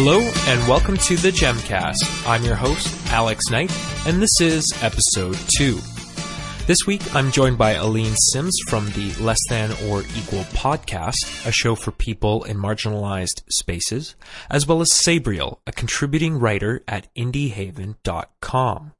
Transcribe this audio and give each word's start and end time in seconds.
Hello 0.00 0.20
and 0.20 0.68
welcome 0.68 0.96
to 0.96 1.16
the 1.16 1.32
Gemcast. 1.32 2.24
I'm 2.24 2.44
your 2.44 2.54
host, 2.54 2.86
Alex 3.10 3.50
Knight, 3.50 3.76
and 4.06 4.22
this 4.22 4.40
is 4.40 4.64
episode 4.80 5.36
2. 5.58 5.76
This 6.68 6.86
week 6.86 7.02
I'm 7.16 7.32
joined 7.32 7.58
by 7.58 7.74
Aleen 7.74 8.14
Sims 8.14 8.56
from 8.68 8.86
the 8.90 9.12
Less 9.20 9.40
Than 9.48 9.72
or 9.88 10.02
Equal 10.16 10.44
podcast, 10.54 11.44
a 11.44 11.50
show 11.50 11.74
for 11.74 11.90
people 11.90 12.44
in 12.44 12.58
marginalized 12.58 13.42
spaces, 13.50 14.14
as 14.48 14.68
well 14.68 14.80
as 14.80 14.92
Sabriel, 14.92 15.58
a 15.66 15.72
contributing 15.72 16.38
writer 16.38 16.84
at 16.86 17.12
indiehaven.com. 17.16 18.92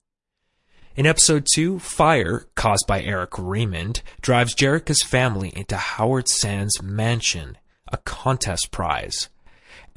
In 0.97 1.07
episode 1.07 1.47
2, 1.55 1.79
fire, 1.79 2.49
caused 2.57 2.87
by 2.89 3.03
Eric 3.03 3.39
Raymond, 3.39 4.03
drives 4.21 4.53
Jerrica's 4.53 5.05
family 5.05 5.53
into 5.55 5.77
Howard 5.77 6.27
Sand's 6.27 6.83
mansion, 6.83 7.57
a 7.87 7.99
contest 7.99 8.73
prize. 8.73 9.29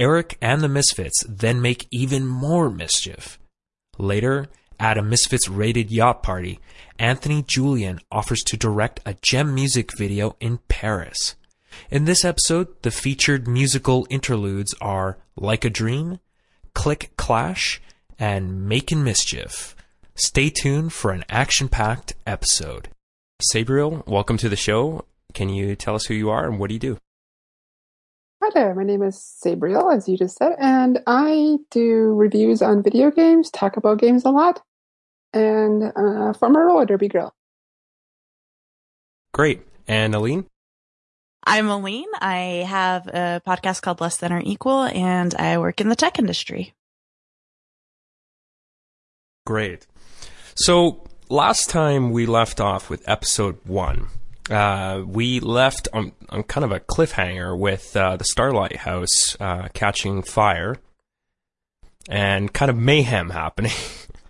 Eric 0.01 0.35
and 0.41 0.61
the 0.61 0.67
Misfits 0.67 1.23
then 1.29 1.61
make 1.61 1.87
even 1.91 2.25
more 2.25 2.71
mischief. 2.71 3.37
Later, 3.99 4.47
at 4.79 4.97
a 4.97 5.03
Misfits 5.03 5.47
rated 5.47 5.91
yacht 5.91 6.23
party, 6.23 6.59
Anthony 6.97 7.43
Julian 7.47 7.99
offers 8.11 8.41
to 8.47 8.57
direct 8.57 8.99
a 9.05 9.15
Jem 9.21 9.53
music 9.53 9.95
video 9.95 10.35
in 10.39 10.57
Paris. 10.69 11.35
In 11.91 12.05
this 12.05 12.25
episode, 12.25 12.81
the 12.81 12.89
featured 12.89 13.47
musical 13.47 14.07
interludes 14.09 14.73
are 14.81 15.19
Like 15.35 15.63
a 15.65 15.69
Dream, 15.69 16.19
Click 16.73 17.11
Clash, 17.15 17.79
and 18.17 18.67
Makin' 18.67 19.03
Mischief. 19.03 19.75
Stay 20.15 20.49
tuned 20.49 20.93
for 20.93 21.11
an 21.11 21.25
action 21.29 21.69
packed 21.69 22.15
episode. 22.25 22.89
Sabriel, 23.53 24.03
welcome 24.07 24.37
to 24.37 24.49
the 24.49 24.55
show. 24.55 25.05
Can 25.35 25.49
you 25.49 25.75
tell 25.75 25.93
us 25.93 26.05
who 26.05 26.15
you 26.15 26.31
are 26.31 26.47
and 26.47 26.57
what 26.57 26.69
do 26.69 26.73
you 26.73 26.79
do? 26.79 26.97
Hi 28.43 28.49
there, 28.55 28.73
my 28.73 28.83
name 28.83 29.03
is 29.03 29.17
Sabriel, 29.17 29.95
as 29.95 30.09
you 30.09 30.17
just 30.17 30.37
said, 30.37 30.55
and 30.57 30.99
I 31.05 31.57
do 31.69 32.15
reviews 32.15 32.63
on 32.63 32.81
video 32.81 33.11
games, 33.11 33.51
talk 33.51 33.77
about 33.77 33.99
games 33.99 34.25
a 34.25 34.31
lot, 34.31 34.63
and 35.31 35.83
uh, 35.95 36.33
former 36.33 36.65
roller 36.65 36.87
derby 36.87 37.07
girl. 37.07 37.35
Great. 39.31 39.61
And 39.87 40.15
Aleen? 40.15 40.47
I'm 41.43 41.67
Aleen. 41.67 42.07
I 42.19 42.65
have 42.67 43.05
a 43.09 43.43
podcast 43.45 43.83
called 43.83 44.01
Less 44.01 44.17
Than 44.17 44.33
or 44.33 44.41
Equal, 44.43 44.85
and 44.85 45.35
I 45.35 45.59
work 45.59 45.79
in 45.79 45.89
the 45.89 45.95
tech 45.95 46.17
industry. 46.17 46.73
Great. 49.45 49.85
So 50.55 51.03
last 51.29 51.69
time 51.69 52.11
we 52.11 52.25
left 52.25 52.59
off 52.59 52.89
with 52.89 53.07
episode 53.07 53.59
one, 53.65 54.07
uh, 54.49 55.03
we 55.05 55.39
left 55.39 55.87
on, 55.93 56.13
on 56.29 56.43
kind 56.43 56.65
of 56.65 56.71
a 56.71 56.79
cliffhanger 56.79 57.57
with 57.57 57.95
uh, 57.95 58.17
the 58.17 58.23
Starlight 58.23 58.77
House 58.77 59.37
uh, 59.39 59.67
catching 59.73 60.23
fire 60.23 60.77
and 62.09 62.51
kind 62.51 62.71
of 62.71 62.77
mayhem 62.77 63.29
happening, 63.29 63.73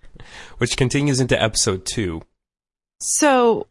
which 0.58 0.76
continues 0.76 1.20
into 1.20 1.42
episode 1.42 1.86
two. 1.86 2.22
So, 3.00 3.68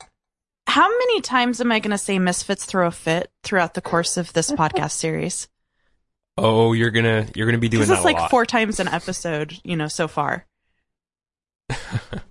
how 0.66 0.88
many 0.88 1.20
times 1.20 1.60
am 1.60 1.70
I 1.70 1.78
going 1.80 1.90
to 1.90 1.98
say 1.98 2.18
Misfits 2.18 2.64
throw 2.64 2.86
a 2.86 2.90
fit 2.90 3.30
throughout 3.42 3.74
the 3.74 3.82
course 3.82 4.16
of 4.16 4.32
this 4.32 4.50
podcast 4.50 4.92
series? 4.92 5.48
Oh, 6.36 6.72
you're 6.72 6.90
gonna 6.90 7.26
you're 7.34 7.46
gonna 7.46 7.58
be 7.58 7.68
doing 7.68 7.86
that. 7.86 7.94
It's 7.94 8.04
like 8.04 8.16
lot. 8.16 8.30
four 8.30 8.46
times 8.46 8.80
an 8.80 8.88
episode, 8.88 9.58
you 9.62 9.76
know, 9.76 9.88
so 9.88 10.08
far. 10.08 10.46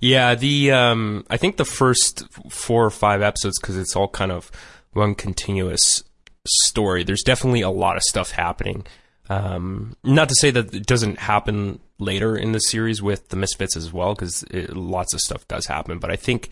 Yeah, 0.00 0.34
the 0.34 0.72
um, 0.72 1.24
I 1.28 1.36
think 1.36 1.56
the 1.56 1.64
first 1.64 2.24
four 2.50 2.84
or 2.84 2.90
five 2.90 3.22
episodes 3.22 3.58
because 3.58 3.76
it's 3.76 3.96
all 3.96 4.08
kind 4.08 4.32
of 4.32 4.50
one 4.92 5.14
continuous 5.14 6.04
story. 6.46 7.04
There's 7.04 7.22
definitely 7.22 7.62
a 7.62 7.70
lot 7.70 7.96
of 7.96 8.02
stuff 8.02 8.30
happening. 8.30 8.86
Um, 9.28 9.96
not 10.04 10.28
to 10.30 10.34
say 10.34 10.50
that 10.50 10.74
it 10.74 10.86
doesn't 10.86 11.18
happen 11.18 11.80
later 11.98 12.36
in 12.36 12.52
the 12.52 12.60
series 12.60 13.02
with 13.02 13.28
the 13.28 13.36
Misfits 13.36 13.76
as 13.76 13.92
well, 13.92 14.14
because 14.14 14.44
lots 14.52 15.12
of 15.12 15.20
stuff 15.20 15.46
does 15.48 15.66
happen. 15.66 15.98
But 15.98 16.10
I 16.10 16.16
think, 16.16 16.48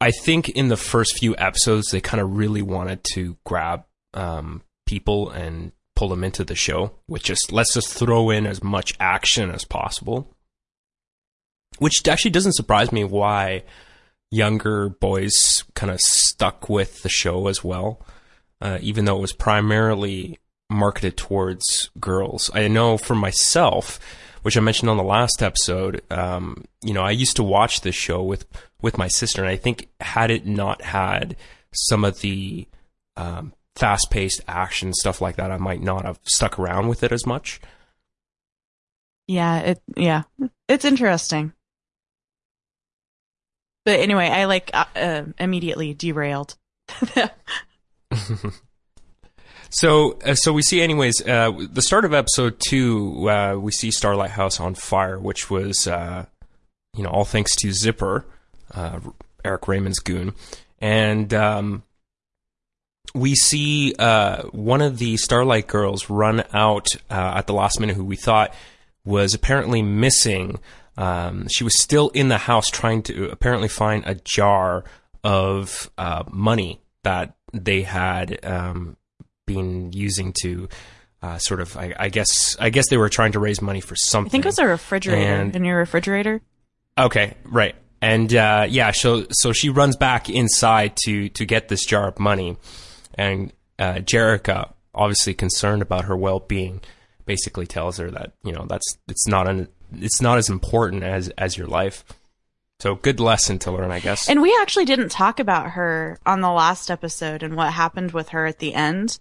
I 0.00 0.10
think 0.10 0.50
in 0.50 0.68
the 0.68 0.76
first 0.76 1.18
few 1.18 1.34
episodes 1.38 1.90
they 1.90 2.00
kind 2.00 2.20
of 2.20 2.36
really 2.36 2.62
wanted 2.62 3.00
to 3.14 3.36
grab 3.44 3.84
um, 4.12 4.62
people 4.86 5.30
and 5.30 5.72
pull 5.94 6.08
them 6.08 6.22
into 6.22 6.44
the 6.44 6.54
show 6.54 6.92
which 7.06 7.24
just 7.24 7.50
let's 7.50 7.74
just 7.74 7.92
throw 7.92 8.30
in 8.30 8.46
as 8.46 8.62
much 8.62 8.94
action 9.00 9.50
as 9.50 9.64
possible 9.64 10.32
which 11.78 12.06
actually 12.08 12.30
doesn't 12.30 12.52
surprise 12.52 12.92
me 12.92 13.04
why 13.04 13.62
younger 14.30 14.88
boys 14.88 15.64
kind 15.74 15.90
of 15.90 16.00
stuck 16.00 16.68
with 16.68 17.02
the 17.02 17.08
show 17.08 17.48
as 17.48 17.64
well, 17.64 18.00
uh, 18.60 18.78
even 18.80 19.04
though 19.04 19.16
it 19.16 19.22
was 19.22 19.32
primarily 19.32 20.38
marketed 20.70 21.16
towards 21.16 21.90
girls. 21.98 22.50
I 22.52 22.68
know 22.68 22.98
for 22.98 23.14
myself, 23.14 23.98
which 24.42 24.56
I 24.56 24.60
mentioned 24.60 24.90
on 24.90 24.96
the 24.96 25.02
last 25.02 25.42
episode, 25.42 26.02
um, 26.10 26.64
you 26.82 26.92
know, 26.92 27.02
I 27.02 27.10
used 27.10 27.36
to 27.36 27.42
watch 27.42 27.80
this 27.80 27.94
show 27.94 28.22
with 28.22 28.46
with 28.80 28.98
my 28.98 29.08
sister, 29.08 29.42
and 29.42 29.50
I 29.50 29.56
think 29.56 29.88
had 30.00 30.30
it 30.30 30.46
not 30.46 30.82
had 30.82 31.36
some 31.72 32.04
of 32.04 32.20
the 32.20 32.68
um, 33.16 33.52
fast 33.74 34.10
paced 34.10 34.42
action 34.46 34.92
stuff 34.92 35.20
like 35.20 35.36
that, 35.36 35.50
I 35.50 35.56
might 35.56 35.82
not 35.82 36.04
have 36.04 36.20
stuck 36.24 36.58
around 36.58 36.88
with 36.88 37.02
it 37.02 37.12
as 37.12 37.26
much. 37.26 37.60
Yeah, 39.26 39.58
it 39.58 39.82
yeah, 39.96 40.22
it's 40.68 40.84
interesting. 40.84 41.52
But 43.88 44.00
anyway, 44.00 44.28
I 44.28 44.44
like 44.44 44.70
uh, 44.74 44.84
uh, 44.94 45.22
immediately 45.38 45.94
derailed. 45.94 46.56
so, 49.70 50.18
uh, 50.26 50.34
so 50.34 50.52
we 50.52 50.60
see, 50.60 50.82
anyways, 50.82 51.26
uh, 51.26 51.52
the 51.72 51.80
start 51.80 52.04
of 52.04 52.12
episode 52.12 52.60
two, 52.60 53.30
uh, 53.30 53.54
we 53.54 53.72
see 53.72 53.90
Starlight 53.90 54.32
House 54.32 54.60
on 54.60 54.74
fire, 54.74 55.18
which 55.18 55.48
was, 55.48 55.86
uh, 55.86 56.26
you 56.94 57.02
know, 57.02 57.08
all 57.08 57.24
thanks 57.24 57.56
to 57.56 57.72
Zipper, 57.72 58.26
Eric 59.42 59.66
Raymond's 59.66 60.00
goon, 60.00 60.34
and 60.82 61.32
um, 61.32 61.82
we 63.14 63.34
see 63.34 63.94
one 64.50 64.82
of 64.82 64.98
the 64.98 65.16
Starlight 65.16 65.66
girls 65.66 66.10
run 66.10 66.44
out 66.52 66.88
at 67.08 67.46
the 67.46 67.54
last 67.54 67.80
minute, 67.80 67.96
who 67.96 68.04
we 68.04 68.16
thought 68.16 68.52
was 69.06 69.32
apparently 69.32 69.80
missing. 69.80 70.58
Um, 70.98 71.46
she 71.48 71.62
was 71.62 71.80
still 71.80 72.08
in 72.08 72.28
the 72.28 72.38
house 72.38 72.68
trying 72.68 73.02
to 73.04 73.30
apparently 73.30 73.68
find 73.68 74.04
a 74.04 74.16
jar 74.16 74.82
of 75.22 75.90
uh, 75.96 76.24
money 76.28 76.82
that 77.04 77.36
they 77.52 77.82
had 77.82 78.44
um, 78.44 78.96
been 79.46 79.92
using 79.92 80.34
to 80.42 80.68
uh, 81.22 81.38
sort 81.38 81.60
of, 81.60 81.76
I, 81.76 81.94
I, 81.96 82.08
guess, 82.08 82.56
I 82.58 82.70
guess 82.70 82.88
they 82.88 82.96
were 82.96 83.08
trying 83.08 83.32
to 83.32 83.38
raise 83.38 83.62
money 83.62 83.80
for 83.80 83.94
something. 83.94 84.28
I 84.28 84.32
think 84.32 84.44
it 84.44 84.48
was 84.48 84.58
a 84.58 84.66
refrigerator 84.66 85.20
and, 85.20 85.54
in 85.54 85.64
your 85.64 85.78
refrigerator. 85.78 86.42
Okay, 86.98 87.36
right, 87.44 87.76
and 88.02 88.34
uh, 88.34 88.66
yeah, 88.68 88.90
so 88.90 89.24
so 89.30 89.52
she 89.52 89.68
runs 89.68 89.94
back 89.94 90.28
inside 90.28 90.96
to 91.04 91.28
to 91.28 91.46
get 91.46 91.68
this 91.68 91.84
jar 91.84 92.08
of 92.08 92.18
money, 92.18 92.56
and 93.14 93.52
uh, 93.78 93.94
Jerrica, 93.94 94.72
obviously 94.92 95.32
concerned 95.32 95.80
about 95.80 96.06
her 96.06 96.16
well 96.16 96.40
being, 96.40 96.80
basically 97.24 97.68
tells 97.68 97.98
her 97.98 98.10
that 98.10 98.32
you 98.42 98.50
know 98.50 98.66
that's 98.68 98.98
it's 99.06 99.28
not 99.28 99.48
an 99.48 99.68
it's 99.96 100.20
not 100.20 100.38
as 100.38 100.48
important 100.48 101.02
as 101.02 101.28
as 101.38 101.56
your 101.56 101.66
life. 101.66 102.04
So 102.80 102.94
good 102.94 103.18
lesson 103.18 103.58
to 103.60 103.72
learn, 103.72 103.90
I 103.90 103.98
guess. 103.98 104.28
And 104.28 104.40
we 104.40 104.56
actually 104.60 104.84
didn't 104.84 105.08
talk 105.08 105.40
about 105.40 105.70
her 105.70 106.16
on 106.24 106.40
the 106.40 106.50
last 106.50 106.90
episode 106.90 107.42
and 107.42 107.56
what 107.56 107.72
happened 107.72 108.12
with 108.12 108.28
her 108.28 108.46
at 108.46 108.60
the 108.60 108.72
end, 108.72 109.18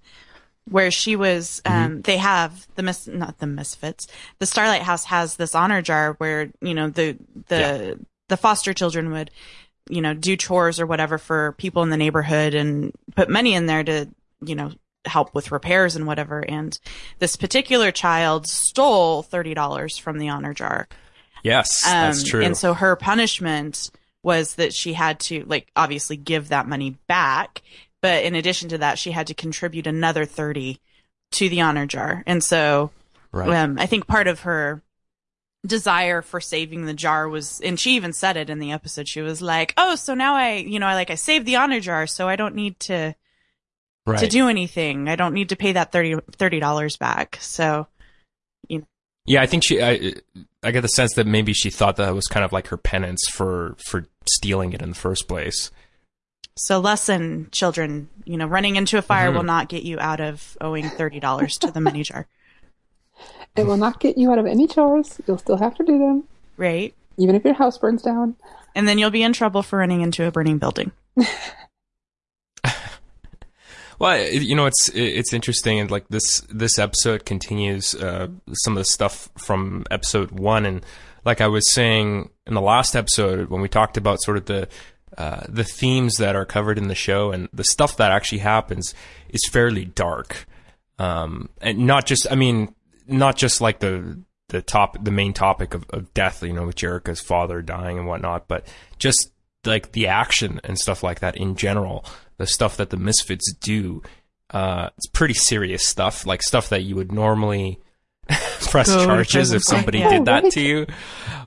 where 0.70 0.92
she 0.92 1.16
was. 1.16 1.62
Um, 1.66 1.74
mm-hmm. 1.74 2.02
They 2.02 2.18
have 2.18 2.68
the 2.76 2.84
mis 2.84 3.08
not 3.08 3.40
the 3.40 3.48
misfits. 3.48 4.08
The 4.40 4.46
Starlight 4.46 4.84
House 4.84 5.06
has 5.06 5.38
this 5.38 5.56
honor 5.56 5.82
jar 5.82 6.14
where 6.20 6.52
you 6.62 6.76
know 6.76 6.90
the 6.90 7.18
the 7.48 7.60
yeah. 7.60 7.94
the 8.30 8.38
foster 8.38 8.74
children 8.74 9.12
would 9.12 9.32
you 9.90 10.02
know 10.02 10.14
do 10.14 10.36
chores 10.36 10.80
or 10.80 10.86
whatever 10.86 11.18
for 11.18 11.54
people 11.54 11.82
in 11.82 11.90
the 11.90 11.98
neighborhood 11.98 12.54
and 12.54 12.92
put 13.16 13.30
money 13.30 13.54
in 13.54 13.66
there 13.66 13.84
to 13.84 14.08
you 14.42 14.56
know 14.56 14.72
help 15.08 15.34
with 15.34 15.52
repairs 15.52 15.96
and 15.96 16.08
whatever. 16.08 16.40
And 16.40 16.78
this 17.20 17.36
particular 17.36 17.92
child 17.92 18.48
stole 18.48 19.24
$30 19.24 20.00
from 20.00 20.18
the 20.18 20.30
honor 20.30 20.54
jar. 20.54 20.88
Yes, 21.44 21.86
um, 21.86 21.92
that's 21.92 22.24
true. 22.24 22.44
And 22.44 22.58
so 22.58 22.74
her 22.74 22.96
punishment 22.96 23.92
was 24.24 24.56
that 24.56 24.74
she 24.74 24.94
had 24.94 25.20
to, 25.22 25.44
like, 25.46 25.72
obviously 25.76 26.18
give 26.18 26.50
that 26.50 26.68
money 26.68 26.98
back. 27.08 27.62
But 28.02 28.24
in 28.24 28.36
addition 28.36 28.70
to 28.70 28.80
that, 28.80 29.00
she 29.00 29.12
had 29.12 29.28
to 29.28 29.34
contribute 29.34 29.88
another 29.88 30.26
30 30.26 30.80
to 31.32 31.50
the 31.50 31.62
honor 31.62 31.86
jar. 31.86 32.24
And 32.26 32.44
so 32.44 32.92
right. 33.32 33.50
um, 33.50 33.78
I 33.80 33.86
think 33.86 34.08
part 34.08 34.28
of 34.28 34.42
her 34.42 34.82
desire 35.66 36.22
for 36.22 36.40
saving 36.40 36.86
the 36.86 36.94
jar 36.94 37.28
was 37.28 37.60
and 37.62 37.80
she 37.80 37.96
even 37.96 38.14
said 38.14 38.38
it 38.38 38.50
in 38.50 38.60
the 38.60 38.72
episode 38.72 39.08
she 39.08 39.22
was 39.22 39.42
like 39.42 39.74
oh 39.76 39.96
so 39.96 40.14
now 40.14 40.36
i 40.36 40.54
you 40.54 40.80
know 40.80 40.86
i 40.86 40.94
like 40.94 41.10
i 41.10 41.16
saved 41.16 41.46
the 41.46 41.56
honor 41.56 41.80
jar 41.80 42.08
so 42.08 42.30
i 42.30 42.36
don't 42.36 42.56
need 42.56 42.80
to 42.80 43.14
right. 44.08 44.20
to 44.20 44.28
do 44.28 44.48
anything. 44.48 45.08
I 45.10 45.16
don't 45.16 45.34
need 45.34 45.50
to 45.50 45.56
pay 45.56 45.74
that 45.74 45.92
30 45.92 46.60
dollars 46.60 46.98
back. 46.98 47.38
So, 47.40 47.88
you 48.68 48.80
know. 48.80 48.88
Yeah, 49.26 49.42
I 49.42 49.46
think 49.46 49.64
she. 49.66 49.82
I, 49.82 50.14
I 50.64 50.72
get 50.72 50.82
the 50.82 50.88
sense 50.88 51.14
that 51.16 51.28
maybe 51.28 51.54
she 51.54 51.70
thought 51.70 51.98
that 51.98 52.16
was 52.16 52.28
kind 52.28 52.46
of 52.46 52.52
like 52.52 52.68
her 52.68 52.78
penance 52.78 53.26
for 53.32 53.76
for 53.86 54.06
stealing 54.30 54.74
it 54.74 54.82
in 54.82 54.90
the 54.90 54.96
first 54.96 55.28
place. 55.28 55.72
So, 56.56 56.80
lesson, 56.80 57.50
children. 57.52 58.10
You 58.26 58.38
know, 58.38 58.48
running 58.48 58.78
into 58.78 58.98
a 58.98 59.02
fire 59.02 59.28
mm-hmm. 59.28 59.38
will 59.38 59.44
not 59.44 59.70
get 59.70 59.84
you 59.84 60.00
out 60.00 60.22
of 60.22 60.58
owing 60.62 60.90
thirty 60.90 61.20
dollars 61.20 61.58
to 61.60 61.72
the 61.72 61.82
money 61.82 62.04
jar. 62.04 62.26
It 63.56 63.66
will 63.66 63.78
not 63.78 64.00
get 64.00 64.18
you 64.18 64.32
out 64.32 64.38
of 64.38 64.46
any 64.46 64.68
chores. 64.68 65.20
You'll 65.26 65.40
still 65.40 65.58
have 65.58 65.76
to 65.76 65.84
do 65.84 65.98
them, 65.98 66.24
Right. 66.58 66.94
even 67.18 67.36
if 67.36 67.44
your 67.44 67.56
house 67.56 67.78
burns 67.78 68.04
down. 68.04 68.36
And 68.76 68.88
then 68.88 69.00
you'll 69.00 69.10
be 69.10 69.24
in 69.24 69.34
trouble 69.34 69.64
for 69.64 69.80
running 69.80 70.02
into 70.02 70.26
a 70.26 70.32
burning 70.32 70.60
building. 70.60 70.92
Well, 74.00 74.22
you 74.30 74.56
know, 74.56 74.68
it's 74.68 74.90
it's 74.94 75.34
interesting, 75.34 75.80
and 75.80 75.90
like 75.90 76.08
this 76.10 76.42
this 76.50 76.78
episode 76.78 77.26
continues 77.26 77.96
uh, 77.96 78.28
some 78.54 78.74
of 78.74 78.82
the 78.82 78.86
stuff 78.86 79.30
from 79.38 79.86
episode 79.90 80.32
one, 80.32 80.66
and 80.66 80.86
like 81.26 81.42
I 81.42 81.48
was 81.48 81.74
saying 81.74 82.30
in 82.46 82.54
the 82.54 82.62
last 82.62 82.96
episode 82.96 83.50
when 83.50 83.62
we 83.62 83.68
talked 83.68 83.98
about 83.98 84.22
sort 84.22 84.38
of 84.38 84.46
the 84.46 84.68
uh, 85.18 85.42
the 85.50 85.64
themes 85.64 86.18
that 86.18 86.36
are 86.36 86.46
covered 86.46 86.78
in 86.78 86.90
the 86.90 86.96
show 86.96 87.32
and 87.32 87.50
the 87.52 87.64
stuff 87.64 87.98
that 87.98 88.12
actually 88.12 88.40
happens 88.40 88.94
is 89.30 89.42
fairly 89.50 89.86
dark, 89.86 90.46
um, 91.00 91.50
and 91.60 91.80
not 91.80 92.06
just 92.06 92.28
I 92.32 92.36
mean 92.36 92.76
not 93.08 93.36
just 93.36 93.62
like 93.62 93.80
the 93.80 94.22
the 94.50 94.62
top 94.62 95.04
the 95.04 95.12
main 95.12 95.34
topic 95.34 95.74
of, 95.74 95.86
of 95.90 96.14
death, 96.14 96.44
you 96.44 96.54
know, 96.54 96.68
with 96.68 96.76
Jerrica's 96.76 97.20
father 97.20 97.64
dying 97.64 97.98
and 97.98 98.08
whatnot, 98.08 98.48
but 98.48 98.68
just 99.00 99.32
like 99.66 99.94
the 99.94 100.08
action 100.08 100.62
and 100.64 100.78
stuff 100.78 101.02
like 101.02 101.20
that 101.20 101.36
in 101.36 101.56
general, 101.56 102.06
the 102.38 102.48
stuff 102.48 102.78
that 102.78 102.90
the 102.90 102.98
Misfits 102.98 103.54
do, 103.54 104.02
uh, 104.52 104.90
it's 104.98 105.08
pretty 105.08 105.34
serious 105.34 105.86
stuff, 105.86 106.26
like 106.26 106.42
stuff 106.44 106.70
that 106.70 106.84
you 106.84 106.96
would 106.96 107.12
normally 107.12 107.80
press 108.70 108.88
Go 108.94 109.06
charges 109.06 109.52
if 109.54 109.64
somebody 109.64 110.00
Yeah. 110.00 110.10
did 110.10 110.26
that 110.26 110.44
Right. 110.44 110.52
to 110.54 110.62
you. 110.62 110.86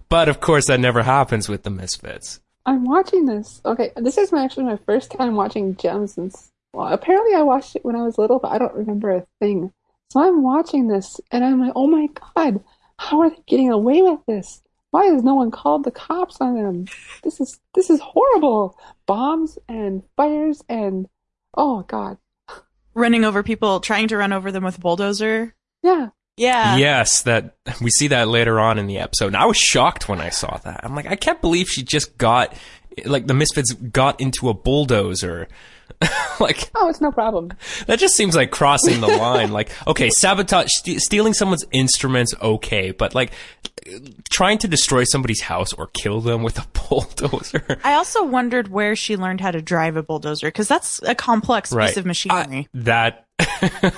But 0.09 0.29
of 0.29 0.41
course, 0.41 0.67
that 0.67 0.81
never 0.81 1.03
happens 1.03 1.49
with 1.49 1.63
the 1.63 1.71
Misfits. 1.71 2.41
I'm 2.67 2.85
watching 2.85 3.27
this. 3.27 3.61
Okay, 3.65 3.91
this 3.97 4.19
is 4.19 4.33
my, 4.33 4.45
actually 4.45 4.65
my 4.65 4.77
first 4.87 5.11
time 5.13 5.35
watching 5.35 5.77
Gems 5.77 6.15
since. 6.15 6.51
Well, 6.73 6.89
apparently 6.93 7.35
I 7.35 7.43
watched 7.43 7.75
it 7.77 7.85
when 7.85 7.97
I 7.97 8.03
was 8.03 8.19
little, 8.19 8.39
but 8.39 8.53
I 8.53 8.59
don't 8.59 8.75
remember 8.75 9.11
a 9.11 9.27
thing. 9.41 9.73
So 10.13 10.21
I'm 10.21 10.43
watching 10.43 10.89
this, 10.89 11.21
and 11.31 11.45
I'm 11.45 11.61
like, 11.61 11.73
oh 11.77 11.87
my 11.87 12.09
god, 12.37 12.63
how 12.99 13.21
are 13.21 13.31
they 13.31 13.37
getting 13.47 13.71
away 13.71 14.03
with 14.03 14.21
this? 14.27 14.61
Why 14.91 15.07
has 15.07 15.23
no 15.23 15.35
one 15.35 15.51
called 15.51 15.85
the 15.85 15.91
cops 15.91 16.41
on 16.41 16.55
them? 16.57 16.87
This 17.23 17.41
is 17.41 17.61
this 17.75 17.91
is 17.91 18.01
horrible. 18.01 18.77
Bombs 19.07 19.59
and 19.69 20.03
fires 20.17 20.63
and 20.69 21.09
oh 21.57 21.83
god, 21.83 22.19
Running 22.95 23.25
over 23.25 23.43
people, 23.45 23.79
trying 23.81 24.09
to 24.09 24.17
run 24.17 24.33
over 24.33 24.51
them 24.51 24.65
with 24.65 24.79
a 24.79 24.81
bulldozer. 24.81 25.55
yeah. 25.83 26.09
Yeah. 26.37 26.77
yes, 26.79 27.23
that 27.25 27.57
we 27.83 27.91
see 27.91 28.09
that 28.09 28.27
later 28.29 28.59
on 28.59 28.79
in 28.79 28.87
the 28.87 28.99
episode. 28.99 29.27
And 29.27 29.37
I 29.37 29.45
was 29.45 29.59
shocked 29.59 30.09
when 30.09 30.23
I 30.23 30.31
saw 30.31 30.57
that. 30.65 30.81
I'm 30.83 30.95
like, 30.95 31.07
I 31.07 31.15
can't 31.17 31.41
believe 31.43 31.69
she 31.69 31.83
just 31.83 32.17
got, 32.17 32.55
like, 33.05 33.27
the 33.27 33.35
Misfits 33.35 33.75
got 33.75 34.19
into 34.23 34.49
a 34.49 34.55
bulldozer. 34.55 35.49
like, 36.41 36.71
Oh, 36.75 36.89
it's 36.89 37.01
no 37.01 37.13
problem. 37.13 37.53
That 37.87 37.99
just 37.99 38.15
seems 38.15 38.35
like 38.35 38.51
crossing 38.51 39.01
the 39.01 39.09
line. 39.09 39.53
Like, 39.53 39.71
okay, 39.87 40.11
sabotage, 40.11 40.71
st- 40.71 41.01
stealing 41.01 41.35
someone's 41.35 41.65
instruments, 41.73 42.35
okay, 42.41 42.91
but 42.91 43.15
like 43.15 43.33
trying 44.31 44.59
to 44.59 44.69
destroy 44.69 45.05
somebody's 45.05 45.43
house 45.43 45.73
or 45.73 45.89
kill 45.89 46.21
them 46.21 46.43
with 46.43 46.59
a 46.59 46.67
bulldozer. 46.89 47.79
I 47.85 47.95
also 47.95 48.25
wondered 48.25 48.69
where 48.69 48.97
she 48.97 49.17
learned 49.17 49.41
how 49.41 49.51
to 49.51 49.63
drive 49.63 49.97
a 49.97 50.03
bulldozer 50.03 50.49
because 50.49 50.69
that's 50.69 51.01
a 51.03 51.15
complex 51.15 51.75
piece 51.75 51.97
of 51.97 52.07
machinery. 52.07 52.69
I- 52.69 52.69
that 52.75 53.27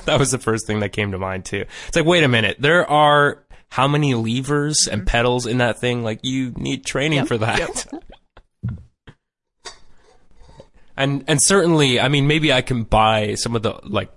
that 0.04 0.18
was 0.18 0.30
the 0.30 0.38
first 0.38 0.66
thing 0.66 0.80
that 0.80 0.90
came 0.90 1.12
to 1.12 1.18
mind 1.18 1.44
too. 1.44 1.64
It's 1.88 1.96
like, 1.96 2.06
wait 2.06 2.22
a 2.22 2.28
minute, 2.28 2.56
there 2.60 2.88
are 2.88 3.42
how 3.72 3.88
many 3.88 4.14
levers 4.14 4.86
and 4.86 5.00
mm-hmm. 5.00 5.06
pedals 5.06 5.46
in 5.46 5.58
that 5.58 5.78
thing? 5.78 6.02
Like, 6.02 6.20
you 6.22 6.52
need 6.56 6.84
training 6.84 7.20
Yep, 7.20 7.28
for 7.28 7.38
that. 7.38 7.86
And 10.96 11.24
and 11.28 11.42
certainly, 11.42 12.00
I 12.00 12.08
mean, 12.08 12.26
maybe 12.26 12.52
I 12.52 12.62
can 12.62 12.84
buy 12.84 13.34
some 13.34 13.56
of 13.56 13.62
the 13.62 13.78
like 13.84 14.10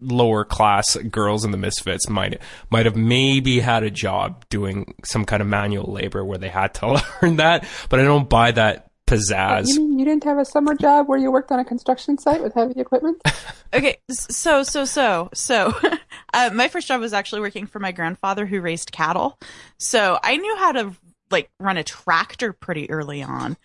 lower 0.00 0.44
class 0.44 0.96
girls 0.96 1.44
in 1.44 1.50
the 1.50 1.56
Misfits 1.56 2.08
might 2.08 2.40
might 2.70 2.86
have 2.86 2.96
maybe 2.96 3.60
had 3.60 3.82
a 3.82 3.90
job 3.90 4.44
doing 4.48 4.94
some 5.04 5.24
kind 5.24 5.40
of 5.40 5.48
manual 5.48 5.92
labor 5.92 6.24
where 6.24 6.38
they 6.38 6.48
had 6.48 6.74
to 6.74 7.02
learn 7.22 7.36
that, 7.36 7.66
but 7.88 8.00
I 8.00 8.04
don't 8.04 8.28
buy 8.28 8.52
that 8.52 8.90
pizzazz. 9.06 9.68
You 9.68 9.80
mean 9.80 9.98
you 9.98 10.04
didn't 10.04 10.24
have 10.24 10.38
a 10.38 10.44
summer 10.44 10.74
job 10.74 11.08
where 11.08 11.18
you 11.18 11.30
worked 11.30 11.50
on 11.50 11.58
a 11.58 11.64
construction 11.64 12.18
site 12.18 12.42
with 12.42 12.54
heavy 12.54 12.80
equipment? 12.80 13.22
Okay, 13.70 13.98
so 14.08 14.62
so 14.62 14.86
so 14.86 15.28
so, 15.34 15.74
uh, 16.32 16.48
my 16.54 16.68
first 16.68 16.88
job 16.88 17.02
was 17.02 17.12
actually 17.12 17.42
working 17.42 17.66
for 17.66 17.78
my 17.78 17.92
grandfather 17.92 18.46
who 18.46 18.62
raised 18.62 18.92
cattle, 18.92 19.38
so 19.76 20.18
I 20.22 20.38
knew 20.38 20.56
how 20.56 20.72
to 20.72 20.92
like 21.30 21.50
run 21.60 21.76
a 21.76 21.84
tractor 21.84 22.54
pretty 22.54 22.90
early 22.90 23.22
on, 23.22 23.58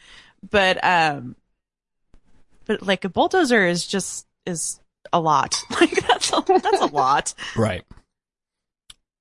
but 0.51 0.83
um, 0.83 1.38
but 2.65 2.81
like 2.81 3.06
a 3.06 3.10
bulldozer 3.10 3.65
is 3.68 3.86
just 3.88 4.25
is 4.45 4.80
a 5.12 5.19
lot. 5.19 5.56
Like 5.81 5.92
that's 6.07 6.31
a, 6.31 6.42
that's 6.48 6.81
a 6.81 6.86
lot. 6.88 7.33
Right. 7.56 7.83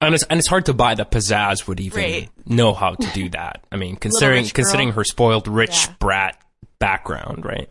And 0.00 0.14
it's 0.14 0.24
and 0.24 0.38
it's 0.38 0.48
hard 0.48 0.66
to 0.66 0.74
buy 0.74 0.94
that 0.94 1.10
pizzazz 1.10 1.66
would 1.68 1.80
even 1.80 2.02
Right. 2.02 2.30
know 2.46 2.72
how 2.74 2.94
to 2.94 3.06
do 3.12 3.28
that. 3.30 3.64
I 3.70 3.76
mean, 3.76 3.96
considering 4.00 4.46
considering 4.46 4.92
her 4.92 5.04
spoiled 5.04 5.46
rich 5.48 5.86
Yeah. 5.86 5.94
brat 5.98 6.42
background, 6.78 7.44
right? 7.44 7.68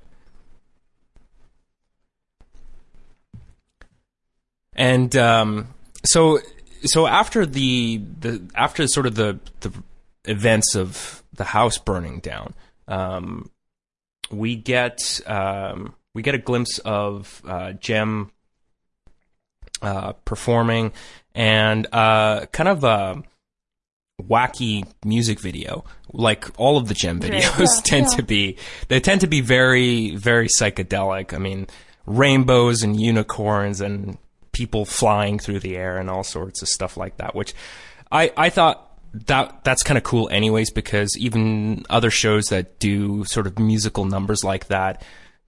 And 4.75 5.15
um, 5.15 5.67
so 6.05 6.39
so 6.85 7.05
after 7.07 7.45
the 7.45 7.97
the 8.19 8.41
after 8.55 8.87
sort 8.87 9.05
of 9.05 9.15
the 9.15 9.39
the 9.61 9.71
events 10.25 10.75
of 10.75 11.23
the 11.33 11.43
house 11.43 11.77
burning 11.77 12.19
down, 12.19 12.53
um, 12.87 13.49
we 14.31 14.55
get 14.55 15.21
um, 15.27 15.93
we 16.13 16.21
get 16.21 16.35
a 16.35 16.39
glimpse 16.39 16.79
of 16.79 17.41
uh, 17.47 17.73
Jem 17.73 18.31
uh, 19.81 20.13
performing 20.25 20.91
and 21.33 21.87
uh, 21.91 22.45
kind 22.47 22.69
of 22.69 22.83
a 22.83 23.23
wacky 24.21 24.85
music 25.03 25.39
video 25.39 25.83
like 26.13 26.47
all 26.59 26.77
of 26.77 26.87
the 26.87 26.93
Jem 26.93 27.19
Right. 27.19 27.31
videos 27.31 27.59
Yeah, 27.59 27.81
tend 27.83 28.07
yeah. 28.11 28.17
to 28.17 28.23
be 28.23 28.57
they 28.87 28.99
tend 28.99 29.21
to 29.21 29.27
be 29.27 29.41
very 29.41 30.15
very 30.15 30.47
psychedelic 30.47 31.33
i 31.33 31.39
mean 31.39 31.65
rainbows 32.05 32.83
and 32.83 32.99
unicorns 33.01 33.81
and 33.81 34.19
people 34.51 34.85
flying 34.85 35.39
through 35.39 35.59
the 35.59 35.75
air 35.75 35.97
and 35.97 36.07
all 36.07 36.23
sorts 36.23 36.61
of 36.61 36.67
stuff 36.67 36.97
like 36.97 37.17
that 37.17 37.33
which 37.33 37.55
i 38.11 38.31
i 38.37 38.49
thought 38.51 38.90
that 39.13 39.63
that's 39.63 39.83
kind 39.83 39.97
of 39.97 40.03
cool 40.03 40.29
anyways 40.29 40.71
because 40.71 41.17
even 41.17 41.85
other 41.89 42.09
shows 42.09 42.45
that 42.45 42.79
do 42.79 43.25
sort 43.25 43.45
of 43.47 43.59
musical 43.59 44.05
numbers 44.05 44.43
like 44.43 44.67
that 44.67 45.03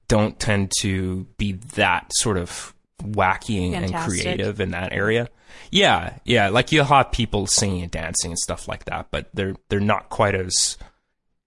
don't 0.07 0.39
tend 0.39 0.71
to 0.81 1.25
be 1.37 1.53
that 1.75 2.11
sort 2.13 2.37
of 2.37 2.73
wacky 3.01 3.73
and 3.73 3.93
creative 3.95 4.59
in 4.59 4.71
that 4.71 4.91
area. 4.93 5.29
Yeah, 5.71 6.17
yeah, 6.25 6.49
like 6.49 6.71
you'll 6.71 6.85
have 6.85 7.11
people 7.11 7.47
singing 7.47 7.83
and 7.83 7.91
dancing 7.91 8.31
and 8.31 8.39
stuff 8.39 8.67
like 8.67 8.85
that, 8.85 9.07
but 9.11 9.29
they're 9.33 9.55
they're 9.69 9.79
not 9.79 10.09
quite 10.09 10.35
as 10.35 10.77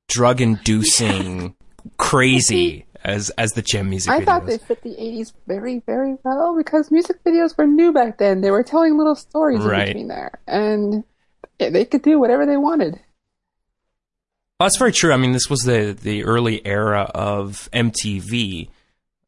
drug 0.09 0.41
inducing 0.41 1.55
crazy 1.99 2.87
as 3.05 3.31
as 3.31 3.53
the 3.53 3.63
Jem 3.63 3.91
music 3.91 4.11
I 4.11 4.21
videos. 4.21 4.25
thought 4.25 4.47
they 4.47 4.59
fit 4.59 4.83
the 4.83 4.91
80s 4.91 5.33
very, 5.47 5.81
very 5.87 6.17
well 6.25 6.57
because 6.57 6.91
music 6.91 7.23
videos 7.25 7.57
were 7.57 7.67
new 7.67 7.93
back 7.93 8.19
then. 8.19 8.41
They 8.41 8.51
were 8.51 8.63
telling 8.63 8.97
little 8.97 9.15
stories 9.17 9.61
Right. 9.61 9.81
in 9.81 9.87
between 9.89 10.09
there. 10.09 10.39
And 10.47 10.95
yeah, 10.95 11.01
they 11.59 11.85
could 11.85 12.03
do 12.03 12.19
whatever 12.19 12.47
they 12.47 12.57
wanted. 12.57 12.95
Well, 14.59 14.67
that's 14.69 14.79
very 14.79 14.93
true. 14.93 15.13
I 15.13 15.17
mean, 15.17 15.33
this 15.33 15.51
was 15.51 15.61
the 15.61 15.97
the 16.01 16.25
early 16.25 16.65
era 16.67 17.11
of 17.15 17.69
MTV. 17.73 18.69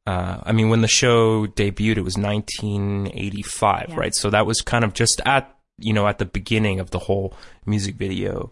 Uh, 0.07 0.41
I 0.43 0.53
mean, 0.53 0.71
when 0.71 0.81
the 0.81 0.89
show 0.89 1.47
debuted, 1.47 1.99
it 1.99 2.03
was 2.03 2.17
1985, 2.17 3.87
Yeah. 3.91 3.95
right? 3.97 4.15
So 4.15 4.31
that 4.31 4.47
was 4.47 4.63
kind 4.63 4.85
of 4.85 4.95
just 4.95 5.21
at 5.27 5.55
you 5.79 5.93
know 5.93 6.07
at 6.07 6.19
the 6.19 6.25
beginning 6.25 6.81
of 6.81 6.91
the 6.91 6.99
whole 6.99 7.35
music 7.67 7.97
video 7.97 8.51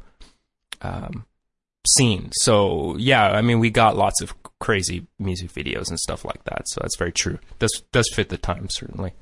um, 0.82 1.24
scene. 1.86 2.30
So 2.32 2.96
yeah, 2.98 3.30
I 3.30 3.40
mean, 3.42 3.58
we 3.58 3.70
got 3.70 3.96
lots 3.96 4.20
of 4.20 4.34
crazy 4.58 5.06
music 5.18 5.52
videos 5.52 5.88
and 5.88 5.98
stuff 5.98 6.24
like 6.24 6.44
that. 6.44 6.68
So 6.68 6.80
that's 6.82 6.96
very 6.98 7.12
true. 7.12 7.38
Does 7.58 7.82
does 7.92 8.10
fit 8.14 8.28
the 8.28 8.36
time 8.38 8.68
certainly. 8.68 9.12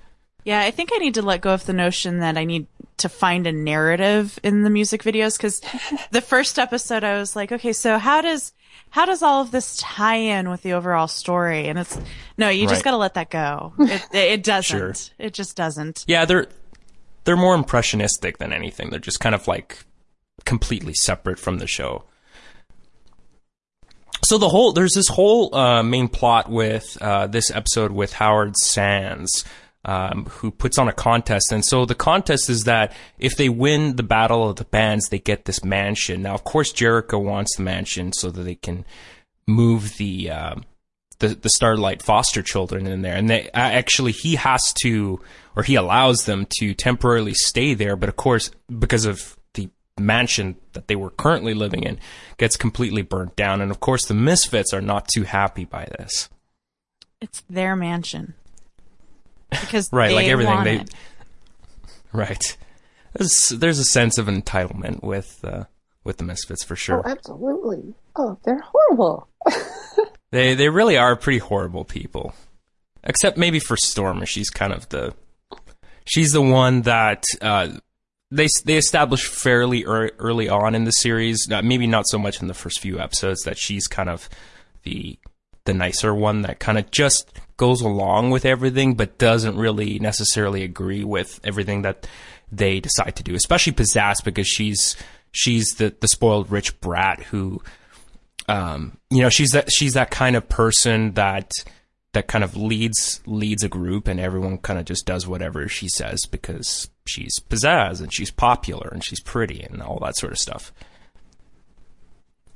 Yeah, 0.44 0.60
I 0.60 0.70
think 0.72 0.90
I 0.92 0.98
need 0.98 1.14
to 1.14 1.22
let 1.22 1.40
go 1.40 1.54
of 1.54 1.64
the 1.66 1.72
notion 1.72 2.18
that 2.18 2.36
I 2.36 2.44
need 2.44 2.66
to 2.98 3.08
find 3.08 3.46
a 3.46 3.52
narrative 3.52 4.38
in 4.42 4.62
the 4.62 4.70
music 4.70 5.02
videos 5.02 5.36
because 5.36 5.60
the 6.10 6.20
first 6.20 6.58
episode 6.58 7.04
I 7.04 7.18
was 7.18 7.34
like, 7.36 7.50
okay, 7.52 7.72
so 7.72 7.98
how 7.98 8.20
does 8.20 8.52
how 8.90 9.04
does 9.06 9.22
all 9.22 9.42
of 9.42 9.50
this 9.50 9.76
tie 9.78 10.14
in 10.16 10.48
with 10.50 10.62
the 10.62 10.74
overall 10.74 11.08
story? 11.08 11.66
And 11.68 11.78
it's 11.78 11.98
no, 12.38 12.48
you 12.48 12.62
just 12.68 12.74
Right. 12.80 12.84
got 12.84 12.90
to 12.92 12.96
let 12.98 13.14
that 13.14 13.30
go. 13.30 13.72
It 13.78 14.02
it 14.12 14.42
doesn't. 14.44 14.78
Sure. 14.78 14.92
It 15.18 15.34
just 15.34 15.56
doesn't. 15.56 16.04
Yeah, 16.06 16.24
they're 16.24 16.46
they're 17.24 17.36
more 17.36 17.54
impressionistic 17.54 18.38
than 18.38 18.52
anything. 18.52 18.90
They're 18.90 19.00
just 19.00 19.18
kind 19.20 19.34
of 19.34 19.48
like 19.48 19.84
completely 20.44 20.94
separate 20.94 21.38
from 21.38 21.58
the 21.58 21.66
show. 21.66 22.04
So 24.24 24.38
the 24.38 24.48
whole 24.48 24.72
there's 24.72 24.94
this 24.94 25.08
whole 25.08 25.54
uh, 25.54 25.82
main 25.82 26.08
plot 26.08 26.48
with 26.50 26.96
uh, 27.00 27.26
this 27.26 27.50
episode 27.50 27.92
with 27.92 28.12
Howard 28.14 28.56
Sands, 28.56 29.44
um, 29.84 30.26
who 30.26 30.50
puts 30.50 30.78
on 30.78 30.88
a 30.88 30.92
contest, 30.92 31.52
and 31.52 31.64
so 31.64 31.84
the 31.84 31.94
contest 31.94 32.48
is 32.48 32.64
that 32.64 32.92
if 33.18 33.36
they 33.36 33.48
win 33.48 33.96
the 33.96 34.02
battle 34.02 34.48
of 34.48 34.56
the 34.56 34.64
bands, 34.64 35.08
they 35.08 35.18
get 35.18 35.44
this 35.44 35.64
mansion. 35.64 36.22
Now, 36.22 36.34
of 36.34 36.44
course, 36.44 36.72
Jerrica 36.72 37.22
wants 37.22 37.56
the 37.56 37.62
mansion 37.62 38.12
so 38.12 38.30
that 38.30 38.42
they 38.42 38.54
can 38.54 38.84
move 39.46 39.96
the 39.98 40.30
um 40.30 40.64
the 41.18 41.28
the 41.28 41.50
Starlight 41.50 42.02
foster 42.02 42.42
children 42.42 42.86
in 42.86 43.02
there, 43.02 43.16
and 43.16 43.28
they 43.28 43.50
actually 43.52 44.12
he 44.12 44.36
has 44.36 44.72
to 44.82 45.20
or 45.56 45.62
he 45.62 45.74
allows 45.74 46.24
them 46.24 46.46
to 46.58 46.74
temporarily 46.74 47.34
stay 47.34 47.74
there, 47.74 47.96
but 47.96 48.08
of 48.08 48.16
course 48.16 48.50
because 48.78 49.04
of 49.04 49.36
the 49.54 49.68
mansion 49.98 50.56
that 50.72 50.88
they 50.88 50.96
were 50.96 51.10
currently 51.10 51.54
living 51.54 51.82
in 51.82 51.98
gets 52.36 52.56
completely 52.56 53.02
burnt 53.02 53.36
down, 53.36 53.60
and 53.60 53.70
of 53.70 53.80
course 53.80 54.06
the 54.06 54.14
Misfits 54.14 54.72
are 54.72 54.80
not 54.80 55.08
too 55.08 55.24
happy 55.24 55.64
by 55.64 55.86
this. 55.98 56.28
It's 57.20 57.42
their 57.48 57.76
mansion 57.76 58.34
because 59.50 59.88
right, 59.92 60.08
they 60.08 60.14
like 60.14 60.26
everything 60.28 60.54
want 60.54 60.64
they 60.64 60.76
it. 60.76 60.90
right. 62.12 62.56
There's, 63.14 63.48
there's 63.50 63.78
a 63.78 63.84
sense 63.84 64.18
of 64.18 64.26
entitlement 64.26 65.02
with 65.02 65.44
uh, 65.44 65.64
with 66.02 66.16
the 66.16 66.24
Misfits 66.24 66.64
for 66.64 66.76
sure. 66.76 67.02
Oh, 67.06 67.10
absolutely. 67.10 67.94
Oh, 68.16 68.38
they're 68.44 68.60
horrible. 68.60 69.28
They 70.34 70.56
they 70.56 70.68
really 70.68 70.96
are 70.96 71.14
pretty 71.14 71.38
horrible 71.38 71.84
people. 71.84 72.34
Except 73.04 73.38
maybe 73.38 73.60
for 73.60 73.76
Storm, 73.76 74.24
she's 74.24 74.50
kind 74.50 74.72
of 74.72 74.88
the 74.88 75.14
she's 76.04 76.32
the 76.32 76.42
one 76.42 76.82
that 76.82 77.22
uh, 77.40 77.68
they 78.32 78.48
they 78.64 78.76
established 78.76 79.26
fairly 79.26 79.82
ear 79.82 80.10
early 80.18 80.48
on 80.48 80.74
in 80.74 80.82
the 80.82 80.90
series. 80.90 81.48
Uh, 81.48 81.62
maybe 81.62 81.86
not 81.86 82.08
so 82.08 82.18
much 82.18 82.42
in 82.42 82.48
the 82.48 82.54
first 82.54 82.80
few 82.80 82.98
episodes 82.98 83.42
that 83.42 83.58
she's 83.58 83.86
kind 83.86 84.08
of 84.08 84.28
the 84.82 85.16
the 85.66 85.72
nicer 85.72 86.12
one 86.12 86.42
that 86.42 86.58
kind 86.58 86.78
of 86.78 86.90
just 86.90 87.30
goes 87.56 87.80
along 87.80 88.30
with 88.30 88.44
everything, 88.44 88.94
but 88.94 89.18
doesn't 89.18 89.56
really 89.56 89.98
necessarily 89.98 90.62
agree 90.62 91.04
with 91.04 91.40
everything 91.44 91.82
that 91.82 92.06
they 92.50 92.80
decide 92.80 93.16
to 93.16 93.22
do. 93.22 93.34
Especially 93.34 93.72
Pizzazz 93.72 94.22
because 94.24 94.46
she's 94.46 94.96
she's 95.32 95.74
the 95.76 95.94
the 96.00 96.08
spoiled 96.08 96.50
rich 96.50 96.80
brat 96.80 97.22
who 97.24 97.60
um, 98.48 98.98
you 99.10 99.22
know, 99.22 99.30
she's 99.30 99.50
that 99.50 99.70
she's 99.72 99.94
that 99.94 100.10
kind 100.10 100.36
of 100.36 100.48
person 100.48 101.12
that 101.12 101.52
that 102.12 102.28
kind 102.28 102.44
of 102.44 102.56
leads 102.56 103.20
leads 103.26 103.62
a 103.62 103.68
group, 103.68 104.06
and 104.06 104.20
everyone 104.20 104.58
kind 104.58 104.78
of 104.78 104.84
just 104.84 105.06
does 105.06 105.26
whatever 105.26 105.66
she 105.68 105.88
says 105.88 106.20
because 106.30 106.90
she's 107.06 107.38
pizzazz 107.48 108.00
and 108.00 108.12
she's 108.12 108.30
popular 108.30 108.88
and 108.92 109.04
she's 109.04 109.20
pretty 109.20 109.62
and 109.62 109.82
all 109.82 109.98
that 110.00 110.16
sort 110.16 110.32
of 110.32 110.38
stuff. 110.38 110.72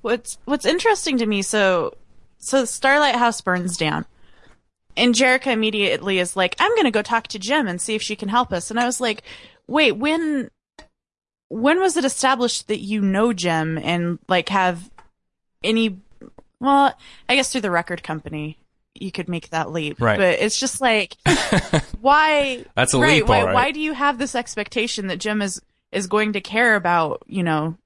What's 0.03 0.39
What's 0.45 0.67
interesting 0.67 1.19
to 1.19 1.27
me, 1.27 1.43
so 1.43 1.95
so 2.39 2.65
Starlight 2.65 3.17
House 3.17 3.41
burns 3.41 3.77
down, 3.77 4.05
and 4.99 5.15
Jerrica 5.15 5.47
immediately 5.53 6.19
is 6.19 6.37
like, 6.37 6.55
"I'm 6.59 6.75
gonna 6.77 6.91
go 6.91 7.03
talk 7.03 7.29
to 7.29 7.39
Jem 7.39 7.67
and 7.69 7.81
see 7.81 7.95
if 7.95 8.03
she 8.03 8.17
can 8.17 8.29
help 8.29 8.53
us." 8.53 8.71
And 8.71 8.79
I 8.79 8.85
was 8.87 9.01
like, 9.01 9.23
"Wait, 9.67 9.93
when 9.93 10.51
when 11.49 11.81
was 11.81 11.97
it 11.97 12.05
established 12.05 12.69
that 12.69 12.81
you 12.81 13.01
know 13.01 13.33
Jem 13.33 13.79
and 13.79 14.19
like 14.29 14.49
have 14.51 14.91
any? 15.65 15.99
Well, 16.61 16.93
I 17.29 17.37
guess 17.37 17.51
through 17.53 17.63
the 17.63 17.71
record 17.71 18.03
company." 18.03 18.59
You 19.01 19.13
could 19.13 19.29
make 19.29 19.51
that 19.51 19.71
leap, 19.71 20.01
Right. 20.01 20.19
but 20.19 20.41
it's 20.41 20.59
just 20.59 20.81
like, 20.81 21.15
why? 22.01 22.65
That's 22.75 22.95
a 22.95 22.99
right, 22.99 23.19
leap, 23.19 23.29
Why, 23.29 23.45
right. 23.45 23.55
why 23.55 23.71
do 23.71 23.79
you 23.79 23.93
have 23.93 24.19
this 24.19 24.35
expectation 24.35 25.07
that 25.07 25.19
Jem 25.19 25.41
is 25.41 25.63
is 25.93 26.09
going 26.09 26.33
to 26.33 26.41
care 26.41 26.75
about 26.75 27.23
you 27.29 27.45
know 27.45 27.77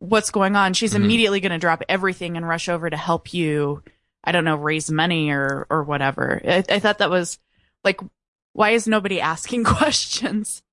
what's 0.00 0.30
going 0.32 0.56
on? 0.56 0.72
She's 0.74 0.94
Mm-hmm. 0.94 1.04
immediately 1.04 1.40
going 1.40 1.52
to 1.52 1.58
drop 1.58 1.82
everything 1.88 2.36
and 2.36 2.48
rush 2.48 2.68
over 2.68 2.90
to 2.90 2.96
help 2.96 3.32
you. 3.32 3.82
I 4.24 4.32
don't 4.32 4.44
know, 4.44 4.56
raise 4.56 4.90
money 4.90 5.30
or 5.30 5.66
or 5.70 5.84
whatever. 5.84 6.40
I, 6.44 6.64
I 6.68 6.78
thought 6.78 6.98
that 6.98 7.10
was 7.10 7.38
like, 7.84 8.00
why 8.52 8.70
is 8.70 8.86
nobody 8.86 9.20
asking 9.22 9.64
questions? 9.64 10.62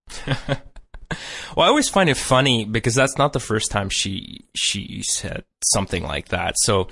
Well, 1.55 1.65
I 1.65 1.69
always 1.69 1.89
find 1.89 2.09
it 2.09 2.17
funny 2.17 2.65
because 2.65 2.95
that's 2.95 3.17
not 3.17 3.33
the 3.33 3.39
first 3.39 3.71
time 3.71 3.89
she 3.89 4.45
she 4.55 5.01
said 5.03 5.43
something 5.63 6.03
like 6.03 6.29
that. 6.29 6.55
So 6.57 6.87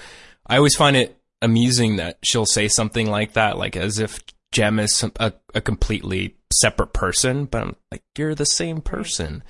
I 0.48 0.58
always 0.58 0.76
find 0.76 0.96
it 0.96 1.20
amusing 1.42 1.98
that 1.98 2.20
she'll 2.24 2.46
say 2.46 2.68
something 2.68 3.10
like 3.10 3.34
that, 3.34 3.58
like 3.58 3.76
as 3.76 4.00
if 4.00 4.20
Jem 4.52 4.80
is 4.80 4.96
some, 4.96 5.12
a, 5.20 5.34
a 5.54 5.62
completely 5.62 6.38
separate 6.54 6.94
person. 6.94 7.46
But 7.46 7.64
I'm 7.64 7.76
like, 7.92 8.04
you're 8.18 8.36
the 8.36 8.46
same 8.46 8.82
person. 8.82 9.44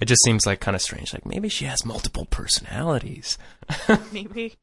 It 0.00 0.06
just 0.06 0.22
seems 0.22 0.46
like 0.46 0.60
kind 0.60 0.74
of 0.74 0.82
strange. 0.82 1.12
Like 1.12 1.26
maybe 1.26 1.48
she 1.48 1.64
has 1.64 1.84
multiple 1.84 2.26
personalities. 2.26 3.36
Maybe. 4.12 4.54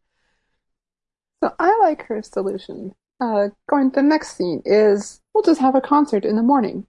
So 1.46 1.54
I 1.60 1.78
like 1.84 2.08
her 2.08 2.24
solution. 2.24 2.96
Uh, 3.22 3.50
going 3.70 3.92
to 3.92 3.98
the 3.98 4.02
next 4.02 4.36
scene 4.36 4.64
is 4.66 5.22
we'll 5.32 5.44
just 5.44 5.62
have 5.62 5.75
a 5.75 5.82
concert 5.82 6.25
in 6.25 6.38
the 6.38 6.42
morning. 6.42 6.88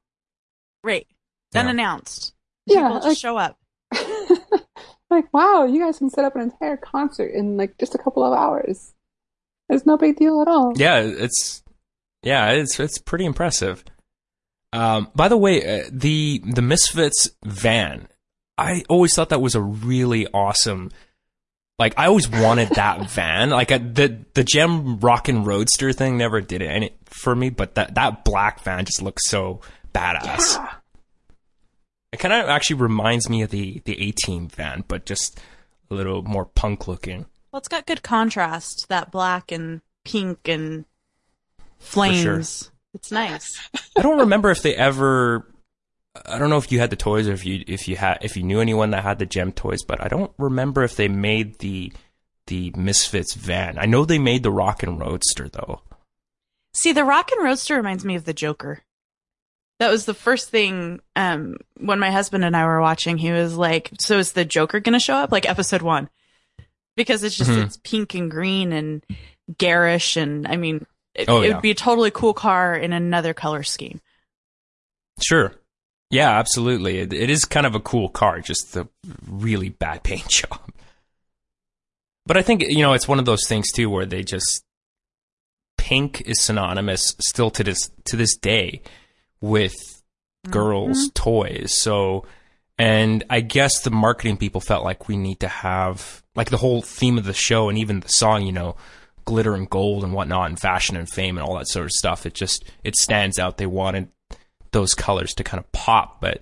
Right. 0.82 1.06
Yeah. 1.52 1.60
Unannounced. 1.60 2.32
Yeah, 2.64 2.88
People 2.88 2.96
just 2.96 3.06
like- 3.06 3.18
show 3.18 3.36
up. 3.36 3.58
like, 5.10 5.32
wow, 5.34 5.66
you 5.66 5.78
guys 5.84 5.98
can 5.98 6.08
set 6.08 6.24
up 6.24 6.36
an 6.36 6.40
entire 6.40 6.78
concert 6.78 7.26
in 7.34 7.58
like 7.58 7.76
just 7.76 7.94
a 7.94 7.98
couple 7.98 8.24
of 8.24 8.32
hours. 8.32 8.94
It's 9.68 9.84
no 9.84 9.98
big 9.98 10.16
deal 10.16 10.40
at 10.40 10.48
all. 10.48 10.72
Yeah, 10.74 11.00
it's 11.00 11.62
yeah, 12.22 12.52
it's 12.52 12.80
it's 12.80 12.98
pretty 12.98 13.26
impressive. 13.26 13.84
Um, 14.72 15.10
by 15.14 15.28
the 15.28 15.36
way, 15.36 15.80
uh, 15.80 15.84
the 15.92 16.42
the 16.46 16.62
Misfits 16.62 17.28
van, 17.44 18.08
I 18.56 18.84
always 18.88 19.14
thought 19.14 19.28
that 19.28 19.42
was 19.42 19.54
a 19.54 19.60
really 19.60 20.26
awesome. 20.28 20.90
Like 21.78 21.94
I 21.96 22.06
always 22.06 22.28
wanted 22.28 22.70
that 22.70 23.10
van. 23.10 23.50
Like 23.50 23.70
uh 23.70 23.78
the 23.78 24.24
the 24.34 24.44
Jem 24.44 24.98
Rockin' 24.98 25.44
Roadster 25.44 25.92
thing 25.92 26.16
never 26.16 26.40
did 26.40 26.62
it 26.62 26.66
any 26.66 26.90
for 27.04 27.34
me, 27.34 27.50
but 27.50 27.74
that 27.74 27.94
that 27.94 28.24
black 28.24 28.62
van 28.62 28.84
just 28.84 29.02
looks 29.02 29.28
so 29.28 29.60
badass. 29.94 30.56
Yeah. 30.56 30.72
It 32.12 32.18
kind 32.20 32.32
of 32.32 32.48
actually 32.48 32.76
reminds 32.76 33.28
me 33.28 33.42
of 33.42 33.50
the 33.50 33.82
the 33.84 34.00
A 34.00 34.12
Team 34.12 34.48
van, 34.48 34.84
but 34.88 35.04
just 35.04 35.38
a 35.90 35.94
little 35.94 36.22
more 36.22 36.46
punk 36.46 36.88
looking. 36.88 37.26
Well, 37.52 37.58
it's 37.58 37.68
got 37.68 37.86
good 37.86 38.02
contrast. 38.02 38.88
That 38.88 39.10
black 39.10 39.52
and 39.52 39.82
pink 40.04 40.48
and 40.48 40.84
flames. 41.78 42.70
It's 42.94 43.12
nice. 43.12 43.68
I 43.96 44.02
don't 44.02 44.20
remember 44.20 44.50
if 44.50 44.62
they 44.62 44.74
ever. 44.74 45.46
I 46.24 46.38
don't 46.38 46.50
know 46.50 46.56
if 46.58 46.70
you 46.72 46.78
had 46.78 46.90
the 46.90 46.96
toys 46.96 47.28
or 47.28 47.32
if 47.32 47.44
you 47.44 47.62
if 47.66 47.88
you 47.88 47.96
had 47.96 48.18
if 48.22 48.36
you 48.36 48.42
knew 48.42 48.60
anyone 48.60 48.90
that 48.90 49.02
had 49.02 49.18
the 49.18 49.26
Jem 49.26 49.52
toys, 49.52 49.82
but 49.82 50.02
I 50.02 50.08
don't 50.08 50.32
remember 50.38 50.82
if 50.82 50.96
they 50.96 51.08
made 51.08 51.58
the 51.58 51.92
the 52.46 52.72
Misfits 52.76 53.34
van. 53.34 53.78
I 53.78 53.86
know 53.86 54.04
they 54.04 54.18
made 54.18 54.42
the 54.42 54.50
Rockin' 54.52 54.98
Roadster 54.98 55.48
though. 55.48 55.80
See, 56.72 56.92
the 56.92 57.04
Rock 57.04 57.32
and 57.32 57.42
Roadster 57.44 57.76
reminds 57.76 58.04
me 58.04 58.14
of 58.16 58.24
the 58.24 58.34
Joker. 58.34 58.82
That 59.78 59.90
was 59.90 60.04
the 60.06 60.14
first 60.14 60.50
thing 60.50 61.00
um, 61.16 61.56
when 61.78 61.98
my 61.98 62.10
husband 62.10 62.44
and 62.44 62.56
I 62.56 62.64
were 62.66 62.80
watching. 62.80 63.18
He 63.18 63.32
was 63.32 63.56
like, 63.56 63.90
"So 63.98 64.18
is 64.18 64.32
the 64.32 64.44
Joker 64.44 64.80
going 64.80 64.92
to 64.94 64.98
show 65.00 65.14
up?" 65.14 65.32
Like 65.32 65.48
episode 65.48 65.82
one, 65.82 66.08
because 66.96 67.22
it's 67.24 67.36
just 67.36 67.50
Mhm. 67.50 67.64
it's 67.66 67.76
pink 67.78 68.14
and 68.14 68.30
green 68.30 68.72
and 68.72 69.02
garish, 69.58 70.16
and 70.16 70.46
I 70.48 70.56
mean, 70.56 70.86
it, 71.14 71.28
Oh, 71.28 71.42
it 71.42 71.48
yeah. 71.48 71.54
would 71.54 71.62
be 71.62 71.70
a 71.72 71.74
totally 71.74 72.10
cool 72.10 72.32
car 72.34 72.74
in 72.74 72.92
another 72.92 73.34
color 73.34 73.62
scheme. 73.62 74.00
Sure. 75.20 75.54
Yeah, 76.10 76.38
absolutely. 76.38 76.98
It, 76.98 77.12
it 77.12 77.30
is 77.30 77.44
kind 77.44 77.66
of 77.66 77.74
a 77.74 77.80
cool 77.80 78.08
car, 78.08 78.40
just 78.40 78.74
the 78.74 78.88
really 79.26 79.70
bad 79.70 80.02
paint 80.04 80.28
job. 80.28 80.60
But 82.26 82.36
I 82.36 82.42
think 82.42 82.62
you 82.62 82.82
know 82.82 82.92
it's 82.92 83.08
one 83.08 83.18
of 83.18 83.24
those 83.24 83.46
things 83.46 83.70
too 83.72 83.88
where 83.88 84.06
they 84.06 84.22
just 84.22 84.64
pink 85.78 86.22
is 86.22 86.42
synonymous 86.42 87.14
still 87.20 87.50
to 87.50 87.62
this 87.62 87.90
to 88.04 88.16
this 88.16 88.36
day 88.36 88.82
with 89.40 89.74
mm-hmm. 89.74 90.52
girls' 90.52 91.10
toys. 91.14 91.80
So, 91.80 92.24
and 92.78 93.22
I 93.30 93.40
guess 93.40 93.80
the 93.80 93.90
marketing 93.90 94.36
people 94.36 94.60
felt 94.60 94.84
like 94.84 95.08
we 95.08 95.16
need 95.16 95.40
to 95.40 95.48
have 95.48 96.24
like 96.34 96.50
the 96.50 96.56
whole 96.56 96.82
theme 96.82 97.18
of 97.18 97.24
the 97.24 97.32
show 97.32 97.68
and 97.68 97.78
even 97.78 98.00
the 98.00 98.08
song, 98.08 98.44
you 98.44 98.52
know, 98.52 98.76
glitter 99.24 99.54
and 99.54 99.70
gold 99.70 100.02
and 100.02 100.12
whatnot, 100.12 100.48
and 100.48 100.58
fashion 100.58 100.96
and 100.96 101.08
fame 101.08 101.38
and 101.38 101.46
all 101.46 101.56
that 101.56 101.68
sort 101.68 101.86
of 101.86 101.92
stuff. 101.92 102.26
It 102.26 102.34
just 102.34 102.64
it 102.82 102.96
stands 102.96 103.38
out. 103.38 103.58
They 103.58 103.66
wanted 103.66 104.08
those 104.76 104.94
colors 104.94 105.34
to 105.34 105.44
kind 105.44 105.58
of 105.62 105.70
pop, 105.72 106.20
but 106.20 106.40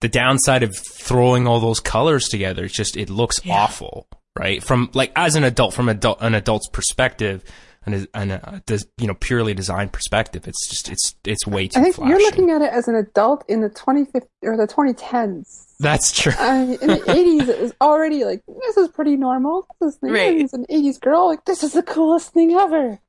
the 0.00 0.08
downside 0.08 0.62
of 0.62 0.76
throwing 0.76 1.46
all 1.46 1.60
those 1.60 1.80
colors 1.80 2.28
together, 2.28 2.64
it's 2.64 2.76
just 2.76 2.96
it 2.96 3.10
looks 3.10 3.40
Yeah. 3.44 3.54
awful, 3.62 4.06
right? 4.38 4.62
From 4.62 4.90
like 4.94 5.10
as 5.16 5.34
an 5.36 5.44
adult, 5.44 5.74
from 5.74 5.88
adult 5.88 6.18
an 6.20 6.34
adult's 6.34 6.68
perspective. 6.68 7.42
And, 7.86 8.06
and 8.12 8.32
a, 8.32 8.46
uh, 8.46 8.60
des- 8.66 8.84
you 8.98 9.06
know, 9.06 9.14
purely 9.14 9.54
design 9.54 9.88
perspective, 9.88 10.46
it's 10.46 10.68
just 10.68 10.90
it's 10.90 11.14
it's 11.24 11.46
way 11.46 11.66
too 11.66 11.80
I 11.80 11.84
think 11.84 11.94
flashy. 11.96 12.10
you're 12.10 12.20
looking 12.20 12.50
at 12.50 12.60
it 12.60 12.70
as 12.70 12.88
an 12.88 12.94
adult 12.94 13.42
in 13.48 13.62
the 13.62 13.70
2050 13.70 14.28
or 14.42 14.58
the 14.58 14.66
2010s. 14.66 15.64
That's 15.80 16.12
true. 16.12 16.34
I 16.38 16.64
mean, 16.66 16.78
in 16.82 16.88
the 16.88 16.96
80s, 17.20 17.48
it 17.48 17.58
was 17.58 17.72
already 17.80 18.26
like, 18.26 18.42
this 18.66 18.76
is 18.76 18.88
pretty 18.88 19.16
normal. 19.16 19.66
This 19.80 19.94
is 19.94 20.00
the 20.02 20.10
Right. 20.12 20.36
80s, 20.44 20.52
an 20.52 20.66
80s 20.70 21.00
girl. 21.00 21.28
Like, 21.28 21.46
this 21.46 21.62
is 21.62 21.72
the 21.72 21.82
coolest 21.82 22.34
thing 22.34 22.52
ever. 22.52 23.00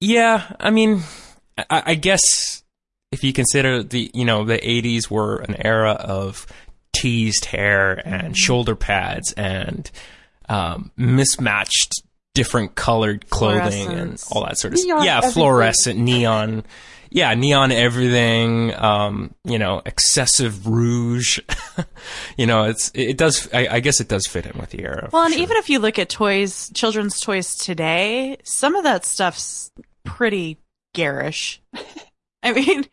Yeah, 0.00 0.52
I 0.60 0.70
mean, 0.70 1.02
I, 1.58 1.82
I 1.86 1.94
guess 1.94 2.62
if 3.12 3.22
you 3.24 3.32
consider 3.32 3.82
the 3.82 4.10
you 4.14 4.24
know 4.24 4.44
the 4.44 4.58
'80s 4.58 5.10
were 5.10 5.36
an 5.36 5.56
era 5.64 5.92
of 5.92 6.46
teased 6.94 7.46
hair 7.46 8.00
and 8.06 8.36
shoulder 8.36 8.76
pads 8.76 9.32
and 9.32 9.90
um, 10.48 10.90
mismatched, 10.96 12.02
different 12.34 12.74
colored 12.74 13.28
clothing 13.30 13.92
and 13.92 14.22
all 14.30 14.44
that 14.44 14.58
sort 14.58 14.74
of 14.74 14.80
Neon 14.80 14.98
stuff. 14.98 15.04
Yeah, 15.04 15.16
everything. 15.18 15.32
fluorescent 15.32 15.98
neon. 15.98 16.64
yeah, 17.10 17.34
neon 17.34 17.72
everything, 17.72 18.74
um, 18.74 19.34
you 19.44 19.58
know, 19.58 19.82
excessive 19.86 20.66
rouge. 20.66 21.38
you 22.36 22.46
know, 22.46 22.64
it's 22.64 22.90
it 22.94 23.16
does. 23.16 23.48
I, 23.52 23.68
I, 23.68 23.80
guess 23.80 24.00
it 24.00 24.08
does 24.08 24.26
fit 24.26 24.46
in 24.46 24.58
with 24.58 24.70
the 24.70 24.82
era. 24.82 25.08
Well, 25.12 25.24
and 25.24 25.34
sure. 25.34 25.42
even 25.42 25.56
if 25.58 25.70
you 25.70 25.78
look 25.78 25.98
at 25.98 26.08
toys, 26.08 26.70
children's 26.74 27.20
toys 27.20 27.54
today, 27.54 28.38
some 28.42 28.74
of 28.74 28.84
that 28.84 29.04
stuff's 29.04 29.70
pretty 30.04 30.58
garish. 30.94 31.60
I 32.42 32.52
mean, 32.52 32.86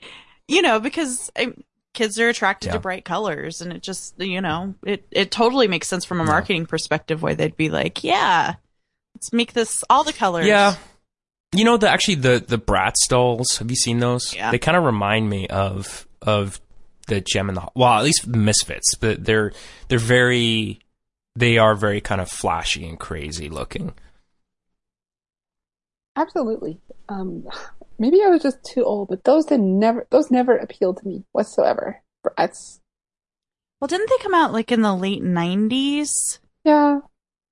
you 0.47 0.61
know, 0.61 0.79
because 0.79 1.31
I, 1.37 1.53
kids 1.93 2.19
are 2.19 2.27
attracted 2.27 2.67
yeah. 2.67 2.73
to 2.73 2.79
bright 2.79 3.05
colors, 3.05 3.61
and 3.61 3.71
it 3.71 3.81
just, 3.81 4.19
you 4.19 4.41
know, 4.41 4.75
it 4.85 5.05
it 5.11 5.31
totally 5.31 5.67
makes 5.67 5.87
sense 5.87 6.03
from 6.03 6.19
a 6.19 6.25
marketing 6.25 6.63
yeah. 6.63 6.67
perspective 6.67 7.21
why 7.21 7.35
they'd 7.35 7.55
be 7.55 7.69
like, 7.69 8.03
yeah, 8.03 8.55
let's 9.15 9.31
make 9.31 9.53
this 9.53 9.83
all 9.89 10.03
the 10.03 10.13
colors. 10.13 10.45
Yeah. 10.45 10.75
You 11.53 11.65
know 11.65 11.77
the 11.77 11.89
actually 11.89 12.15
the 12.15 12.43
the 12.45 12.57
Bratz 12.57 13.07
dolls. 13.09 13.57
Have 13.57 13.69
you 13.69 13.75
seen 13.75 13.99
those? 13.99 14.33
Yeah. 14.33 14.51
They 14.51 14.59
kind 14.59 14.77
of 14.77 14.83
remind 14.83 15.29
me 15.29 15.47
of 15.47 16.07
of 16.21 16.61
the 17.07 17.21
Jem 17.21 17.49
and 17.49 17.57
the 17.57 17.67
well, 17.75 17.93
at 17.93 18.03
least 18.03 18.31
the 18.31 18.37
Misfits, 18.37 18.95
but 18.95 19.23
they're 19.23 19.51
they're 19.89 19.99
very 19.99 20.79
they 21.35 21.57
are 21.57 21.75
very 21.75 22.01
kind 22.01 22.21
of 22.21 22.29
flashy 22.29 22.87
and 22.87 22.99
crazy 22.99 23.49
looking. 23.49 23.93
Absolutely. 26.15 26.79
Um, 27.09 27.47
maybe 28.01 28.21
I 28.23 28.29
was 28.29 28.41
just 28.41 28.63
too 28.65 28.83
old, 28.83 29.09
but 29.09 29.23
those 29.23 29.45
did 29.45 29.61
never 29.61 30.07
those 30.09 30.31
never 30.31 30.57
appealed 30.57 30.97
to 30.97 31.07
me 31.07 31.23
whatsoever. 31.31 32.01
Bratz. 32.25 32.79
Well, 33.79 33.87
didn't 33.87 34.09
they 34.09 34.23
come 34.23 34.33
out 34.33 34.51
like 34.51 34.71
in 34.71 34.81
the 34.81 34.95
late 34.95 35.23
nineties? 35.23 36.39
Yeah. 36.65 36.99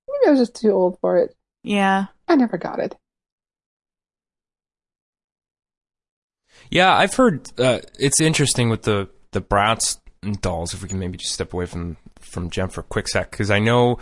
Maybe 0.08 0.27
I 0.27 0.32
was 0.32 0.39
just 0.39 0.56
too 0.56 0.72
old 0.72 0.98
for 1.00 1.18
it. 1.18 1.36
Yeah. 1.63 2.08
I 2.27 2.36
never 2.36 2.58
got 2.58 2.79
it. 2.79 2.96
Yeah, 6.72 6.96
I've 6.96 7.13
heard 7.13 7.50
uh, 7.60 7.79
it's 8.00 8.20
interesting 8.20 8.70
with 8.70 8.84
the 8.84 9.10
the 9.32 9.41
Bratz 9.41 10.00
dolls. 10.41 10.74
If 10.74 10.82
we 10.84 10.89
can 10.89 11.00
maybe 11.00 11.18
just 11.18 11.34
step 11.34 11.53
away 11.53 11.65
from 11.65 11.98
from 12.20 12.50
Jem 12.50 12.70
for 12.70 12.82
a 12.82 12.84
quick 12.84 13.08
sec, 13.08 13.32
because 13.32 13.50
I 13.50 13.60
know 13.60 14.00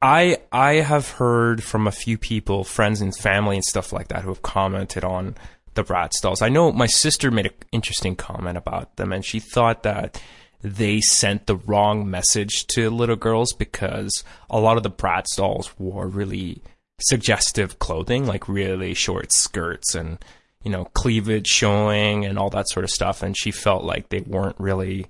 I 0.00 0.38
I 0.52 0.74
have 0.74 1.10
heard 1.10 1.62
from 1.62 1.86
a 1.86 1.92
few 1.92 2.18
people, 2.18 2.64
friends 2.64 3.00
and 3.00 3.16
family 3.16 3.56
and 3.56 3.64
stuff 3.64 3.92
like 3.92 4.08
that, 4.08 4.22
who 4.22 4.28
have 4.28 4.42
commented 4.42 5.04
on 5.04 5.36
the 5.74 5.84
Bratz 5.84 6.20
dolls. 6.20 6.42
I 6.42 6.48
know 6.48 6.72
my 6.72 6.86
sister 6.86 7.30
made 7.30 7.46
an 7.46 7.52
interesting 7.72 8.16
comment 8.16 8.58
about 8.58 8.96
them, 8.96 9.12
and 9.12 9.24
she 9.24 9.38
thought 9.38 9.84
that 9.84 10.20
they 10.62 11.00
sent 11.00 11.46
the 11.46 11.56
wrong 11.56 12.10
message 12.10 12.66
to 12.68 12.90
little 12.90 13.16
girls 13.16 13.52
because 13.52 14.24
a 14.50 14.60
lot 14.60 14.76
of 14.76 14.82
the 14.82 14.90
Bratz 14.90 15.36
dolls 15.36 15.72
wore 15.78 16.06
really 16.06 16.62
suggestive 17.00 17.78
clothing, 17.78 18.26
like 18.26 18.48
really 18.48 18.92
short 18.92 19.32
skirts 19.32 19.94
and 19.94 20.18
you 20.62 20.70
know, 20.70 20.84
cleavage 20.86 21.46
showing 21.46 22.24
and 22.24 22.38
all 22.38 22.50
that 22.50 22.68
sort 22.68 22.84
of 22.84 22.90
stuff. 22.90 23.22
And 23.22 23.36
she 23.36 23.50
felt 23.50 23.84
like 23.84 24.08
they 24.08 24.20
weren't 24.20 24.56
really 24.58 25.06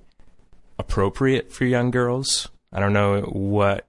appropriate 0.79 1.53
for 1.53 1.65
young 1.65 1.91
girls. 1.91 2.49
I 2.73 2.79
don't 2.79 2.93
know 2.93 3.23
what 3.23 3.87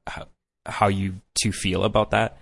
how, 0.65 0.87
you 0.87 1.21
two 1.35 1.51
feel 1.51 1.83
about 1.83 2.11
that. 2.11 2.37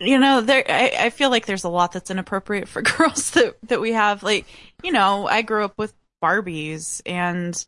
You 0.00 0.18
know, 0.18 0.40
there 0.40 0.64
I, 0.68 0.92
I 0.98 1.10
feel 1.10 1.30
like 1.30 1.46
there's 1.46 1.64
a 1.64 1.68
lot 1.68 1.92
that's 1.92 2.10
inappropriate 2.10 2.68
for 2.68 2.82
girls 2.98 3.32
that 3.32 3.56
that 3.64 3.80
we 3.80 3.92
have. 3.92 4.22
Like, 4.22 4.46
you 4.82 4.92
know, 4.92 5.26
I 5.26 5.42
grew 5.42 5.64
up 5.64 5.76
with 5.76 5.92
Barbies, 6.22 7.02
and 7.04 7.66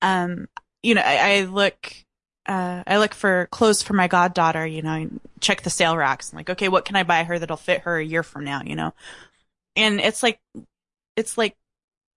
um, 0.00 0.48
you 0.82 0.94
know, 0.94 1.02
I, 1.04 1.38
I 1.38 1.40
look 1.46 1.92
uh, 2.46 2.84
I 2.86 2.98
look 2.98 3.12
for 3.12 3.48
clothes 3.50 3.82
for 3.82 3.94
my 3.94 4.06
goddaughter, 4.06 4.64
you 4.64 4.82
know, 4.82 5.08
check 5.40 5.62
the 5.62 5.70
sale 5.70 5.96
racks. 5.96 6.32
Like, 6.32 6.48
okay, 6.50 6.68
what 6.68 6.84
can 6.84 6.94
I 6.94 7.02
buy 7.02 7.24
her 7.24 7.40
that'll 7.40 7.56
fit 7.56 7.80
her 7.80 7.96
a 7.98 8.04
year 8.04 8.22
from 8.22 8.44
now, 8.44 8.62
you 8.64 8.76
know? 8.76 8.92
and 9.76 10.00
it's 10.00 10.22
like 10.22 10.40
it's 11.16 11.38
like 11.38 11.56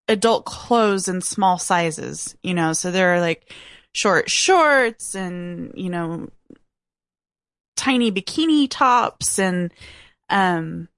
adult 0.07 0.45
clothes 0.45 1.07
in 1.07 1.21
small 1.21 1.57
sizes, 1.57 2.35
you 2.43 2.53
know. 2.53 2.73
So 2.73 2.91
there 2.91 3.15
are 3.15 3.21
like 3.21 3.53
short 3.93 4.29
shorts 4.29 5.15
and 5.15 5.71
you 5.75 5.89
know 5.89 6.29
tiny 7.77 8.11
bikini 8.11 8.67
tops 8.69 9.39
and 9.39 9.71
um 10.29 10.89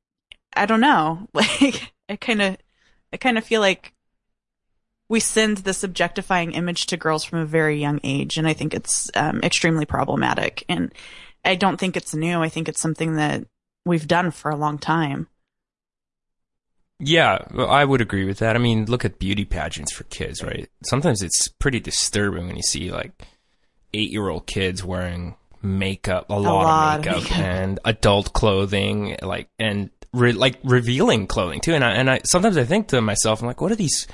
I 0.56 0.65
don't 0.65 0.82
know. 0.82 1.28
Like 1.34 1.94
I 2.10 2.15
kind 2.15 2.42
of 2.42 2.58
I 3.13 3.18
kind 3.18 3.38
of 3.38 3.44
feel 3.44 3.62
like 3.62 3.94
we 5.10 5.20
send 5.20 5.58
this 5.58 5.84
objectifying 5.84 6.54
image 6.54 6.88
to 6.88 6.98
girls 6.98 7.24
from 7.24 7.39
a 7.39 7.46
very 7.46 7.80
young 7.80 8.00
age 8.04 8.38
and 8.38 8.48
I 8.48 8.54
think 8.54 8.74
it's 8.74 9.10
um, 9.15 9.42
extremely 9.42 9.86
problematic 9.86 10.63
and 10.70 10.94
I 11.44 11.56
don't 11.56 11.78
think 11.80 11.98
it's 11.98 12.13
new. 12.13 12.42
I 12.42 12.50
think 12.50 12.70
it's 12.70 12.82
something 12.82 13.15
that 13.15 13.46
we've 13.86 14.08
done 14.08 14.32
for 14.32 14.52
a 14.52 14.56
long 14.56 14.78
time. 14.78 15.28
Yeah, 17.00 17.46
I 17.58 17.86
would 17.86 18.02
agree 18.02 18.26
with 18.26 18.39
that. 18.39 18.56
I 18.56 18.60
mean, 18.60 18.86
look 18.86 19.06
at 19.06 19.20
beauty 19.20 19.46
pageants 19.46 19.94
for 19.94 20.04
kids, 20.06 20.44
right? 20.44 20.70
Sometimes 20.84 21.22
it's 21.22 21.48
pretty 21.48 21.80
disturbing 21.80 22.48
when 22.48 22.58
you 22.58 22.62
see 22.62 22.92
like 22.92 23.13
eight 23.94 24.12
year 24.12 24.28
old 24.28 24.48
kids 24.48 24.84
wearing 24.84 25.36
makeup, 25.62 26.30
a, 26.30 26.34
a 26.34 26.36
lot, 26.36 26.63
lot, 26.63 27.00
of 27.00 27.06
makeup, 27.06 27.24
makeup, 27.24 27.39
and 27.39 27.80
adult 27.86 28.34
clothing, 28.34 29.17
like 29.22 29.50
and 29.60 29.89
re- 30.13 30.32
like 30.32 30.60
revealing 30.63 31.28
clothing 31.28 31.60
too. 31.60 31.74
And 31.74 31.84
I, 31.84 31.91
and 31.91 32.10
I 32.10 32.22
sometimes 32.24 32.58
I 32.58 32.63
think 32.63 32.88
to 32.89 33.02
myself, 33.02 33.41
I'm 33.41 33.48
like, 33.48 33.62
what 33.62 33.72
are 33.72 33.76
these? 33.76 34.08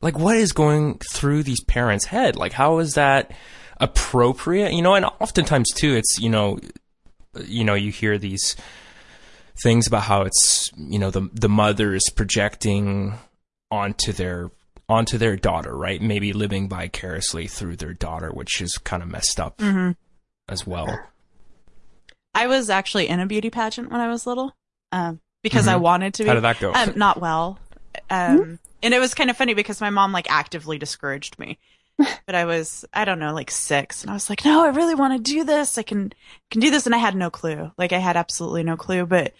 Like, 0.00 0.18
what 0.18 0.36
is 0.36 0.52
going 0.52 1.00
through 1.12 1.44
these 1.44 1.62
parents' 1.64 2.04
head? 2.06 2.36
Like, 2.36 2.52
how 2.52 2.78
is 2.78 2.94
that 2.94 3.32
appropriate? 3.78 4.72
You 4.72 4.82
know, 4.82 4.94
and 4.94 5.06
oftentimes 5.06 5.70
too, 5.74 5.94
it's 5.94 6.18
you 6.18 6.28
know, 6.28 6.58
you 7.44 7.64
know, 7.64 7.74
you 7.74 7.90
hear 7.90 8.18
these 8.18 8.56
things 9.62 9.86
about 9.86 10.02
how 10.02 10.22
it's 10.22 10.70
you 10.76 10.98
know 10.98 11.10
the 11.10 11.28
the 11.32 11.48
mother 11.48 11.94
is 11.94 12.10
projecting 12.14 13.14
onto 13.70 14.12
their 14.12 14.50
onto 14.88 15.16
their 15.16 15.36
daughter, 15.36 15.74
right? 15.76 16.00
Maybe 16.00 16.32
living 16.32 16.68
vicariously 16.68 17.46
through 17.46 17.76
their 17.76 17.94
daughter, 17.94 18.30
which 18.30 18.60
is 18.60 18.76
kind 18.78 19.02
of 19.02 19.08
messed 19.08 19.40
up 19.40 19.58
mm-hmm. 19.58 19.92
As 20.48 20.66
well. 20.66 20.98
I 22.34 22.46
was 22.46 22.68
actually 22.68 23.08
in 23.08 23.20
a 23.20 23.26
beauty 23.26 23.50
pageant 23.50 23.90
when 23.90 24.00
I 24.00 24.08
was 24.08 24.26
little 24.26 24.52
um, 24.92 25.20
because 25.42 25.66
mm-hmm. 25.66 25.74
I 25.74 25.76
wanted 25.76 26.14
to 26.14 26.24
be. 26.24 26.28
How 26.28 26.34
did 26.34 26.42
that 26.44 26.60
go? 26.60 26.72
Um, 26.72 26.94
not 26.96 27.20
well. 27.20 27.58
Um, 28.10 28.38
mm-hmm. 28.38 28.54
And 28.82 28.94
it 28.94 28.98
was 28.98 29.14
kind 29.14 29.30
of 29.30 29.36
funny 29.36 29.54
because 29.54 29.80
my 29.80 29.90
mom 29.90 30.12
like 30.12 30.30
actively 30.30 30.78
discouraged 30.78 31.38
me. 31.38 31.58
but 32.26 32.34
I 32.34 32.44
was, 32.44 32.84
I 32.92 33.04
don't 33.04 33.20
know, 33.20 33.32
like 33.32 33.52
six, 33.52 34.02
and 34.02 34.10
I 34.10 34.14
was 34.14 34.28
like, 34.28 34.44
no, 34.44 34.64
I 34.64 34.70
really 34.70 34.96
want 34.96 35.14
to 35.14 35.32
do 35.32 35.44
this. 35.44 35.78
I 35.78 35.82
can, 35.82 36.12
can 36.50 36.60
do 36.60 36.70
this, 36.70 36.86
and 36.86 36.94
I 36.94 36.98
had 36.98 37.14
no 37.14 37.30
clue. 37.30 37.70
Like 37.78 37.92
I 37.92 37.98
had 37.98 38.16
absolutely 38.16 38.64
no 38.64 38.76
clue. 38.76 39.06
But, 39.06 39.32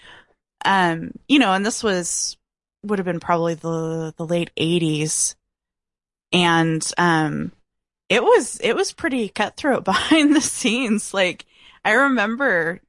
um, 0.64 1.10
you 1.28 1.40
know, 1.40 1.52
and 1.52 1.66
this 1.66 1.82
was 1.82 2.36
would 2.84 3.00
have 3.00 3.06
been 3.06 3.18
probably 3.18 3.54
the 3.54 4.14
the 4.16 4.24
late 4.24 4.50
'80s, 4.56 5.34
and 6.32 6.88
um, 6.96 7.50
it 8.08 8.22
was 8.22 8.60
it 8.60 8.74
was 8.74 8.92
pretty 8.92 9.28
cutthroat 9.28 9.84
behind 9.84 10.34
the 10.34 10.40
scenes. 10.40 11.14
Like 11.14 11.46
I 11.84 11.92
remember, 11.92 12.80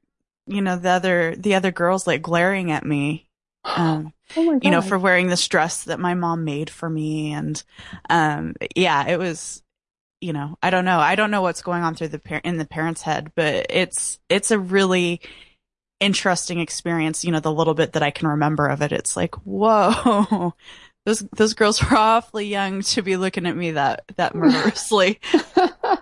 you 0.46 0.62
know, 0.62 0.76
the 0.76 0.90
other 0.90 1.36
the 1.36 1.54
other 1.54 1.70
girls 1.70 2.06
like 2.06 2.22
glaring 2.22 2.70
at 2.70 2.84
me 2.84 3.26
um, 3.76 4.12
oh 4.36 4.60
you 4.62 4.70
know, 4.70 4.80
for 4.80 4.98
wearing 4.98 5.26
this 5.28 5.46
dress 5.48 5.84
that 5.84 6.00
my 6.00 6.14
mom 6.14 6.44
made 6.44 6.70
for 6.70 6.88
me. 6.88 7.32
And, 7.32 7.62
um, 8.08 8.54
yeah, 8.74 9.08
it 9.08 9.18
was, 9.18 9.62
you 10.20 10.32
know, 10.32 10.56
I 10.62 10.70
don't 10.70 10.84
know. 10.84 10.98
I 10.98 11.14
don't 11.14 11.30
know 11.30 11.42
what's 11.42 11.62
going 11.62 11.82
on 11.82 11.94
through 11.94 12.08
the 12.08 12.18
par- 12.18 12.40
in 12.44 12.58
the 12.58 12.64
parents' 12.64 13.02
head, 13.02 13.32
but 13.34 13.66
it's, 13.70 14.18
it's 14.28 14.50
a 14.50 14.58
really 14.58 15.20
interesting 16.00 16.60
experience. 16.60 17.24
You 17.24 17.32
know, 17.32 17.40
the 17.40 17.52
little 17.52 17.74
bit 17.74 17.92
that 17.92 18.02
I 18.02 18.10
can 18.10 18.28
remember 18.28 18.66
of 18.66 18.82
it, 18.82 18.92
it's 18.92 19.16
like, 19.16 19.34
whoa, 19.44 20.54
those, 21.06 21.20
those 21.36 21.54
girls 21.54 21.80
were 21.82 21.96
awfully 21.96 22.46
young 22.46 22.82
to 22.82 23.00
be 23.00 23.16
looking 23.16 23.46
at 23.46 23.56
me 23.56 23.70
that, 23.70 24.04
that 24.16 24.34
murderously. 24.34 25.20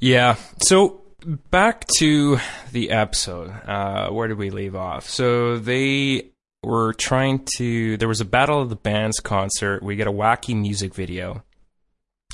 yeah. 0.00 0.34
So 0.60 1.00
back 1.24 1.86
to 1.98 2.38
the 2.72 2.90
episode. 2.90 3.48
Uh, 3.48 4.10
where 4.10 4.26
did 4.26 4.38
we 4.38 4.50
leave 4.50 4.74
off? 4.74 5.08
So 5.08 5.56
they 5.56 6.32
were 6.64 6.94
trying 6.94 7.46
to. 7.58 7.96
There 7.96 8.08
was 8.08 8.20
a 8.20 8.24
Battle 8.26 8.60
of 8.60 8.68
the 8.68 8.76
Bands 8.76 9.20
concert. 9.20 9.84
We 9.84 9.94
get 9.94 10.08
a 10.08 10.12
wacky 10.12 10.60
music 10.60 10.94
video. 10.94 11.44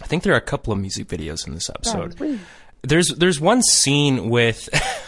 I 0.02 0.06
think 0.06 0.22
there 0.22 0.32
are 0.32 0.38
a 0.38 0.42
couple 0.42 0.72
of 0.72 0.78
music 0.78 1.06
videos 1.06 1.46
in 1.46 1.54
this 1.54 1.68
episode. 1.68 2.40
There's 2.82 3.08
there's 3.08 3.40
one 3.40 3.62
scene 3.62 4.30
with. 4.30 4.68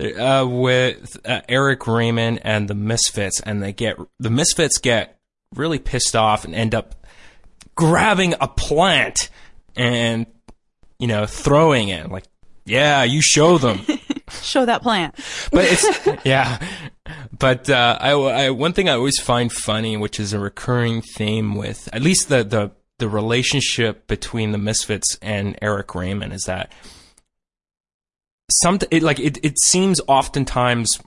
uh, 0.00 0.46
with 0.48 1.18
uh, 1.24 1.42
Eric 1.48 1.86
Raymond 1.86 2.40
and 2.42 2.68
the 2.68 2.74
Misfits, 2.74 3.40
and 3.40 3.62
they 3.62 3.72
get 3.72 3.96
the 4.18 4.30
Misfits 4.30 4.78
get 4.78 5.18
really 5.54 5.78
pissed 5.78 6.16
off 6.16 6.44
and 6.44 6.54
end 6.54 6.74
up 6.74 7.06
grabbing 7.74 8.34
a 8.40 8.48
plant 8.48 9.30
and 9.74 10.26
you 10.98 11.06
know 11.06 11.26
throwing 11.26 11.88
it 11.88 12.10
like 12.10 12.24
yeah, 12.66 13.04
you 13.04 13.22
show 13.22 13.58
them. 13.58 13.80
show 14.42 14.66
that 14.66 14.82
plant. 14.82 15.14
but 15.52 15.64
it's 15.66 16.24
yeah. 16.24 16.58
But 17.38 17.70
uh, 17.70 17.96
I, 18.00 18.10
I 18.10 18.50
one 18.50 18.72
thing 18.72 18.88
I 18.88 18.94
always 18.94 19.20
find 19.20 19.52
funny, 19.52 19.96
which 19.96 20.18
is 20.18 20.32
a 20.32 20.40
recurring 20.40 21.00
theme 21.00 21.54
with 21.54 21.88
at 21.92 22.02
least 22.02 22.28
the 22.28 22.42
the 22.42 22.72
the 22.98 23.08
relationship 23.08 24.06
between 24.08 24.52
the 24.52 24.58
Misfits 24.58 25.16
and 25.22 25.56
Eric 25.62 25.94
Raymond 25.94 26.32
is 26.32 26.42
that 26.42 26.72
some 28.50 28.78
it, 28.90 29.02
like 29.02 29.18
it 29.20 29.38
it 29.44 29.58
seems 29.58 30.00
oftentimes 30.06 31.00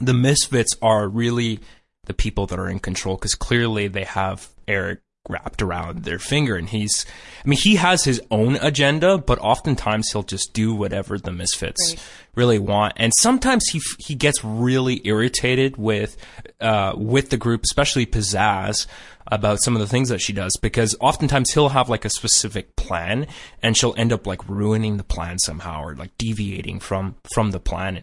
the 0.00 0.14
misfits 0.14 0.74
are 0.80 1.08
really 1.08 1.60
the 2.06 2.14
people 2.14 2.46
that 2.46 2.58
are 2.58 2.68
in 2.68 2.78
control 2.78 3.16
because 3.16 3.34
clearly 3.34 3.88
they 3.88 4.04
have 4.04 4.48
Eric 4.66 5.00
wrapped 5.28 5.60
around 5.60 6.04
their 6.04 6.18
finger 6.18 6.56
and 6.56 6.70
he's 6.70 7.04
I 7.44 7.48
mean 7.48 7.58
he 7.58 7.76
has 7.76 8.04
his 8.04 8.22
own 8.30 8.56
agenda 8.56 9.18
but 9.18 9.38
oftentimes 9.40 10.10
he'll 10.10 10.22
just 10.22 10.54
do 10.54 10.74
whatever 10.74 11.18
the 11.18 11.30
misfits 11.30 11.90
Right. 11.90 12.02
really 12.34 12.58
want 12.58 12.94
and 12.96 13.12
sometimes 13.18 13.66
he 13.70 13.82
he 13.98 14.14
gets 14.14 14.42
really 14.42 15.02
irritated 15.04 15.76
with 15.76 16.16
uh 16.58 16.94
with 16.96 17.28
the 17.28 17.36
group 17.36 17.64
especially 17.64 18.06
Pizzazz 18.06 18.86
about 19.26 19.62
some 19.62 19.76
of 19.76 19.80
the 19.80 19.86
things 19.86 20.08
that 20.08 20.22
she 20.22 20.32
does 20.32 20.56
because 20.62 20.96
oftentimes 21.00 21.50
he'll 21.52 21.68
have 21.68 21.90
like 21.90 22.06
a 22.06 22.10
specific 22.10 22.74
plan 22.90 23.26
and 23.62 23.76
she'll 23.76 23.94
end 23.96 24.12
up 24.12 24.26
like 24.26 24.48
ruining 24.48 24.96
the 24.96 25.04
plan 25.04 25.38
somehow 25.38 25.82
or 25.82 25.94
like 25.94 26.16
deviating 26.18 26.80
from 26.80 27.14
from 27.32 27.52
the 27.52 27.60
plan 27.60 28.02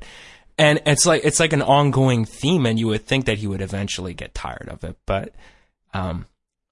and 0.57 0.81
it's 0.85 1.05
like 1.05 1.23
it's 1.25 1.39
like 1.39 1.53
an 1.53 1.61
ongoing 1.61 2.23
theme 2.23 2.65
and 2.65 2.79
you 2.79 2.87
would 2.87 3.05
think 3.05 3.25
that 3.25 3.37
he 3.39 3.47
would 3.47 3.61
eventually 3.61 4.13
get 4.13 4.33
tired 4.33 4.69
of 4.69 4.83
it 4.83 4.95
but 5.05 5.33
um 5.93 6.25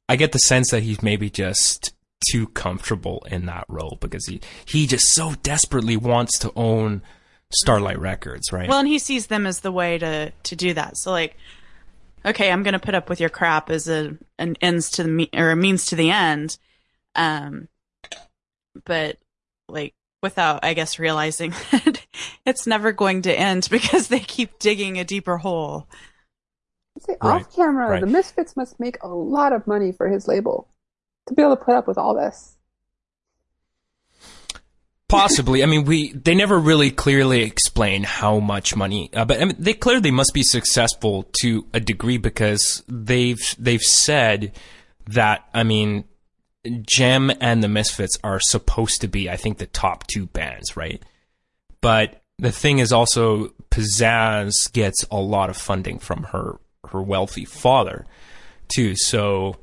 I 0.08 0.15
get 0.15 0.32
the 0.32 0.39
sense 0.39 0.71
that 0.71 0.84
he's 0.84 1.01
maybe 1.01 1.30
just 1.30 1.93
too 2.32 2.47
comfortable 2.47 3.25
in 3.30 3.45
that 3.47 3.65
role 3.67 3.97
because 3.99 4.25
he 4.28 4.39
he 4.65 4.88
just 4.88 5.08
so 5.13 5.34
desperately 5.43 5.97
wants 5.97 6.39
to 6.39 6.51
own 6.56 7.01
Starlight 7.51 7.99
Records, 7.99 8.51
right? 8.51 8.67
Well, 8.67 8.80
and 8.80 8.88
he 8.88 8.99
sees 8.99 9.28
them 9.28 9.45
as 9.45 9.62
the 9.62 9.71
way 9.71 9.97
to 9.97 10.32
to 10.32 10.56
do 10.56 10.73
that. 10.73 10.97
So 10.97 11.12
like, 11.12 11.38
okay, 12.25 12.51
I'm 12.51 12.63
to 12.63 12.80
put 12.80 12.95
up 12.95 13.10
with 13.10 13.19
your 13.19 13.30
crap 13.30 13.69
as 13.69 13.88
a 13.88 14.17
an 14.38 14.56
ends 14.62 14.89
to 14.91 15.04
the 15.04 15.10
me- 15.10 15.30
or 15.34 15.51
a 15.51 15.56
means 15.56 15.86
to 15.88 15.95
the 15.95 16.12
end, 16.12 16.58
um, 17.15 17.67
but 18.83 19.17
like 19.67 19.93
without, 20.21 20.63
I 20.63 20.73
guess, 20.73 20.99
realizing 20.99 21.51
that 21.71 22.05
it's 22.45 22.67
never 22.67 22.91
going 22.91 23.21
to 23.23 23.33
end 23.33 23.67
because 23.71 24.07
they 24.07 24.19
keep 24.19 24.59
digging 24.59 24.97
a 24.97 25.03
deeper 25.03 25.38
hole. 25.38 25.88
Say, 26.99 27.17
Right, 27.21 27.41
off 27.41 27.55
camera, 27.55 27.89
right. 27.89 28.01
the 28.01 28.07
Misfits 28.07 28.55
must 28.55 28.79
make 28.79 28.97
a 29.03 29.07
lot 29.07 29.51
of 29.51 29.67
money 29.67 29.91
for 29.91 30.07
his 30.07 30.27
label 30.27 30.69
to 31.27 31.33
be 31.33 31.41
able 31.41 31.57
to 31.57 31.63
put 31.63 31.75
up 31.75 31.88
with 31.88 31.97
all 31.97 32.15
this. 32.15 32.55
Possibly. 35.07 35.61
I 35.61 35.67
mean, 35.67 35.85
we 35.85 36.13
they 36.13 36.33
never 36.33 36.57
really 36.57 36.89
clearly 36.89 37.43
explain 37.43 38.03
how 38.03 38.39
much 38.39 38.75
money, 38.75 39.11
uh, 39.13 39.23
but 39.23 39.39
I 39.39 39.45
mean, 39.45 39.55
they 39.59 39.73
clearly 39.73 40.09
must 40.09 40.33
be 40.33 40.41
successful 40.41 41.29
to 41.41 41.67
a 41.73 41.79
degree 41.79 42.17
because 42.17 42.83
they've 42.88 43.55
they've 43.59 43.83
said 43.83 44.53
that. 45.07 45.47
I 45.53 45.63
mean, 45.63 46.05
Jem 46.88 47.32
and 47.41 47.63
the 47.63 47.67
Misfits 47.67 48.17
are 48.23 48.39
supposed 48.39 49.01
to 49.01 49.08
be, 49.08 49.30
I 49.30 49.38
think, 49.38 49.58
the 49.58 49.65
top 49.65 50.08
two 50.08 50.25
bands, 50.28 50.75
right? 50.75 51.01
But 51.82 52.21
the 52.38 52.51
thing 52.51 52.80
is 52.80 52.91
also, 52.91 53.49
Pizzazz 53.69 54.71
gets 54.73 55.06
a 55.12 55.17
lot 55.17 55.49
of 55.49 55.58
funding 55.58 55.99
from 55.99 56.23
her 56.23 56.60
her 56.89 57.01
wealthy 57.01 57.45
father, 57.45 58.06
too. 58.73 58.95
So. 58.95 59.58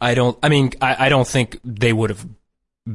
I 0.00 0.14
don't. 0.14 0.36
I 0.42 0.48
mean, 0.48 0.72
I, 0.80 1.06
I 1.06 1.08
don't 1.10 1.28
think 1.28 1.60
they 1.64 1.92
would 1.92 2.10
have 2.10 2.26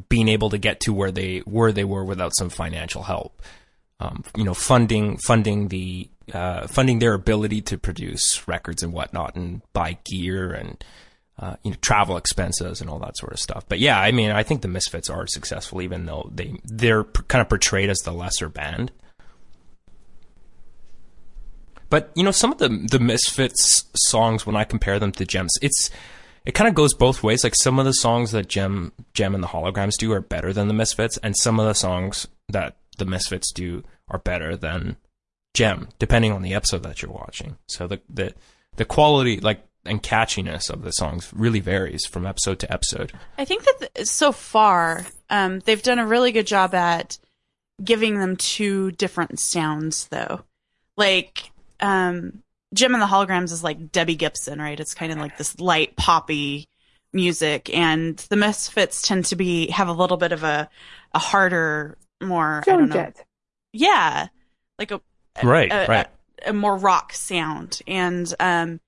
been 0.09 0.27
able 0.27 0.49
to 0.49 0.57
get 0.57 0.81
to 0.81 0.93
where 0.93 1.11
they 1.11 1.39
where 1.39 1.71
they 1.71 1.83
were 1.83 2.03
without 2.03 2.35
some 2.35 2.49
financial 2.49 3.03
help. 3.03 3.41
Um, 3.99 4.23
you 4.35 4.43
know, 4.43 4.53
funding 4.53 5.17
funding 5.17 5.69
the 5.69 6.09
uh, 6.33 6.67
funding 6.67 6.99
their 6.99 7.13
ability 7.13 7.61
to 7.61 7.77
produce 7.77 8.47
records 8.47 8.83
and 8.83 8.93
whatnot, 8.93 9.35
and 9.35 9.61
buy 9.73 9.97
gear 10.03 10.51
and 10.51 10.83
uh, 11.39 11.55
you 11.63 11.71
know 11.71 11.77
travel 11.81 12.17
expenses 12.17 12.81
and 12.81 12.89
all 12.89 12.99
that 12.99 13.17
sort 13.17 13.33
of 13.33 13.39
stuff. 13.39 13.65
But 13.67 13.79
yeah, 13.79 13.99
I 13.99 14.11
mean, 14.11 14.31
I 14.31 14.43
think 14.43 14.61
the 14.61 14.67
Misfits 14.67 15.09
are 15.09 15.27
successful, 15.27 15.81
even 15.81 16.05
though 16.05 16.29
they 16.33 16.59
they're 16.63 17.03
kind 17.03 17.41
of 17.41 17.49
portrayed 17.49 17.89
as 17.89 17.99
the 17.99 18.11
lesser 18.11 18.49
band. 18.49 18.91
But 21.89 22.11
you 22.15 22.23
know, 22.23 22.31
some 22.31 22.51
of 22.51 22.57
the 22.57 22.69
the 22.69 22.99
Misfits 22.99 23.85
songs, 23.95 24.45
when 24.45 24.55
I 24.55 24.63
compare 24.63 24.99
them 24.99 25.11
to 25.13 25.25
Jem's, 25.25 25.53
it's 25.61 25.89
it 26.45 26.53
kind 26.53 26.67
of 26.67 26.75
goes 26.75 26.93
both 26.93 27.23
ways. 27.23 27.43
Like 27.43 27.55
some 27.55 27.77
of 27.77 27.85
the 27.85 27.93
songs 27.93 28.31
that 28.31 28.47
Jem 28.47 28.91
Jem 29.13 29.35
and 29.35 29.43
the 29.43 29.49
Holograms 29.49 29.97
do 29.97 30.11
are 30.13 30.21
better 30.21 30.53
than 30.53 30.67
the 30.67 30.73
Misfits, 30.73 31.17
and 31.17 31.35
some 31.37 31.59
of 31.59 31.67
the 31.67 31.73
songs 31.73 32.27
that 32.49 32.77
the 32.97 33.05
Misfits 33.05 33.51
do 33.51 33.83
are 34.09 34.19
better 34.19 34.55
than 34.55 34.97
Jem, 35.53 35.89
depending 35.99 36.31
on 36.31 36.41
the 36.41 36.53
episode 36.53 36.83
that 36.83 37.01
you're 37.01 37.11
watching. 37.11 37.57
So 37.67 37.87
the 37.87 38.01
the 38.09 38.33
the 38.75 38.85
quality, 38.85 39.39
like 39.39 39.63
and 39.87 40.03
catchiness 40.03 40.69
of 40.69 40.81
the 40.83 40.91
songs, 40.91 41.31
really 41.33 41.59
varies 41.59 42.05
from 42.05 42.25
episode 42.25 42.59
to 42.59 42.71
episode. 42.71 43.13
I 43.37 43.45
think 43.45 43.63
that 43.63 43.91
th- 43.95 44.07
so 44.07 44.31
far, 44.31 45.05
um, 45.29 45.59
they've 45.59 45.81
done 45.81 45.99
a 45.99 46.05
really 46.07 46.31
good 46.31 46.47
job 46.47 46.73
at 46.75 47.17
giving 47.83 48.19
them 48.19 48.35
two 48.37 48.91
different 48.91 49.39
sounds, 49.39 50.07
though. 50.07 50.41
Like, 50.97 51.51
um, 51.79 52.43
Jem 52.73 52.93
and 52.93 53.01
the 53.01 53.07
Holograms 53.07 53.51
is 53.51 53.63
like 53.63 53.91
Debbie 53.91 54.15
Gibson, 54.15 54.59
right? 54.59 54.79
It's 54.79 54.93
kind 54.93 55.11
of 55.11 55.19
like 55.19 55.37
this 55.37 55.59
light 55.59 55.95
poppy 55.95 56.65
music, 57.13 57.73
and 57.73 58.17
the 58.29 58.35
Misfits 58.35 59.01
tend 59.01 59.25
to 59.25 59.35
be 59.35 59.69
have 59.71 59.87
a 59.87 59.93
little 59.93 60.17
bit 60.17 60.31
of 60.31 60.43
a 60.43 60.69
a 61.13 61.19
harder, 61.19 61.97
more 62.21 62.63
I 62.67 62.71
don't 62.71 62.89
know, 62.89 62.95
Jett. 62.95 63.25
yeah, 63.73 64.27
like 64.77 64.91
a 64.91 64.99
Right, 65.43 65.71
a, 65.71 65.85
right. 65.87 66.07
a, 66.45 66.49
a 66.49 66.53
more 66.53 66.75
rock 66.75 67.13
sound. 67.13 67.79
And 67.87 68.31
um, 68.39 68.79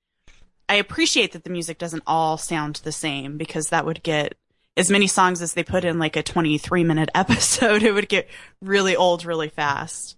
I 0.69 0.75
appreciate 0.75 1.31
that 1.31 1.43
the 1.43 1.49
music 1.49 1.79
doesn't 1.79 2.03
all 2.05 2.37
sound 2.37 2.75
the 2.77 2.91
same 2.91 3.37
because 3.37 3.69
that 3.69 3.87
would 3.87 4.03
get 4.03 4.35
as 4.77 4.91
many 4.91 5.07
songs 5.07 5.41
as 5.41 5.53
they 5.53 5.63
put 5.63 5.83
in 5.83 5.97
like 5.97 6.15
a 6.15 6.21
23 6.21 6.83
minute 6.83 7.09
episode. 7.15 7.81
It 7.81 7.91
would 7.91 8.07
get 8.07 8.29
really 8.61 8.95
old 8.95 9.25
really 9.25 9.49
fast. 9.49 10.15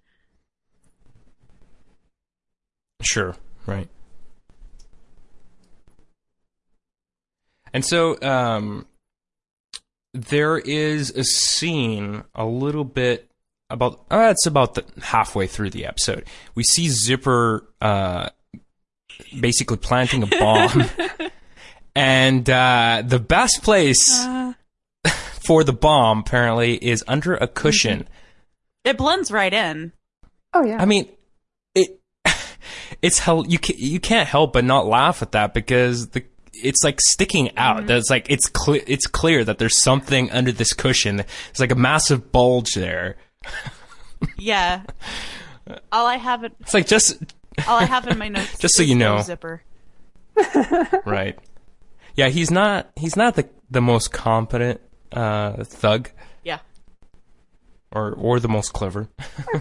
Sure, 3.02 3.36
right. 3.66 3.88
And 7.74 7.86
so 7.86 8.22
um, 8.22 8.86
there 10.14 10.58
is 10.58 11.12
a 11.12 11.24
scene 11.24 12.26
a 12.36 12.46
little 12.46 12.84
bit 12.84 13.32
about 13.70 14.06
uh, 14.12 14.28
it's 14.32 14.46
about 14.46 14.76
the, 14.76 14.84
halfway 15.02 15.48
through 15.48 15.70
the 15.70 15.86
episode. 15.86 16.26
We 16.54 16.64
see 16.64 16.90
Zipper 16.90 17.66
uh, 17.80 18.30
basically 19.40 19.78
planting 19.78 20.24
a 20.24 20.28
bomb, 20.28 20.86
and 21.96 22.50
uh, 22.50 23.04
the 23.06 23.20
best 23.20 23.64
place 23.64 24.24
uh. 24.24 24.54
for 25.46 25.64
the 25.64 25.74
bomb 25.74 26.20
apparently 26.20 26.76
is 26.76 27.04
under 27.08 27.36
a 27.36 27.48
cushion. 27.48 28.00
Mm-hmm. 28.00 28.14
It 28.86 28.98
blends 28.98 29.32
right 29.32 29.54
in. 29.54 29.94
Oh 30.54 30.64
yeah. 30.64 30.82
I 30.82 30.86
mean, 30.86 31.10
it 31.76 32.00
it's 33.02 33.20
hell. 33.20 33.46
You 33.48 33.60
can, 33.60 33.76
you 33.78 34.00
can't 34.00 34.28
help 34.28 34.54
but 34.54 34.64
not 34.64 34.86
laugh 34.86 35.22
at 35.22 35.34
that 35.34 35.54
because 35.54 36.10
the 36.10 36.24
it's 36.54 36.84
like 36.84 37.00
sticking 37.00 37.56
out. 37.58 37.78
Mm-hmm. 37.78 37.88
That's 37.88 38.10
like 38.10 38.28
it's 38.30 38.48
clear. 38.48 38.84
It's 38.88 39.08
clear 39.08 39.44
that 39.44 39.58
there's 39.58 39.82
something 39.82 40.32
under 40.32 40.52
this 40.52 40.74
cushion. 40.74 41.24
It's 41.50 41.60
like 41.60 41.72
a 41.72 41.76
massive 41.76 42.32
bulge 42.32 42.74
there. 42.74 43.18
Yeah. 44.38 44.84
All 45.92 46.08
I 46.08 46.18
have 46.18 46.44
it, 46.44 46.54
It's 46.60 46.74
like 46.74 46.88
just 46.88 47.18
all 47.68 47.80
I 47.80 47.86
have 47.86 48.08
in 48.08 48.18
my 48.18 48.28
notes. 48.30 48.58
Just 48.60 48.76
so 48.76 48.84
you 48.84 48.96
know. 48.96 49.22
zipper. 49.22 49.62
right. 51.06 51.38
Yeah, 52.16 52.30
he's 52.30 52.52
not. 52.52 52.90
He's 52.96 53.16
not 53.16 53.36
the 53.36 53.48
the 53.70 53.82
most 53.82 54.12
competent 54.12 54.82
uh, 55.12 55.64
thug 55.64 56.10
Yeah. 56.44 56.60
or 57.92 58.14
or 58.14 58.40
the 58.40 58.48
most 58.50 58.74
clever. 58.74 59.10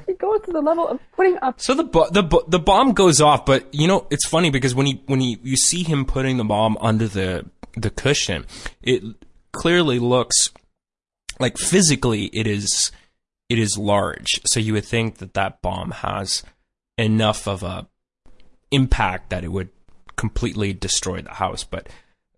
it 0.07 0.19
goes 0.19 0.41
to 0.43 0.53
the 0.53 0.61
level 0.61 0.89
of 0.89 1.01
putting 1.17 1.39
up. 1.43 1.61
So 1.61 1.75
the 1.75 1.85
bo- 1.85 2.11
the 2.11 2.23
bo- 2.23 2.45
the 2.49 2.59
bomb 2.59 2.93
goes 2.93 3.21
off, 3.21 3.45
but 3.47 3.73
you 3.73 3.87
know 3.87 4.07
it's 4.11 4.27
funny 4.27 4.51
because 4.51 4.75
when 4.75 4.87
he 4.87 5.03
when 5.07 5.21
he 5.21 5.39
you 5.43 5.57
see 5.57 5.83
him 5.83 6.05
putting 6.05 6.37
the 6.37 6.45
bomb 6.45 6.77
under 6.81 7.07
the 7.09 7.47
the 7.77 7.91
cushion, 7.91 8.47
it 8.83 9.03
clearly 9.53 9.99
looks 9.99 10.51
like 11.39 11.57
physically 11.59 12.25
it 12.27 12.47
is 12.47 12.91
it 13.49 13.59
is 13.59 13.77
large. 13.79 14.41
So 14.45 14.59
you 14.61 14.73
would 14.75 14.85
think 14.85 15.19
that 15.19 15.35
that 15.35 15.63
bomb 15.63 15.91
has 15.93 16.43
enough 17.01 17.49
of 17.49 17.63
a 17.63 17.89
impact 18.71 19.31
that 19.31 19.45
it 19.45 19.49
would 19.49 19.71
completely 20.17 20.73
destroy 20.73 21.23
the 21.23 21.35
house, 21.35 21.65
but 21.65 21.89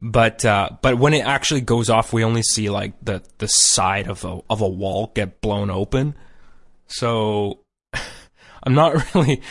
but 0.01 0.45
uh, 0.45 0.71
but 0.81 0.99
when 0.99 1.15
it 1.15 1.25
actually 1.25 1.61
goes 1.61 1.91
off, 1.91 2.13
we 2.13 2.25
only 2.25 2.43
see 2.43 2.71
like 2.71 2.93
the 3.03 3.23
the 3.39 3.49
side 3.49 4.09
of 4.09 4.25
a 4.25 4.41
of 4.49 4.61
a 4.61 4.69
wall 4.69 5.13
get 5.15 5.41
blown 5.41 5.71
open. 5.71 6.15
So 6.87 7.61
I'm 8.63 8.75
not 8.75 9.15
really 9.15 9.43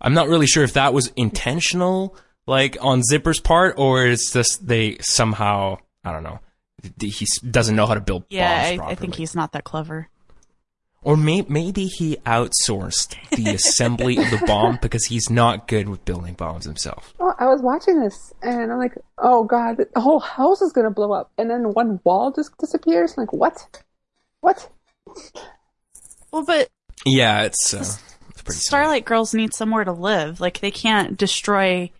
I'm 0.00 0.14
not 0.14 0.28
really 0.28 0.46
sure 0.46 0.64
if 0.64 0.72
that 0.74 0.94
was 0.94 1.12
intentional, 1.16 2.16
like 2.46 2.76
on 2.80 3.02
Zipper's 3.02 3.40
part, 3.40 3.74
or 3.78 4.06
it's 4.06 4.32
just 4.32 4.66
they 4.66 4.98
somehow 5.00 5.78
I 6.04 6.12
don't 6.12 6.24
know. 6.24 6.40
He 6.98 7.26
doesn't 7.48 7.76
know 7.76 7.84
how 7.86 7.94
to 7.94 8.00
build 8.00 8.24
Yeah, 8.30 8.76
bombs 8.76 8.80
I, 8.80 8.92
I 8.92 8.94
think 8.94 9.14
he's 9.14 9.34
not 9.34 9.52
that 9.52 9.64
clever. 9.64 10.08
Or 11.02 11.16
may- 11.16 11.46
maybe 11.48 11.86
he 11.86 12.16
outsourced 12.26 13.14
the 13.30 13.48
assembly 13.54 14.16
of 14.18 14.30
the 14.30 14.42
bomb 14.46 14.78
because 14.82 15.04
he's 15.06 15.30
not 15.30 15.66
good 15.68 15.88
with 15.88 16.04
building 16.04 16.34
bombs 16.34 16.64
himself. 16.64 17.14
Oh, 17.20 17.32
I 17.38 17.46
was 17.46 17.62
watching 17.62 18.00
this 18.00 18.34
and 18.42 18.70
I'm 18.72 18.78
like, 18.78 18.94
oh 19.18 19.44
god, 19.44 19.78
the 19.94 20.00
whole 20.00 20.20
house 20.20 20.60
is 20.60 20.72
gonna 20.72 20.90
blow 20.90 21.12
up, 21.12 21.30
and 21.38 21.48
then 21.50 21.72
one 21.72 22.00
wall 22.04 22.32
just 22.32 22.56
disappears. 22.58 23.14
I'm 23.16 23.22
like, 23.22 23.32
what? 23.32 23.82
What? 24.40 24.70
Well, 26.32 26.44
but 26.44 26.68
Yeah, 27.04 27.42
it's 27.42 27.74
uh, 27.74 27.78
it's 27.80 28.42
pretty 28.42 28.52
silly. 28.58 28.60
Starlight 28.60 29.04
Girls 29.04 29.34
need 29.34 29.54
somewhere 29.54 29.84
to 29.84 29.92
live. 29.92 30.40
Like 30.40 30.60
they 30.60 30.70
can't 30.70 31.16
destroy 31.16 31.90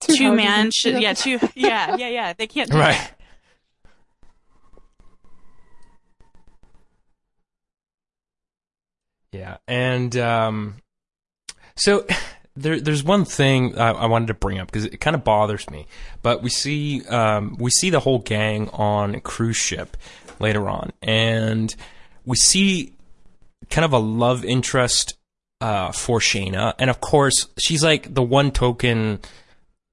two, 0.00 0.12
houses 0.12 0.36
man. 0.36 0.60
and- 0.60 0.74
Sh- 0.74 0.86
yeah, 0.86 1.14
two. 1.14 1.38
Yeah, 1.54 1.96
yeah, 1.96 2.08
yeah. 2.08 2.32
They 2.34 2.46
can't. 2.46 2.70
Do 2.70 2.78
right. 2.78 2.92
that. 2.94 3.20
Yeah, 9.34 9.56
and 9.66 10.16
um, 10.16 10.76
so 11.74 12.06
there, 12.56 12.80
there's 12.80 13.02
one 13.02 13.24
thing 13.24 13.76
I, 13.76 13.90
I 13.90 14.06
wanted 14.06 14.28
to 14.28 14.34
bring 14.34 14.60
up 14.60 14.68
because 14.68 14.84
it 14.84 15.00
kind 15.00 15.16
of 15.16 15.24
bothers 15.24 15.68
me. 15.70 15.88
But 16.22 16.40
we 16.42 16.50
see 16.50 17.04
um, 17.06 17.56
we 17.58 17.70
see 17.70 17.90
the 17.90 18.00
whole 18.00 18.20
gang 18.20 18.68
on 18.70 19.16
a 19.16 19.20
cruise 19.20 19.56
ship 19.56 19.96
later 20.38 20.68
on, 20.68 20.92
and 21.02 21.74
we 22.24 22.36
see 22.36 22.92
kind 23.70 23.84
of 23.84 23.92
a 23.92 23.98
love 23.98 24.44
interest 24.44 25.18
uh, 25.60 25.90
for 25.90 26.20
Shana, 26.20 26.74
and 26.78 26.88
of 26.88 27.00
course 27.00 27.48
she's 27.58 27.82
like 27.82 28.14
the 28.14 28.22
one 28.22 28.52
token 28.52 29.18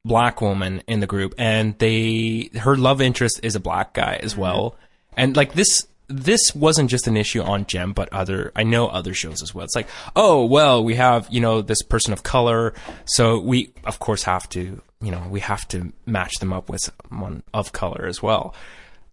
black 0.05 0.39
woman 0.39 0.83
in 0.87 0.99
the 0.99 1.07
group, 1.07 1.33
and 1.39 1.79
they 1.79 2.51
her 2.59 2.77
love 2.77 3.01
interest 3.01 3.39
is 3.41 3.55
a 3.55 3.59
black 3.59 3.95
guy 3.95 4.19
as 4.21 4.37
well, 4.37 4.75
and 5.17 5.35
like 5.35 5.53
this. 5.53 5.87
This 6.11 6.53
wasn't 6.53 6.89
just 6.89 7.07
an 7.07 7.17
issue 7.17 7.41
on 7.41 7.65
Gem, 7.65 7.93
but 7.93 8.11
other 8.11 8.51
I 8.55 8.63
know 8.63 8.87
other 8.87 9.13
shows 9.13 9.41
as 9.41 9.55
well. 9.55 9.65
It's 9.65 9.75
like, 9.75 9.87
oh 10.15 10.45
well, 10.45 10.83
we 10.83 10.95
have 10.95 11.27
you 11.31 11.39
know 11.41 11.61
this 11.61 11.81
person 11.81 12.13
of 12.13 12.23
color, 12.23 12.73
so 13.05 13.39
we 13.39 13.71
of 13.85 13.99
course 13.99 14.23
have 14.23 14.47
to 14.49 14.81
you 15.01 15.11
know 15.11 15.23
we 15.29 15.39
have 15.39 15.67
to 15.69 15.91
match 16.05 16.33
them 16.39 16.53
up 16.53 16.69
with 16.69 16.89
someone 17.09 17.43
of 17.53 17.71
color 17.71 18.05
as 18.05 18.21
well. 18.21 18.53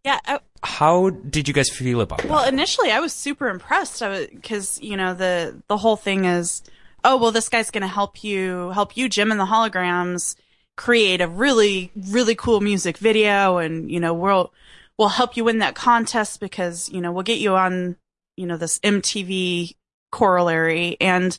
Yeah. 0.04 0.18
I, 0.26 0.40
How 0.62 1.10
did 1.10 1.48
you 1.48 1.54
guys 1.54 1.70
feel 1.70 2.00
about 2.00 2.24
it? 2.24 2.30
well, 2.30 2.44
that? 2.44 2.52
initially 2.52 2.90
I 2.90 3.00
was 3.00 3.12
super 3.12 3.48
impressed. 3.48 4.00
Because 4.00 4.80
you 4.82 4.96
know 4.96 5.14
the 5.14 5.62
the 5.68 5.76
whole 5.76 5.96
thing 5.96 6.24
is, 6.24 6.62
oh 7.04 7.16
well, 7.16 7.32
this 7.32 7.48
guy's 7.48 7.70
going 7.70 7.82
to 7.82 7.88
help 7.88 8.24
you 8.24 8.70
help 8.70 8.96
you, 8.96 9.08
Jem, 9.08 9.30
and 9.30 9.40
the 9.40 9.46
holograms 9.46 10.34
create 10.76 11.20
a 11.20 11.26
really 11.28 11.90
really 12.10 12.34
cool 12.34 12.60
music 12.60 12.98
video, 12.98 13.58
and 13.58 13.90
you 13.90 14.00
know 14.00 14.14
we'll 14.14 14.52
we'll 14.98 15.08
help 15.08 15.36
you 15.36 15.44
win 15.44 15.58
that 15.58 15.74
contest 15.74 16.40
because 16.40 16.88
you 16.90 17.00
know 17.00 17.12
we'll 17.12 17.22
get 17.22 17.38
you 17.38 17.54
on 17.54 17.96
you 18.36 18.46
know 18.46 18.56
this 18.56 18.78
MTV 18.80 19.74
corollary 20.10 20.96
and 21.00 21.38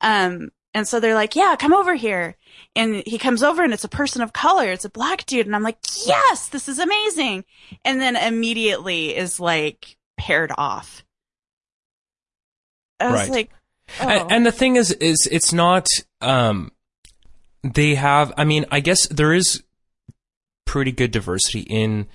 um 0.00 0.50
and 0.74 0.86
so 0.86 1.00
they're 1.00 1.14
like 1.14 1.34
yeah 1.36 1.56
come 1.58 1.72
over 1.72 1.94
here 1.94 2.36
and 2.74 3.02
he 3.06 3.18
comes 3.18 3.42
over 3.42 3.62
and 3.64 3.72
it's 3.72 3.84
a 3.84 3.88
person 3.88 4.22
of 4.22 4.32
color 4.32 4.70
it's 4.70 4.84
a 4.84 4.90
black 4.90 5.26
dude 5.26 5.46
and 5.46 5.56
I'm 5.56 5.62
like 5.62 5.78
yes 6.06 6.48
this 6.48 6.68
is 6.68 6.78
amazing 6.78 7.44
and 7.84 8.00
then 8.00 8.14
immediately 8.16 9.16
is 9.16 9.40
like 9.40 9.96
paired 10.16 10.52
off 10.56 11.04
I 13.00 13.10
was 13.10 13.20
Right. 13.22 13.30
like 13.30 13.50
oh. 14.00 14.08
And, 14.08 14.32
and 14.32 14.46
the 14.46 14.52
thing 14.52 14.76
is, 14.76 14.90
is 14.92 15.28
it's 15.30 15.52
not. 15.52 15.86
Um, 16.20 16.72
they 17.62 17.94
have. 17.94 18.32
I 18.36 18.44
mean, 18.44 18.64
I 18.70 18.80
guess 18.80 19.06
there 19.08 19.34
is 19.34 19.62
pretty 20.64 20.92
good 20.92 21.10
diversity 21.10 21.60
in 21.60 22.06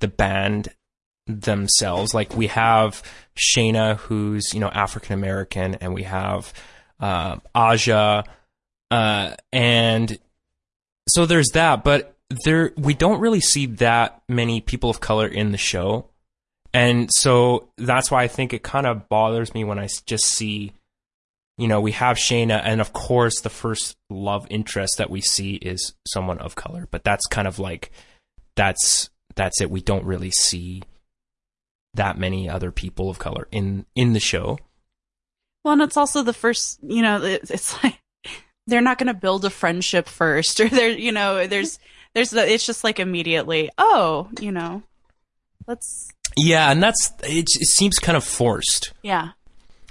the 0.00 0.08
band 0.08 0.68
themselves. 1.26 2.14
Like 2.14 2.36
we 2.36 2.48
have 2.48 3.02
Shana, 3.36 3.96
who's 3.96 4.52
you 4.54 4.60
know 4.60 4.68
African 4.68 5.14
American, 5.14 5.74
and 5.76 5.94
we 5.94 6.04
have 6.04 6.52
uh, 7.00 7.36
Aja, 7.54 8.24
uh, 8.90 9.34
and 9.52 10.18
so 11.08 11.26
there's 11.26 11.50
that. 11.50 11.84
But 11.84 12.16
there, 12.44 12.72
we 12.76 12.94
don't 12.94 13.20
really 13.20 13.40
see 13.40 13.66
that 13.66 14.22
many 14.28 14.60
people 14.60 14.90
of 14.90 15.00
color 15.00 15.26
in 15.26 15.52
the 15.52 15.58
show. 15.58 16.08
And 16.74 17.08
so 17.10 17.70
that's 17.78 18.10
why 18.10 18.22
I 18.22 18.28
think 18.28 18.52
it 18.52 18.62
kind 18.62 18.86
of 18.86 19.08
bothers 19.08 19.54
me 19.54 19.64
when 19.64 19.78
I 19.78 19.88
just 20.04 20.26
see 20.26 20.74
you 21.58 21.66
know, 21.66 21.80
we 21.80 21.90
have 21.92 22.16
Shana, 22.16 22.62
and 22.64 22.80
of 22.80 22.92
course, 22.92 23.40
the 23.40 23.50
first 23.50 23.96
love 24.08 24.46
interest 24.48 24.98
that 24.98 25.10
we 25.10 25.20
see 25.20 25.54
is 25.56 25.92
someone 26.06 26.38
of 26.38 26.54
color. 26.54 26.86
But 26.88 27.02
that's 27.02 27.26
kind 27.26 27.48
of 27.48 27.58
like 27.58 27.90
that's 28.54 29.10
that's 29.38 29.60
it. 29.62 29.70
We 29.70 29.80
don't 29.80 30.04
really 30.04 30.30
see 30.30 30.82
that 31.94 32.18
many 32.18 32.48
other 32.48 32.70
people 32.70 33.08
of 33.08 33.18
color 33.18 33.48
in 33.50 33.86
in 33.94 34.12
the 34.12 34.20
show. 34.20 34.58
Well, 35.64 35.72
and 35.72 35.82
it's 35.82 35.96
also 35.96 36.22
the 36.22 36.32
first, 36.34 36.78
you 36.82 37.00
know, 37.02 37.22
it- 37.22 37.50
it's 37.50 37.82
like 37.82 37.98
they're 38.66 38.80
not 38.82 38.98
going 38.98 39.06
to 39.08 39.14
build 39.14 39.44
a 39.46 39.50
friendship 39.50 40.08
first, 40.08 40.60
or 40.60 40.68
they're, 40.68 40.90
you 40.90 41.10
know, 41.12 41.46
there's, 41.46 41.78
there's, 42.14 42.30
the, 42.30 42.46
it's 42.46 42.66
just 42.66 42.84
like 42.84 43.00
immediately, 43.00 43.70
oh, 43.78 44.28
you 44.40 44.52
know, 44.52 44.82
let's, 45.66 46.08
Yeah, 46.36 46.70
and 46.70 46.82
that's 46.82 47.12
it. 47.24 47.46
It 47.60 47.66
seems 47.68 47.98
kind 47.98 48.16
of 48.16 48.24
forced, 48.24 48.92
yeah, 49.02 49.30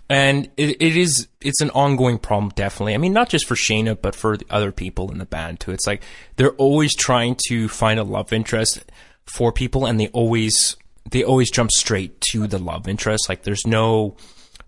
and 0.09 0.49
it, 0.57 0.81
it 0.81 0.95
is 0.95 1.27
it's 1.41 1.59
an 1.61 1.69
ongoing 1.71 2.17
problem. 2.19 2.51
Definitely, 2.55 2.93
I 2.93 2.97
mean, 2.97 3.13
not 3.13 3.29
just 3.29 3.45
for 3.47 3.55
Shana, 3.55 3.97
but 3.99 4.15
for 4.15 4.37
the 4.37 4.45
other 4.49 4.71
people 4.71 5.11
in 5.11 5.17
the 5.17 5.25
band 5.25 5.59
too. 5.59 5.71
It's 5.71 5.85
like 5.87 6.01
they're 6.37 6.53
always 6.55 6.95
trying 6.95 7.35
to 7.49 7.67
find 7.67 7.99
a 7.99 8.03
love 8.03 8.31
interest 8.31 8.85
for 9.27 9.51
people, 9.51 9.85
and 9.85 9.99
they 9.99 10.07
always 10.09 10.77
they 11.09 11.23
always 11.23 11.49
jump 11.51 11.71
straight 11.71 12.19
to 12.31 12.47
the 12.47 12.57
love 12.59 12.87
interest. 12.87 13.29
Like 13.29 13.43
there's 13.43 13.65
no 13.67 14.15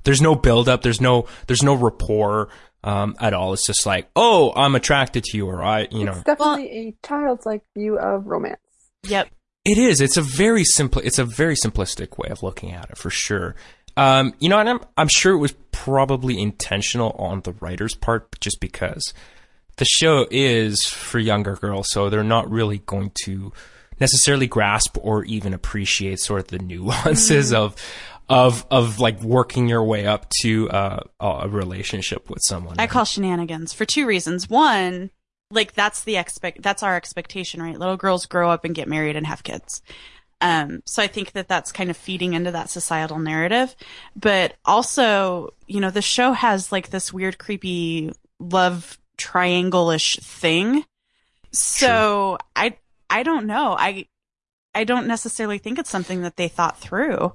there's 0.04 0.22
no 0.22 0.36
build 0.36 0.70
up. 0.70 0.82
There's 0.82 1.02
no 1.02 1.28
there's 1.48 1.64
no 1.64 1.74
rapport 1.74 2.50
um, 2.84 3.16
at 3.20 3.34
all. 3.34 3.54
It's 3.54 3.66
just 3.68 3.86
like, 3.86 4.10
oh, 4.16 4.54
I'm 4.56 4.76
attracted 4.76 5.24
to 5.26 5.38
you, 5.38 5.48
or 5.48 5.62
I, 5.64 5.88
you 5.92 6.06
know, 6.06 6.14
It's 6.14 6.24
definitely 6.24 6.70
a 6.72 7.08
child's 7.08 7.46
like 7.46 7.62
view 7.76 7.98
of 7.98 8.26
romance. 8.26 8.60
yep. 9.04 9.30
It 9.66 9.78
is. 9.78 10.00
It's 10.00 10.16
a 10.16 10.22
very 10.22 10.64
simple. 10.64 11.02
It's 11.04 11.20
a 11.20 11.26
very 11.26 11.56
simplistic 11.56 12.18
way 12.18 12.30
of 12.30 12.42
looking 12.42 12.72
at 12.72 12.90
it, 12.90 12.98
for 12.98 13.10
sure. 13.10 13.56
Um, 13.98 14.34
you 14.40 14.48
know, 14.48 14.58
and 14.58 14.70
I'm 14.70 14.80
I'm 14.96 15.10
sure 15.10 15.34
it 15.34 15.40
was 15.40 15.54
probably 15.74 16.42
intentional 16.42 17.12
on 17.20 17.42
the 17.42 17.52
writer's 17.60 17.94
part, 17.94 18.40
just 18.40 18.62
because 18.62 19.14
the 19.76 19.86
show 19.86 20.28
is 20.32 20.82
for 20.86 21.20
younger 21.20 21.56
girls, 21.56 21.90
so 21.92 22.10
they're 22.10 22.24
not 22.24 22.50
really 22.50 22.80
going 22.80 23.12
to 23.26 23.52
necessarily 24.00 24.48
grasp 24.48 24.98
or 25.02 25.24
even 25.26 25.54
appreciate 25.54 26.20
sort 26.20 26.42
of 26.42 26.48
the 26.48 26.60
nuances 26.60 27.54
of 27.54 27.76
of 28.30 28.66
of 28.70 29.00
like 29.00 29.22
working 29.22 29.68
your 29.68 29.84
way 29.84 30.06
up 30.06 30.30
to 30.42 30.70
uh, 30.70 31.00
a 31.20 31.50
relationship 31.50 32.30
with 32.30 32.40
someone. 32.44 32.76
I 32.80 32.88
call 32.88 33.06
shenanigans 33.06 33.74
for 33.74 33.86
two 33.86 34.06
reasons. 34.06 34.50
One, 34.50 35.10
like 35.52 35.74
that's 35.74 36.04
the 36.04 36.18
expect, 36.18 36.62
that's 36.62 36.84
our 36.84 36.96
expectation, 36.96 37.62
right? 37.62 37.78
Little 37.78 37.98
girls 37.98 38.28
grow 38.28 38.52
up 38.52 38.66
and 38.66 38.76
get 38.76 38.88
married 38.88 39.16
and 39.16 39.26
have 39.26 39.44
kids. 39.44 39.82
Um, 40.42 40.84
so 40.86 41.04
I 41.04 41.08
think 41.08 41.34
that 41.34 41.48
that's 41.48 41.72
kind 41.72 41.90
of 41.90 41.98
feeding 41.98 42.34
into 42.34 42.52
that 42.52 42.70
societal 42.70 43.20
narrative. 43.20 43.76
But 44.16 44.56
also, 44.64 45.54
you 45.68 45.82
know, 45.82 45.90
the 45.90 46.02
show 46.02 46.32
has 46.32 46.72
like 46.72 46.92
this 46.92 47.12
weird, 47.12 47.38
creepy 47.40 48.14
love 48.40 48.98
triangle-ish 49.18 50.18
thing. 50.18 50.86
So 51.52 52.38
I, 52.56 52.78
I 53.10 53.24
don't 53.24 53.46
know. 53.48 53.76
I, 53.78 54.08
I 54.76 54.84
don't 54.84 55.08
necessarily 55.08 55.58
think 55.58 55.80
it's 55.80 55.90
something 55.90 56.22
that 56.22 56.38
they 56.38 56.48
thought 56.48 56.80
through. 56.80 57.34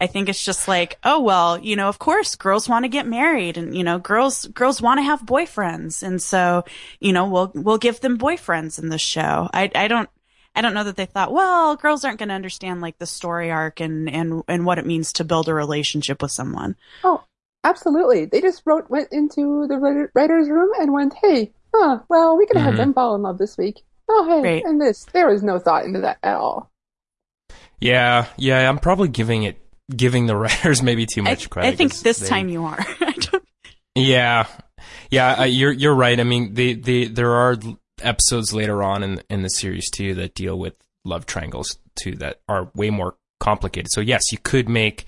I 0.00 0.06
think 0.08 0.28
it's 0.28 0.44
just 0.44 0.66
like, 0.66 0.98
oh 1.04 1.20
well, 1.20 1.58
you 1.58 1.76
know, 1.76 1.88
of 1.88 1.98
course 2.00 2.34
girls 2.34 2.68
want 2.68 2.84
to 2.84 2.88
get 2.88 3.06
married 3.06 3.56
and 3.56 3.76
you 3.76 3.84
know, 3.84 3.98
girls 3.98 4.46
girls 4.48 4.82
want 4.82 4.98
to 4.98 5.04
have 5.04 5.20
boyfriends 5.22 6.02
and 6.02 6.20
so, 6.20 6.64
you 7.00 7.12
know, 7.12 7.28
we'll 7.28 7.52
we'll 7.54 7.78
give 7.78 8.00
them 8.00 8.18
boyfriends 8.18 8.78
in 8.82 8.88
the 8.88 8.98
show. 8.98 9.48
I 9.54 9.70
I 9.74 9.88
don't 9.88 10.10
I 10.56 10.60
don't 10.62 10.74
know 10.74 10.84
that 10.84 10.96
they 10.96 11.06
thought, 11.06 11.32
well, 11.32 11.76
girls 11.76 12.04
aren't 12.04 12.18
going 12.18 12.28
to 12.28 12.34
understand 12.34 12.80
like 12.80 12.98
the 12.98 13.06
story 13.06 13.50
arc 13.52 13.80
and 13.80 14.10
and 14.10 14.42
and 14.48 14.66
what 14.66 14.78
it 14.78 14.86
means 14.86 15.12
to 15.14 15.24
build 15.24 15.48
a 15.48 15.54
relationship 15.54 16.20
with 16.20 16.32
someone. 16.32 16.76
Oh, 17.04 17.24
absolutely. 17.62 18.24
They 18.26 18.40
just 18.40 18.62
wrote 18.66 18.90
went 18.90 19.12
into 19.12 19.66
the 19.68 19.78
writer, 19.78 20.10
writer's 20.14 20.48
room 20.50 20.70
and 20.80 20.92
went, 20.92 21.14
"Hey, 21.14 21.52
huh, 21.72 22.00
well, 22.08 22.36
we 22.36 22.46
can 22.46 22.56
have 22.58 22.74
Mhm. 22.74 22.78
them 22.78 22.94
fall 22.94 23.14
in 23.14 23.22
love 23.22 23.38
this 23.38 23.56
week." 23.56 23.84
Oh, 24.08 24.26
hey, 24.42 24.54
Right. 24.54 24.64
and 24.64 24.80
this. 24.80 25.04
There 25.12 25.28
was 25.28 25.42
no 25.42 25.58
thought 25.58 25.84
into 25.84 26.00
that 26.00 26.18
at 26.22 26.36
all. 26.36 26.70
Yeah, 27.80 28.26
yeah. 28.36 28.68
I'm 28.68 28.78
probably 28.78 29.08
giving 29.08 29.42
it 29.44 29.58
giving 29.94 30.26
the 30.26 30.36
writers 30.36 30.82
maybe 30.82 31.06
too 31.06 31.20
I, 31.22 31.24
much 31.24 31.50
credit. 31.50 31.68
I 31.68 31.76
think 31.76 31.94
this 31.94 32.18
they- 32.20 32.28
time 32.28 32.48
you 32.48 32.64
are. 32.64 32.84
Yeah, 33.96 34.48
yeah, 35.08 35.34
uh, 35.34 35.44
you're 35.44 35.70
you're 35.70 35.94
right. 35.94 36.18
I 36.18 36.24
mean, 36.24 36.54
they, 36.54 36.72
they 36.74 37.04
there 37.04 37.30
are 37.32 37.56
episodes 38.02 38.52
later 38.52 38.82
on 38.82 39.04
in 39.04 39.22
in 39.30 39.42
the 39.42 39.48
series 39.48 39.88
too 39.88 40.14
that 40.16 40.34
deal 40.34 40.58
with 40.58 40.74
love 41.04 41.26
triangles 41.26 41.78
too 41.94 42.16
that 42.16 42.40
are 42.48 42.72
way 42.74 42.90
more 42.90 43.14
complicated. 43.38 43.86
So 43.92 44.00
yes, 44.00 44.20
you 44.32 44.38
could 44.38 44.68
make 44.68 45.06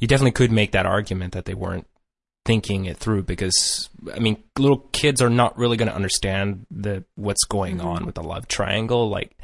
you 0.00 0.08
definitely 0.08 0.32
could 0.32 0.50
make 0.50 0.72
that 0.72 0.84
argument 0.84 1.32
that 1.34 1.44
they 1.44 1.54
weren't 1.54 1.86
thinking 2.44 2.84
it 2.84 2.96
through 2.98 3.22
because 3.22 3.88
I 4.14 4.18
mean, 4.18 4.42
little 4.58 4.78
kids 4.92 5.22
are 5.22 5.30
not 5.30 5.56
really 5.58 5.76
going 5.76 5.88
to 5.88 5.94
understand 5.94 6.66
the 6.70 7.04
what's 7.14 7.44
going 7.44 7.78
Mhm. 7.78 7.84
on 7.84 8.06
with 8.06 8.14
the 8.16 8.22
love 8.22 8.48
triangle, 8.48 9.08
like 9.08 9.36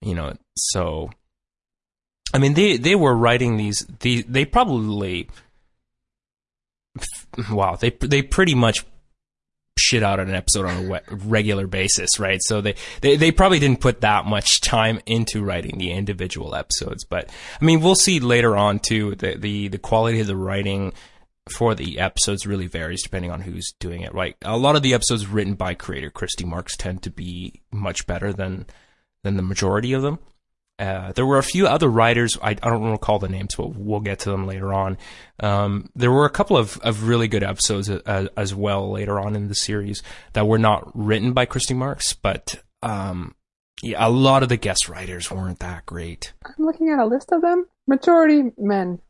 you 0.00 0.14
know. 0.14 0.34
So, 0.56 1.10
I 2.32 2.38
mean, 2.38 2.54
they 2.54 2.76
they 2.76 2.94
were 2.94 3.16
writing 3.16 3.56
these. 3.56 3.86
They 4.00 4.22
they 4.22 4.44
probably 4.44 5.28
wow 7.50 7.74
they 7.76 7.90
they 7.90 8.22
pretty 8.22 8.54
much 8.54 8.84
shit 9.76 10.04
out 10.04 10.20
an 10.20 10.32
episode 10.32 10.66
on 10.66 10.88
a 10.92 11.00
regular 11.26 11.66
basis 11.66 12.20
right 12.20 12.38
so 12.40 12.60
they, 12.60 12.76
they 13.00 13.16
they 13.16 13.32
probably 13.32 13.58
didn't 13.58 13.80
put 13.80 14.02
that 14.02 14.24
much 14.24 14.60
time 14.60 15.00
into 15.04 15.42
writing 15.42 15.76
the 15.78 15.90
individual 15.90 16.54
episodes 16.54 17.04
but 17.04 17.28
i 17.60 17.64
mean 17.64 17.80
we'll 17.80 17.96
see 17.96 18.20
later 18.20 18.56
on 18.56 18.78
too 18.78 19.16
the 19.16 19.34
the, 19.36 19.66
the 19.66 19.78
quality 19.78 20.20
of 20.20 20.28
the 20.28 20.36
writing 20.36 20.92
for 21.50 21.74
the 21.74 21.98
episodes 21.98 22.46
really 22.46 22.66
varies 22.66 23.02
depending 23.02 23.30
on 23.30 23.42
who's 23.42 23.72
doing 23.78 24.02
it. 24.02 24.14
Right, 24.14 24.36
a 24.42 24.56
lot 24.56 24.76
of 24.76 24.82
the 24.82 24.94
episodes 24.94 25.26
written 25.26 25.54
by 25.54 25.74
creator 25.74 26.10
Christy 26.10 26.44
Marx 26.44 26.76
tend 26.76 27.02
to 27.02 27.10
be 27.10 27.62
much 27.70 28.06
better 28.06 28.32
than 28.32 28.66
than 29.22 29.36
the 29.36 29.42
majority 29.42 29.92
of 29.92 30.02
them. 30.02 30.18
Uh, 30.78 31.12
there 31.12 31.26
were 31.26 31.38
a 31.38 31.42
few 31.42 31.68
other 31.68 31.88
writers. 31.88 32.36
I, 32.42 32.50
I, 32.50 32.54
don't 32.54 32.90
recall 32.90 33.20
the 33.20 33.28
names, 33.28 33.54
but 33.54 33.76
we'll 33.76 34.00
get 34.00 34.20
to 34.20 34.30
them 34.30 34.44
later 34.44 34.74
on. 34.74 34.98
Um, 35.38 35.88
there 35.94 36.10
were 36.10 36.24
a 36.24 36.30
couple 36.30 36.56
of, 36.56 36.78
of 36.78 37.06
really 37.06 37.28
good 37.28 37.44
episodes 37.44 37.88
as, 37.88 38.02
uh, 38.04 38.26
as, 38.36 38.56
well 38.56 38.90
later 38.90 39.20
on 39.20 39.36
in 39.36 39.46
the 39.46 39.54
series 39.54 40.02
that 40.32 40.48
were 40.48 40.58
not 40.58 40.90
written 40.92 41.32
by 41.32 41.46
Christy 41.46 41.74
Marx, 41.74 42.12
but 42.12 42.60
um, 42.82 43.36
yeah, 43.82 44.04
a 44.04 44.10
lot 44.10 44.42
of 44.42 44.48
the 44.48 44.56
guest 44.56 44.88
writers 44.88 45.30
weren't 45.30 45.60
that 45.60 45.86
great. 45.86 46.32
I'm 46.44 46.66
looking 46.66 46.90
at 46.90 46.98
a 46.98 47.06
list 47.06 47.30
of 47.30 47.40
them. 47.40 47.66
Majority 47.86 48.50
men. 48.58 49.00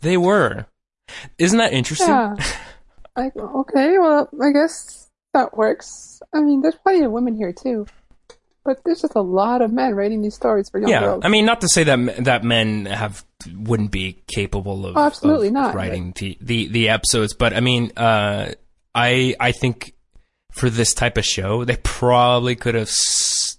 They 0.00 0.16
were. 0.16 0.66
Isn't 1.38 1.58
that 1.58 1.72
interesting? 1.72 2.08
Yeah. 2.08 2.36
Like, 3.16 3.36
okay, 3.36 3.98
well, 3.98 4.30
I 4.40 4.52
guess 4.52 5.10
that 5.34 5.56
works. 5.56 6.22
I 6.32 6.40
mean, 6.40 6.62
there's 6.62 6.76
plenty 6.76 7.04
of 7.04 7.10
women 7.10 7.36
here 7.36 7.52
too. 7.52 7.86
But 8.64 8.80
there's 8.84 9.00
just 9.00 9.14
a 9.14 9.20
lot 9.20 9.62
of 9.62 9.72
men 9.72 9.94
writing 9.94 10.22
these 10.22 10.34
stories 10.34 10.68
for 10.70 10.78
young 10.80 10.90
yeah, 10.90 11.00
girls. 11.00 11.24
I 11.24 11.28
mean, 11.28 11.44
not 11.44 11.62
to 11.62 11.68
say 11.68 11.82
that 11.84 12.24
that 12.24 12.44
men 12.44 12.86
have 12.86 13.24
wouldn't 13.52 13.90
be 13.90 14.22
capable 14.26 14.86
of, 14.86 14.96
oh, 14.96 15.00
absolutely 15.00 15.48
of 15.48 15.54
not, 15.54 15.74
writing 15.74 16.12
the, 16.16 16.38
the 16.40 16.68
the 16.68 16.88
episodes, 16.90 17.32
but 17.34 17.54
I 17.54 17.60
mean, 17.60 17.90
uh, 17.96 18.52
I 18.94 19.34
I 19.40 19.52
think 19.52 19.94
for 20.52 20.68
this 20.68 20.92
type 20.92 21.16
of 21.16 21.24
show, 21.24 21.64
they 21.64 21.76
probably 21.76 22.54
could 22.54 22.74
have, 22.74 22.90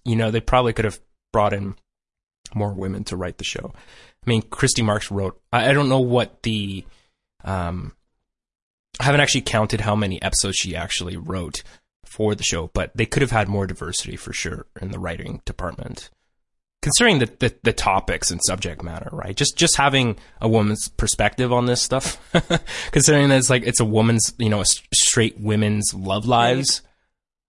you 0.06 0.16
know, 0.16 0.30
they 0.30 0.42
probably 0.42 0.74
could 0.74 0.86
have 0.86 1.00
brought 1.34 1.54
in 1.54 1.76
more 2.54 2.74
women 2.74 3.04
to 3.06 3.18
write 3.18 3.38
the 3.38 3.44
show. 3.44 3.74
I 4.26 4.30
mean, 4.30 4.42
Christy 4.44 4.82
Marx 4.82 5.10
wrote. 5.10 5.40
I, 5.52 5.70
I 5.70 5.74
don't 5.74 5.90
know 5.90 6.00
what 6.00 6.44
the, 6.44 6.86
um, 7.44 7.94
I 9.00 9.06
haven't 9.06 9.22
actually 9.22 9.42
counted 9.42 9.82
how 9.82 9.96
many 9.96 10.22
episodes 10.22 10.58
she 10.58 10.76
actually 10.76 11.18
wrote 11.18 11.64
for 12.06 12.36
the 12.36 12.44
show, 12.44 12.70
but 12.74 12.92
they 12.94 13.06
could 13.06 13.22
have 13.22 13.32
had 13.32 13.48
more 13.48 13.66
diversity 13.66 14.16
for 14.16 14.34
sure 14.34 14.68
in 14.80 14.92
the 14.92 15.00
writing 15.00 15.42
department. 15.46 16.10
Considering 16.82 17.20
the, 17.20 17.28
the, 17.40 17.56
the 17.64 17.74
topics 17.74 18.32
and 18.32 18.42
subject 18.44 18.84
matter, 18.84 19.10
right? 19.12 19.36
Just 19.36 19.56
just 19.56 19.78
having 19.78 20.18
a 20.42 20.50
woman's 20.50 20.90
perspective 20.90 21.54
on 21.54 21.68
this 21.68 21.80
stuff, 21.82 22.20
considering 22.92 23.30
that 23.30 23.38
it's 23.38 23.52
like 23.52 23.64
it's 23.64 23.80
a 23.80 23.86
woman's, 23.86 24.34
you 24.40 24.50
know, 24.50 24.64
straight 24.92 25.40
women's 25.40 25.94
love 25.94 26.26
lives. 26.26 26.82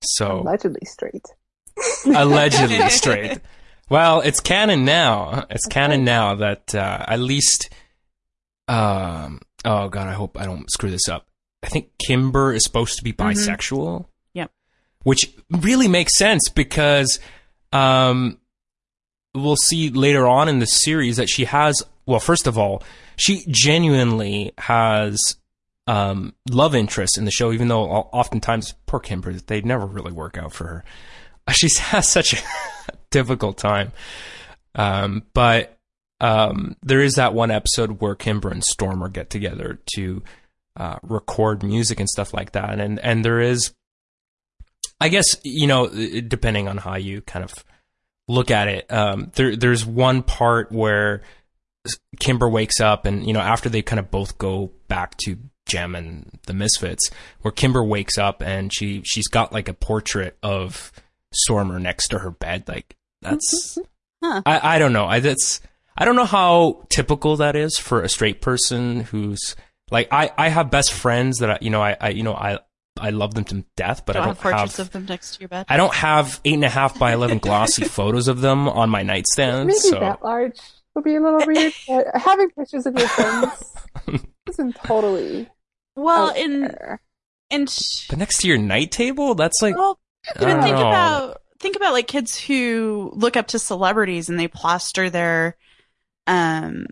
So 0.03 0.41
allegedly 0.41 0.85
straight. 0.85 1.25
allegedly 2.05 2.89
straight. 2.91 3.39
Well, 3.89 4.21
it's 4.21 4.41
canon 4.41 4.85
now. 4.85 5.47
It's 5.51 5.67
canon 5.67 6.05
now 6.05 6.37
that 6.37 6.75
uh, 6.75 7.05
at 7.07 7.21
least. 7.21 7.71
Um. 8.69 9.41
Oh 9.65 9.89
God, 9.89 10.09
I 10.09 10.13
hope 10.13 10.41
I 10.41 10.45
don't 10.45 10.71
screw 10.71 10.91
this 10.91 11.09
up. 11.09 11.27
I 11.63 11.69
think 11.69 11.91
Kimber 11.99 12.53
is 12.53 12.65
supposed 12.65 12.97
to 12.97 13.05
be 13.05 13.13
mm-hmm. 13.13 13.31
bisexual. 13.31 14.01
Mm-hmm 14.01 14.13
which 15.05 15.33
really 15.51 15.89
makes 15.89 16.17
sense 16.17 16.49
because 16.49 17.19
um, 17.73 18.39
we'll 19.35 19.57
see 19.57 19.91
later 19.91 20.27
on 20.27 20.49
in 20.49 20.59
the 20.59 20.67
series 20.67 21.17
that 21.17 21.29
she 21.29 21.45
has. 21.45 21.83
Well, 22.07 22.21
first 22.21 22.47
of 22.47 22.59
all, 22.59 22.83
she 23.17 23.45
genuinely 23.49 24.53
has 24.59 25.37
um, 25.87 26.35
love 26.51 26.75
interest 26.75 27.19
in 27.19 27.25
the 27.25 27.31
show, 27.31 27.53
even 27.53 27.69
though 27.69 27.85
oftentimes 27.85 28.75
poor 28.87 29.01
Kimber 29.01 29.33
they 29.33 29.61
never 29.61 29.87
really 29.87 30.13
work 30.13 30.39
out 30.39 30.53
for 30.53 30.67
her. 30.67 30.85
She 31.51 31.69
has 31.81 32.09
such 32.09 32.35
a 32.35 32.37
difficult 33.13 33.59
time, 33.59 33.93
um, 34.75 35.23
but 35.35 35.79
um, 36.21 36.77
there 36.83 37.01
is 37.01 37.15
that 37.15 37.35
one 37.35 37.51
episode 37.51 38.01
where 38.01 38.15
Kimber 38.15 38.49
and 38.49 38.65
Stormer 38.65 39.09
get 39.09 39.31
together 39.31 39.81
to 39.95 40.23
uh, 40.77 40.97
record 41.03 41.63
music 41.63 42.01
and 42.01 42.09
stuff 42.09 42.35
like 42.35 42.53
that, 42.53 42.81
and 42.81 42.99
and 42.99 43.25
there 43.25 43.41
is 43.41 43.73
I 45.03 45.09
guess 45.09 45.27
you 45.43 45.67
know, 45.67 45.89
depending 45.89 46.69
on 46.69 46.77
how 46.77 46.95
you 46.95 47.23
kind 47.23 47.45
of 47.45 47.65
look 48.29 48.53
at 48.53 48.69
it, 48.69 48.93
um, 48.93 49.33
there 49.35 49.57
there's 49.57 49.85
one 49.85 50.23
part 50.23 50.71
where 50.71 51.23
Kimber 52.21 52.49
wakes 52.49 52.81
up, 52.81 53.05
and 53.05 53.27
you 53.27 53.33
know, 53.33 53.41
after 53.41 53.69
they 53.69 53.83
kind 53.83 53.99
of 53.99 54.13
both 54.13 54.39
go 54.39 54.71
back 54.87 55.17
to 55.25 55.39
Jem 55.67 55.97
and 55.97 56.39
the 56.47 56.55
Misfits, 56.55 57.11
where 57.41 57.51
Kimber 57.51 57.83
wakes 57.83 58.17
up 58.17 58.43
and 58.43 58.73
she 58.73 59.03
she's 59.05 59.27
got 59.27 59.53
like 59.53 59.69
a 59.69 59.75
portrait 59.75 60.37
of 60.41 60.93
Stormer 61.35 61.81
next 61.81 62.09
to 62.09 62.21
her 62.21 62.31
bed. 62.31 62.69
Like 62.69 62.95
that's 63.23 63.79
huh. 64.23 64.43
I 64.45 64.77
I 64.77 64.79
don't 64.79 64.93
know. 64.93 65.07
I 65.07 65.21
that's 65.21 65.61
I 65.97 66.05
don't 66.05 66.17
know 66.17 66.25
how 66.25 66.85
typical 66.91 67.37
that 67.37 67.57
is 67.57 67.79
for 67.79 68.03
a 68.03 68.09
straight 68.09 68.41
person 68.41 69.01
who's 69.01 69.57
like 69.91 70.09
I 70.11 70.31
I 70.37 70.49
have 70.49 70.71
best 70.71 70.93
friends 70.93 71.39
that 71.39 71.51
I 71.51 71.59
you 71.61 71.71
know 71.71 71.83
I 71.83 71.97
I 72.01 72.09
you 72.11 72.23
know 72.23 72.35
I 72.35 72.59
I 73.01 73.11
love 73.11 73.35
them 73.35 73.45
to 73.45 73.65
death, 73.77 74.05
but 74.05 74.15
don't 74.15 74.23
I 74.23 74.27
don't 74.27 74.35
have 74.35 74.43
portraits 74.43 74.77
have, 74.77 74.87
of 74.87 74.93
them 74.93 75.07
next 75.07 75.35
to 75.35 75.41
your 75.41 75.49
bed. 75.49 75.67
I 75.69 75.77
don't 75.77 75.95
have 75.95 76.41
eight 76.45 76.55
and 76.55 76.65
a 76.65 76.69
half 76.69 76.99
by 76.99 77.13
eleven 77.13 77.39
glossy 77.39 77.85
photos 77.89 78.29
of 78.29 78.41
them 78.41 78.69
on 78.69 78.91
my 78.91 79.03
nightstand. 79.03 79.69
Maybe 79.69 79.79
so. 79.79 80.01
that 80.01 80.23
large 80.23 80.59
would 80.95 81.05
be 81.05 81.15
a 81.15 81.21
little 81.21 81.47
weird. 81.47 81.73
But 81.89 82.07
having 82.15 82.51
pictures 82.51 82.87
of 82.87 82.99
your 82.99 83.09
friends 83.09 83.75
isn't 84.49 84.77
totally 84.85 85.49
well 85.97 86.35
in 86.35 86.75
in 87.51 87.67
but 88.09 88.19
next 88.19 88.39
to 88.39 88.49
your 88.49 88.59
night 88.59 88.93
table. 88.93 89.35
That's 89.35 89.63
like 89.63 89.77
well, 89.77 89.99
think 90.39 90.49
know. 90.49 90.89
about 90.89 91.43
think 91.63 91.77
about 91.77 91.95
like 91.95 92.09
kids 92.09 92.39
who 92.39 93.11
look 93.15 93.39
up 93.39 93.47
to 93.49 93.59
celebrities 93.59 94.29
and 94.29 94.39
they 94.39 94.49
plaster 94.49 95.09
their 95.09 95.57
um 96.27 96.87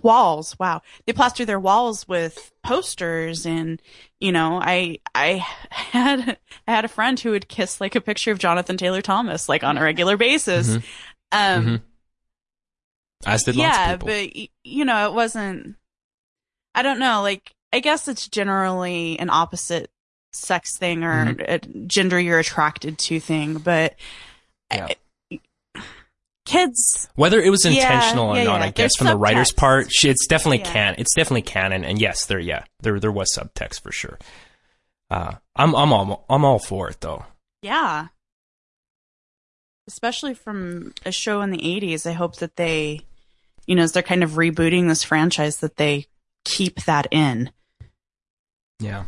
walls. 0.00 0.56
Wow. 0.60 0.82
They 1.06 1.12
plaster 1.12 1.44
their 1.44 1.58
walls 1.58 2.06
with 2.06 2.52
posters 2.62 3.44
and, 3.46 3.82
you 4.20 4.30
know, 4.30 4.60
I, 4.62 4.98
I 5.12 5.44
had, 5.70 6.38
I 6.68 6.70
had 6.70 6.84
a 6.84 6.88
friend 6.88 7.18
who 7.18 7.32
would 7.32 7.48
kiss 7.48 7.80
like 7.80 7.96
a 7.96 8.00
picture 8.00 8.30
of 8.30 8.38
Jonathan 8.38 8.76
Taylor 8.76 9.02
Thomas, 9.02 9.48
like 9.48 9.64
on 9.64 9.76
a 9.76 9.82
regular 9.82 10.16
basis. 10.16 10.68
Mm-hmm. 10.68 10.84
Um, 11.32 11.64
mm-hmm. 11.64 11.76
As 13.26 13.42
did 13.42 13.56
yeah, 13.56 13.96
but 13.96 14.30
you 14.62 14.84
know, 14.84 15.08
it 15.08 15.14
wasn't, 15.14 15.74
I 16.76 16.82
don't 16.82 17.00
know, 17.00 17.22
like, 17.22 17.52
I 17.72 17.80
guess 17.80 18.06
it's 18.06 18.28
generally 18.28 19.18
an 19.18 19.30
opposite 19.30 19.90
sex 20.32 20.76
thing 20.78 21.04
or 21.04 21.26
mm-hmm. 21.26 21.86
gender 21.86 22.18
you're 22.18 22.38
attracted 22.38 22.98
to 22.98 23.20
thing, 23.20 23.58
but 23.58 23.94
yeah. 24.72 24.88
I, 25.30 25.40
kids. 26.48 27.08
Whether 27.14 27.40
it 27.40 27.50
was 27.50 27.64
intentional 27.64 28.34
yeah, 28.34 28.42
or 28.42 28.44
not. 28.44 28.62
I 28.62 28.70
guess 28.70 28.74
There's 28.76 28.96
from 28.96 29.06
the 29.06 29.16
writer's 29.16 29.52
part, 29.52 29.88
it's 30.02 30.26
definitely 30.26 30.60
can. 30.60 30.96
It's 30.98 31.14
definitely 31.14 31.42
canon, 31.42 31.84
and 31.84 32.00
yes, 32.00 32.26
there, 32.26 32.40
yeah, 32.40 32.64
there, 32.80 32.98
there 32.98 33.12
was 33.12 33.32
subtext 33.36 33.82
for 33.82 33.92
sure. 33.92 34.18
Uh, 35.10 35.34
I'm, 35.54 35.74
I'm 35.74 35.92
all, 35.92 36.24
I'm 36.28 36.44
all 36.44 36.58
for 36.58 36.90
it 36.90 37.00
though. 37.00 37.24
Yeah. 37.62 38.08
Especially 39.86 40.34
from 40.34 40.92
a 41.06 41.12
show 41.12 41.40
in 41.40 41.50
the 41.50 41.58
'80s, 41.58 42.06
I 42.06 42.12
hope 42.12 42.36
that 42.36 42.56
they, 42.56 43.02
you 43.66 43.74
know, 43.74 43.82
as 43.82 43.92
they're 43.92 44.02
kind 44.02 44.22
of 44.22 44.32
rebooting 44.32 44.88
this 44.88 45.02
franchise, 45.02 45.58
that 45.58 45.76
they 45.76 46.06
keep 46.44 46.84
that 46.84 47.06
in. 47.10 47.50
Yeah. 48.80 49.04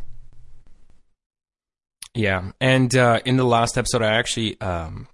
Yeah, 2.15 2.53
and 2.61 2.95
uh, 2.95 3.21
in 3.25 3.37
the 3.37 3.45
last 3.45 3.79
episode, 3.79 4.03
I 4.03 4.15
actually 4.15 4.61
um, 4.61 5.07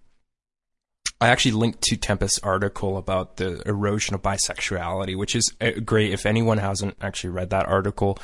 I 1.20 1.28
actually 1.28 1.52
linked 1.52 1.82
to 1.82 1.96
Tempest's 1.96 2.38
article 2.42 2.98
about 2.98 3.37
the 3.37 3.62
erosion 3.66 4.14
of 4.14 4.22
bisexuality, 4.22 5.16
which 5.16 5.35
is 5.35 5.52
uh, 5.61 5.72
great. 5.85 6.12
If 6.12 6.26
anyone 6.26 6.59
hasn't 6.59 6.96
actually 7.00 7.30
read 7.30 7.50
that 7.50 7.66
article, 7.66 8.18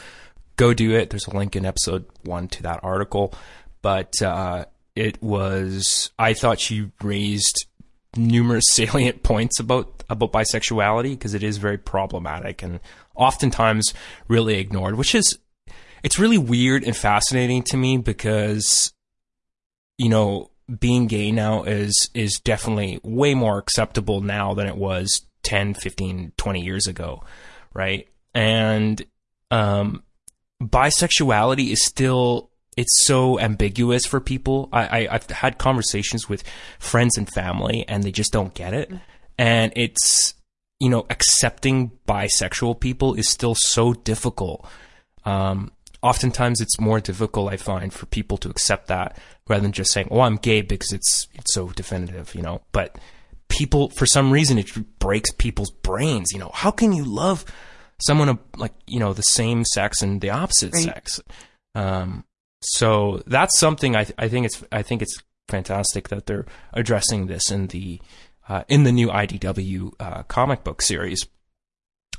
go 0.57 0.75
do 0.75 0.95
it. 0.95 1.11
There's 1.11 1.27
a 1.27 1.37
link 1.37 1.57
in 1.57 1.65
episode 1.65 2.05
one 2.25 2.49
to 2.49 2.63
that 2.65 2.81
article. 2.83 3.35
But 3.81 4.21
uh, 4.21 4.67
it 4.95 5.23
was, 5.23 6.11
I 6.19 6.35
thought 6.35 6.61
she 6.61 6.93
raised 7.03 7.67
numerous 8.15 8.67
salient 8.71 9.23
points 9.23 9.59
about 9.59 10.05
about 10.11 10.33
bisexuality 10.33 11.11
because 11.11 11.33
it 11.33 11.43
is 11.43 11.57
very 11.57 11.79
problematic 11.79 12.63
and 12.63 12.81
oftentimes 13.15 13.95
really 14.29 14.59
ignored, 14.59 14.97
which 14.97 15.15
is 15.15 15.39
it's 16.03 16.19
really 16.19 16.39
weird 16.39 16.85
and 16.85 16.97
fascinating 16.97 17.63
to 17.65 17.77
me 17.77 17.97
because 17.97 18.93
you 19.99 20.09
know 20.09 20.51
being 20.79 21.07
gay 21.07 21.31
now 21.31 21.65
is 21.65 22.11
is 22.15 22.41
definitely 22.43 23.01
way 23.03 23.35
more 23.35 23.59
acceptable 23.59 24.21
now 24.21 24.55
than 24.55 24.67
it 24.67 24.77
was 24.77 25.27
10, 25.43 25.75
15, 25.75 26.33
20 26.37 26.61
years 26.61 26.87
ago, 26.87 27.23
right? 27.75 28.09
And 28.35 29.05
um, 29.51 30.03
bisexuality 30.63 31.71
is 31.73 31.85
still 31.85 32.51
it's 32.77 33.05
so 33.05 33.39
ambiguous 33.39 34.07
for 34.07 34.19
people. 34.19 34.71
I, 34.73 35.07
I 35.07 35.13
have 35.13 35.29
had 35.29 35.59
conversations 35.59 36.27
with 36.29 36.43
friends 36.79 37.19
and 37.19 37.29
family, 37.29 37.85
and 37.87 38.03
they 38.03 38.13
just 38.13 38.33
don't 38.33 38.55
get 38.55 38.73
it. 38.73 38.91
And 39.37 39.73
it's 39.77 40.35
you 40.81 40.89
know 40.89 41.07
accepting 41.11 41.93
bisexual 42.09 42.81
people 42.81 43.15
is 43.15 43.29
still 43.29 43.55
so 43.55 43.93
difficult. 43.93 44.67
Um, 45.25 45.71
oftentimes 46.03 46.61
it's 46.61 46.81
more 46.81 47.01
difficult, 47.01 47.53
I 47.53 47.57
find, 47.57 47.93
for 47.93 48.07
people 48.07 48.37
to 48.39 48.51
accept 48.51 48.89
that 48.89 49.19
rather 49.49 49.63
than 49.63 49.73
just 49.73 49.93
saying, 49.93 50.09
"Oh, 50.11 50.21
I'm 50.21 50.37
gay," 50.37 50.63
because 50.63 50.93
it's 50.93 51.29
it's 51.35 51.55
so 51.55 51.69
definitive, 51.71 52.35
you 52.35 52.43
know. 52.43 52.63
But 52.73 52.97
people, 53.49 53.91
for 53.91 54.07
some 54.07 54.31
reason, 54.33 54.59
it 54.59 54.71
breaks 54.99 55.31
people's 55.33 55.71
brains. 55.71 56.33
You 56.33 56.39
know, 56.39 56.51
how 56.55 56.71
can 56.71 56.93
you 56.93 57.05
love 57.05 57.45
someone 58.01 58.29
of 58.29 58.39
like 58.57 58.75
you 58.87 58.99
know 58.99 59.13
the 59.13 59.23
same 59.23 59.65
sex 59.65 60.03
and 60.03 60.21
the 60.21 60.31
opposite 60.31 60.73
Right. 60.75 60.85
sex. 60.85 61.21
Um, 61.75 62.25
so 62.61 63.23
that's 63.27 63.59
something 63.59 63.97
I 63.97 64.05
th- 64.05 64.15
I 64.19 64.29
think 64.29 64.47
it's 64.47 64.63
I 64.73 64.83
think 64.83 65.03
it's 65.03 65.19
fantastic 65.49 66.09
that 66.09 66.27
they're 66.27 66.47
addressing 66.73 67.27
this 67.27 67.51
in 67.51 67.69
the 67.69 68.01
uh, 68.49 68.65
in 68.69 68.83
the 68.85 68.93
new 68.93 69.09
IDW 69.09 69.93
uh, 70.01 70.23
comic 70.25 70.65
book 70.65 70.83
series, 70.83 71.27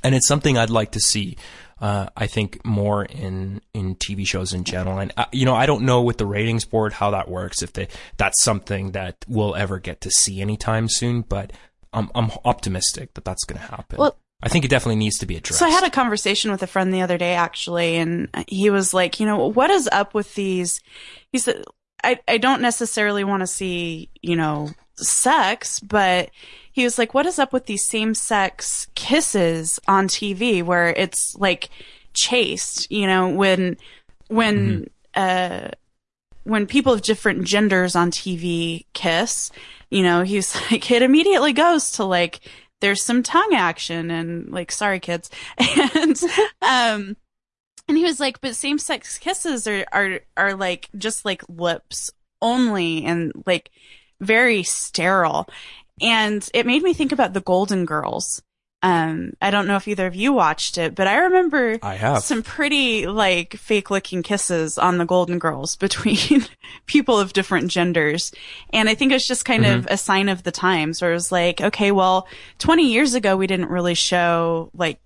and 0.02 0.14
it's 0.14 0.28
something 0.28 0.58
I'd 0.58 0.70
like 0.70 0.92
to 0.92 1.00
see. 1.00 1.36
Uh, 1.80 2.06
I 2.16 2.26
think 2.28 2.64
more 2.64 3.04
in 3.04 3.60
in 3.74 3.96
TV 3.96 4.26
shows 4.26 4.52
in 4.52 4.64
general, 4.64 4.98
and 4.98 5.12
uh, 5.16 5.26
you 5.32 5.44
know 5.44 5.54
I 5.54 5.66
don't 5.66 5.84
know 5.84 6.02
with 6.02 6.18
the 6.18 6.26
ratings 6.26 6.64
board 6.64 6.92
how 6.92 7.10
that 7.10 7.28
works 7.28 7.62
if 7.62 7.72
they 7.72 7.88
that's 8.16 8.42
something 8.42 8.92
that 8.92 9.16
we'll 9.28 9.54
ever 9.54 9.78
get 9.78 10.00
to 10.02 10.10
see 10.10 10.40
anytime 10.40 10.88
soon, 10.88 11.22
but 11.22 11.52
I'm 11.92 12.10
I'm 12.14 12.30
optimistic 12.44 13.14
that 13.14 13.24
that's 13.24 13.44
going 13.44 13.60
to 13.60 13.66
happen. 13.66 13.98
Well- 13.98 14.16
I 14.42 14.48
think 14.48 14.66
it 14.66 14.68
definitely 14.68 14.96
needs 14.96 15.18
to 15.20 15.26
be 15.26 15.36
addressed. 15.36 15.58
So 15.58 15.64
I 15.64 15.70
had 15.70 15.84
a 15.84 15.90
conversation 15.90 16.50
with 16.50 16.62
a 16.62 16.66
friend 16.66 16.92
the 16.92 17.00
other 17.00 17.16
day, 17.16 17.32
actually, 17.32 17.96
and 17.96 18.28
he 18.46 18.68
was 18.68 18.92
like, 18.92 19.18
you 19.18 19.24
know, 19.24 19.46
what 19.46 19.70
is 19.70 19.88
up 19.90 20.12
with 20.12 20.34
these? 20.34 20.82
He 21.32 21.38
said, 21.38 21.64
I, 22.02 22.20
I 22.28 22.36
don't 22.36 22.60
necessarily 22.60 23.24
want 23.24 23.40
to 23.40 23.46
see, 23.46 24.10
you 24.20 24.36
know, 24.36 24.68
sex, 24.96 25.80
but 25.80 26.30
he 26.74 26.82
was 26.82 26.98
like, 26.98 27.14
what 27.14 27.24
is 27.24 27.38
up 27.38 27.52
with 27.52 27.66
these 27.66 27.84
same 27.84 28.14
sex 28.14 28.88
kisses 28.96 29.78
on 29.86 30.08
TV 30.08 30.60
where 30.60 30.88
it's 30.88 31.36
like 31.36 31.70
chaste, 32.14 32.90
you 32.90 33.06
know, 33.06 33.28
when, 33.28 33.76
when, 34.26 34.90
uh, 35.14 35.68
when 36.42 36.66
people 36.66 36.92
of 36.92 37.02
different 37.02 37.44
genders 37.44 37.94
on 37.94 38.10
TV 38.10 38.86
kiss, 38.92 39.52
you 39.88 40.02
know, 40.02 40.22
he's 40.22 40.56
like, 40.72 40.90
it 40.90 41.02
immediately 41.02 41.52
goes 41.52 41.92
to 41.92 42.04
like, 42.04 42.40
there's 42.80 43.04
some 43.04 43.22
tongue 43.22 43.54
action 43.54 44.10
and 44.10 44.50
like, 44.50 44.72
sorry 44.72 44.98
kids. 44.98 45.30
And, 45.94 46.20
um, 46.60 47.16
and 47.86 47.96
he 47.96 48.02
was 48.02 48.18
like, 48.18 48.40
but 48.40 48.56
same 48.56 48.78
sex 48.80 49.16
kisses 49.18 49.68
are, 49.68 49.84
are, 49.92 50.20
are 50.36 50.54
like, 50.56 50.88
just 50.98 51.24
like 51.24 51.48
lips 51.48 52.10
only 52.42 53.04
and 53.04 53.32
like 53.46 53.70
very 54.20 54.64
sterile. 54.64 55.48
And 56.00 56.48
it 56.54 56.66
made 56.66 56.82
me 56.82 56.92
think 56.92 57.12
about 57.12 57.32
the 57.32 57.40
Golden 57.40 57.84
Girls. 57.84 58.42
Um, 58.82 59.32
I 59.40 59.50
don't 59.50 59.66
know 59.66 59.76
if 59.76 59.88
either 59.88 60.06
of 60.06 60.14
you 60.14 60.34
watched 60.34 60.76
it, 60.76 60.94
but 60.94 61.06
I 61.06 61.16
remember 61.20 61.78
I 61.82 61.94
have. 61.94 62.22
some 62.22 62.42
pretty 62.42 63.06
like 63.06 63.54
fake 63.54 63.90
looking 63.90 64.22
kisses 64.22 64.76
on 64.76 64.98
the 64.98 65.06
Golden 65.06 65.38
Girls 65.38 65.74
between 65.76 66.44
people 66.84 67.18
of 67.18 67.32
different 67.32 67.70
genders. 67.70 68.30
And 68.74 68.86
I 68.88 68.94
think 68.94 69.12
it's 69.12 69.26
just 69.26 69.46
kind 69.46 69.64
of 69.64 69.86
a 69.88 69.96
sign 69.96 70.28
of 70.28 70.42
the 70.42 70.52
times 70.52 71.00
where 71.00 71.12
it 71.12 71.14
was 71.14 71.32
like, 71.32 71.62
okay, 71.62 71.92
well, 71.92 72.28
20 72.58 72.92
years 72.92 73.14
ago, 73.14 73.38
we 73.38 73.46
didn't 73.46 73.70
really 73.70 73.94
show 73.94 74.70
like 74.74 75.00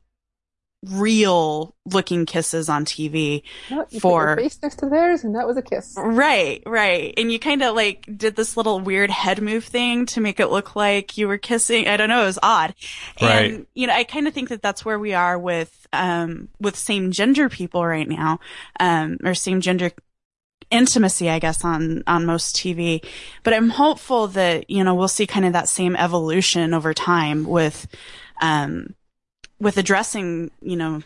real 0.85 1.75
looking 1.87 2.25
kisses 2.25 2.69
on 2.69 2.85
TV. 2.85 3.43
No, 3.71 3.85
For- 4.01 4.29
your 4.29 4.37
face 4.37 4.59
next 4.63 4.77
to 4.77 4.89
theirs, 4.89 5.25
and 5.25 5.35
that 5.35 5.47
was 5.47 5.57
a 5.57 5.63
kiss. 5.63 5.95
Right, 5.97 6.63
right. 6.67 7.13
And 7.17 7.33
you 7.33 7.39
kind 7.39 7.63
of 7.63 7.75
like 7.75 8.09
did 8.17 8.37
this 8.37 8.57
little 8.57 8.79
weird 8.81 9.11
head 9.11 9.43
move 9.43 9.65
thing 9.65 10.07
to 10.07 10.21
make 10.21 10.39
it 10.39 10.49
look 10.49 10.77
like 10.77 11.19
you 11.19 11.27
were 11.27 11.39
kissing. 11.39 11.89
I 11.89 11.97
don't 11.97 12.09
know. 12.09 12.23
It 12.23 12.27
was 12.27 12.39
odd. 12.43 12.75
Right. 13.21 13.53
And, 13.53 13.67
you 13.75 13.87
know, 13.89 13.95
I 13.95 14.05
kind 14.05 14.29
of 14.29 14.35
think 14.35 14.51
that 14.51 14.63
that's 14.63 14.85
where 14.85 14.99
we 14.99 15.15
are 15.15 15.39
with, 15.39 15.87
um, 15.93 16.49
with 16.61 16.77
same 16.77 17.11
gender 17.11 17.49
people 17.49 17.85
right 17.85 18.09
now, 18.09 18.39
um, 18.79 19.19
or 19.25 19.35
same 19.35 19.61
gender 19.61 19.91
intimacy, 20.71 21.29
I 21.29 21.39
guess, 21.41 21.65
on, 21.65 22.05
on 22.07 22.27
most 22.27 22.55
TV. 22.55 23.05
But 23.43 23.55
I'm 23.55 23.71
hopeful 23.71 24.29
that, 24.29 24.71
you 24.71 24.85
know, 24.85 24.95
we'll 24.95 25.09
see 25.09 25.27
kind 25.27 25.47
of 25.47 25.55
that 25.55 25.69
same 25.69 25.97
evolution 25.97 26.73
over 26.73 26.95
time 26.95 27.45
with, 27.45 27.89
um, 28.41 28.95
with 29.61 29.77
addressing, 29.77 30.51
you 30.61 30.77
know, 30.77 31.03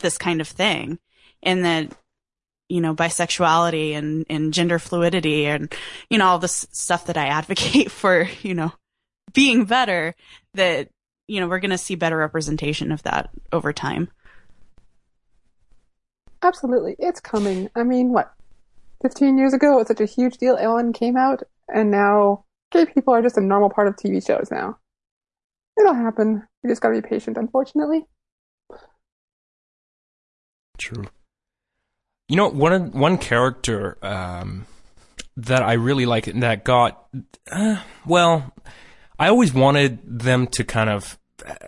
this 0.00 0.18
kind 0.18 0.40
of 0.40 0.48
thing 0.48 0.98
and 1.42 1.64
that, 1.64 1.92
you 2.68 2.80
know, 2.80 2.94
bisexuality 2.94 3.92
and, 3.92 4.26
and 4.28 4.52
gender 4.54 4.78
fluidity 4.78 5.46
and, 5.46 5.74
you 6.10 6.18
know, 6.18 6.26
all 6.26 6.38
this 6.38 6.66
stuff 6.70 7.06
that 7.06 7.16
I 7.16 7.26
advocate 7.26 7.90
for, 7.90 8.28
you 8.42 8.54
know, 8.54 8.72
being 9.32 9.64
better 9.64 10.14
that, 10.54 10.88
you 11.26 11.40
know, 11.40 11.48
we're 11.48 11.58
going 11.58 11.70
to 11.70 11.78
see 11.78 11.94
better 11.94 12.16
representation 12.16 12.92
of 12.92 13.02
that 13.02 13.30
over 13.52 13.72
time. 13.72 14.08
Absolutely, 16.42 16.94
it's 16.98 17.20
coming. 17.20 17.68
I 17.74 17.82
mean, 17.82 18.12
what? 18.12 18.32
Fifteen 19.02 19.38
years 19.38 19.52
ago, 19.52 19.74
it 19.74 19.78
was 19.78 19.88
such 19.88 20.00
a 20.00 20.06
huge 20.06 20.38
deal. 20.38 20.56
Ellen 20.56 20.92
came 20.92 21.16
out, 21.16 21.42
and 21.68 21.90
now 21.90 22.44
gay 22.70 22.86
people 22.86 23.14
are 23.14 23.22
just 23.22 23.36
a 23.36 23.40
normal 23.40 23.70
part 23.70 23.88
of 23.88 23.96
TV 23.96 24.24
shows 24.24 24.48
now. 24.50 24.78
It'll 25.78 25.94
happen. 25.94 26.47
We 26.68 26.72
just 26.72 26.82
gotta 26.82 27.00
be 27.00 27.08
patient, 27.08 27.38
unfortunately. 27.38 28.04
True. 30.76 31.06
You 32.28 32.36
know, 32.36 32.50
one 32.50 32.90
one 32.90 33.16
character 33.16 33.96
um, 34.02 34.66
that 35.38 35.62
I 35.62 35.72
really 35.72 36.04
like 36.04 36.26
that 36.26 36.64
got 36.64 37.08
uh, 37.50 37.80
well, 38.04 38.52
I 39.18 39.28
always 39.28 39.54
wanted 39.54 40.20
them 40.20 40.46
to 40.48 40.64
kind 40.64 40.90
of 40.90 41.18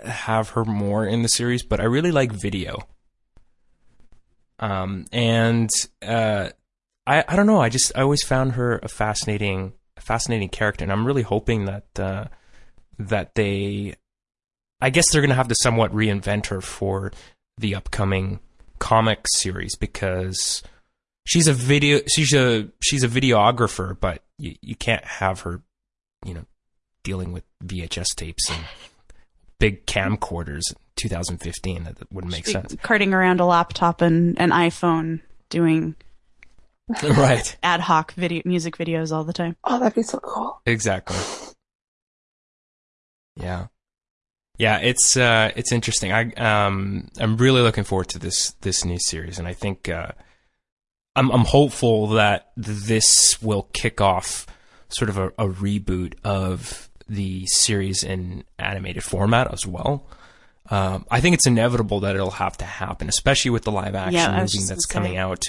have 0.05 0.51
her 0.51 0.67
more 0.67 1.07
in 1.07 1.23
the 1.23 1.29
series, 1.31 1.63
but 1.63 1.81
I 1.81 1.85
really 1.85 2.13
like 2.13 2.31
Video. 2.33 2.87
Um, 4.59 5.07
and 5.13 5.71
uh, 6.03 6.51
I 7.07 7.25
I 7.27 7.37
don't 7.37 7.47
know, 7.47 7.63
I 7.63 7.71
just 7.71 7.91
I 7.97 8.03
always 8.03 8.23
found 8.23 8.53
her 8.53 8.77
a 8.83 8.89
fascinating 8.89 9.73
fascinating 9.99 10.51
character, 10.51 10.85
and 10.85 10.93
I'm 10.93 11.07
really 11.07 11.23
hoping 11.23 11.65
that 11.65 11.99
uh, 11.99 12.27
that 12.99 13.35
they, 13.35 13.95
I 14.81 14.91
guess 14.91 15.11
they're 15.11 15.23
gonna 15.23 15.35
have 15.35 15.49
to 15.49 15.55
somewhat 15.57 15.93
reinvent 15.93 16.47
her 16.47 16.61
for 16.61 17.13
the 17.59 17.75
upcoming 17.75 18.41
comic 18.79 19.27
series 19.29 19.77
because 19.77 20.63
she's 21.27 21.47
a 21.47 21.53
video 21.53 22.01
she's 22.09 22.33
a 22.33 22.69
she's 22.83 23.05
a 23.05 23.09
videographer 23.09 23.99
but 23.99 24.23
you, 24.39 24.55
you 24.63 24.75
can't 24.75 25.05
have 25.05 25.41
her 25.41 25.63
you 26.25 26.35
know 26.35 26.45
dealing 27.03 27.33
with 27.33 27.45
VHS 27.65 28.15
tapes 28.15 28.51
and 28.51 28.65
big 29.59 29.87
camcorders 29.87 30.71
in 30.71 30.77
2015 30.97 31.85
that, 31.85 31.97
that 31.97 32.13
wouldn't 32.13 32.33
make 32.33 32.47
sense 32.47 32.75
Carting 32.83 33.13
around 33.15 33.41
a 33.41 33.47
laptop 33.47 34.01
and 34.01 34.41
an 34.41 34.51
iPhone 34.51 35.21
doing 35.51 35.95
right 37.03 37.57
ad 37.63 37.81
hoc 37.81 38.13
video 38.15 38.43
music 38.45 38.77
videos 38.77 39.13
all 39.13 39.23
the 39.23 39.33
time. 39.33 39.57
Oh, 39.63 39.79
that'd 39.79 39.95
be 39.95 40.03
so 40.03 40.19
cool. 40.19 40.61
exactly 40.67 41.17
yeah 43.37 43.67
yeah 44.61 44.79
it's 44.79 45.17
uh 45.17 45.51
it's 45.57 45.73
interesting. 45.73 46.13
I 46.13 46.31
um 46.35 47.09
i'm 47.19 47.37
really 47.37 47.63
looking 47.63 47.85
forward 47.85 48.09
to 48.11 48.19
this 48.19 48.53
this 48.61 48.85
new 48.85 48.99
series 48.99 49.39
and 49.39 49.49
i 49.49 49.53
think 49.53 49.89
uh 49.89 50.13
i'm 51.17 51.31
i'm 51.31 51.45
hopeful 51.45 52.09
that 52.09 52.53
this 52.57 53.43
will 53.43 53.69
kick 53.73 54.01
off 54.01 54.47
sort 54.89 55.09
of 55.09 55.17
a, 55.19 55.29
a 55.39 55.49
reboot 55.49 56.15
of 56.25 56.91
the 57.09 57.45
series 57.47 58.05
in 58.05 58.45
animated 58.59 59.03
format 59.03 59.53
as 59.53 59.67
well. 59.67 60.07
Um, 60.71 61.05
I 61.11 61.21
think 61.21 61.35
it's 61.35 61.47
inevitable 61.47 62.01
that 62.01 62.15
it'll 62.15 62.31
have 62.31 62.57
to 62.59 62.65
happen, 62.65 63.09
especially 63.09 63.51
with 63.51 63.65
the 63.65 63.73
live 63.73 63.95
action 63.97 64.15
Yeah, 64.15 64.41
movie 64.41 64.59
that's 64.69 64.87
coming 64.87 65.17
out. 65.17 65.43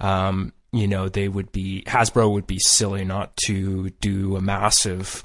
Um, 0.00 0.52
you 0.72 0.88
know, 0.88 1.08
they 1.08 1.28
would 1.28 1.52
be 1.52 1.84
Hasbro 1.86 2.32
would 2.32 2.46
be 2.48 2.58
silly 2.58 3.04
not 3.04 3.36
to 3.46 3.90
do 4.00 4.36
a 4.36 4.40
massive 4.40 5.22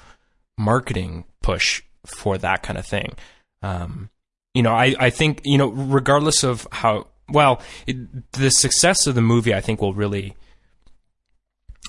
marketing 0.58 1.26
push 1.42 1.82
for 2.08 2.38
that 2.38 2.64
kind 2.64 2.78
of 2.80 2.86
thing. 2.86 3.14
Um, 3.62 4.10
you 4.54 4.64
know, 4.64 4.74
I, 4.74 4.96
I 5.00 5.10
think 5.10 5.42
you 5.44 5.58
know, 5.58 5.68
regardless 5.70 6.44
of 6.44 6.68
how 6.72 7.08
well 7.30 7.62
it, 7.86 8.32
the 8.34 8.50
success 8.50 9.08
of 9.08 9.16
the 9.16 9.22
movie, 9.22 9.54
I 9.54 9.62
think 9.62 9.82
will 9.82 9.94
really 9.94 10.36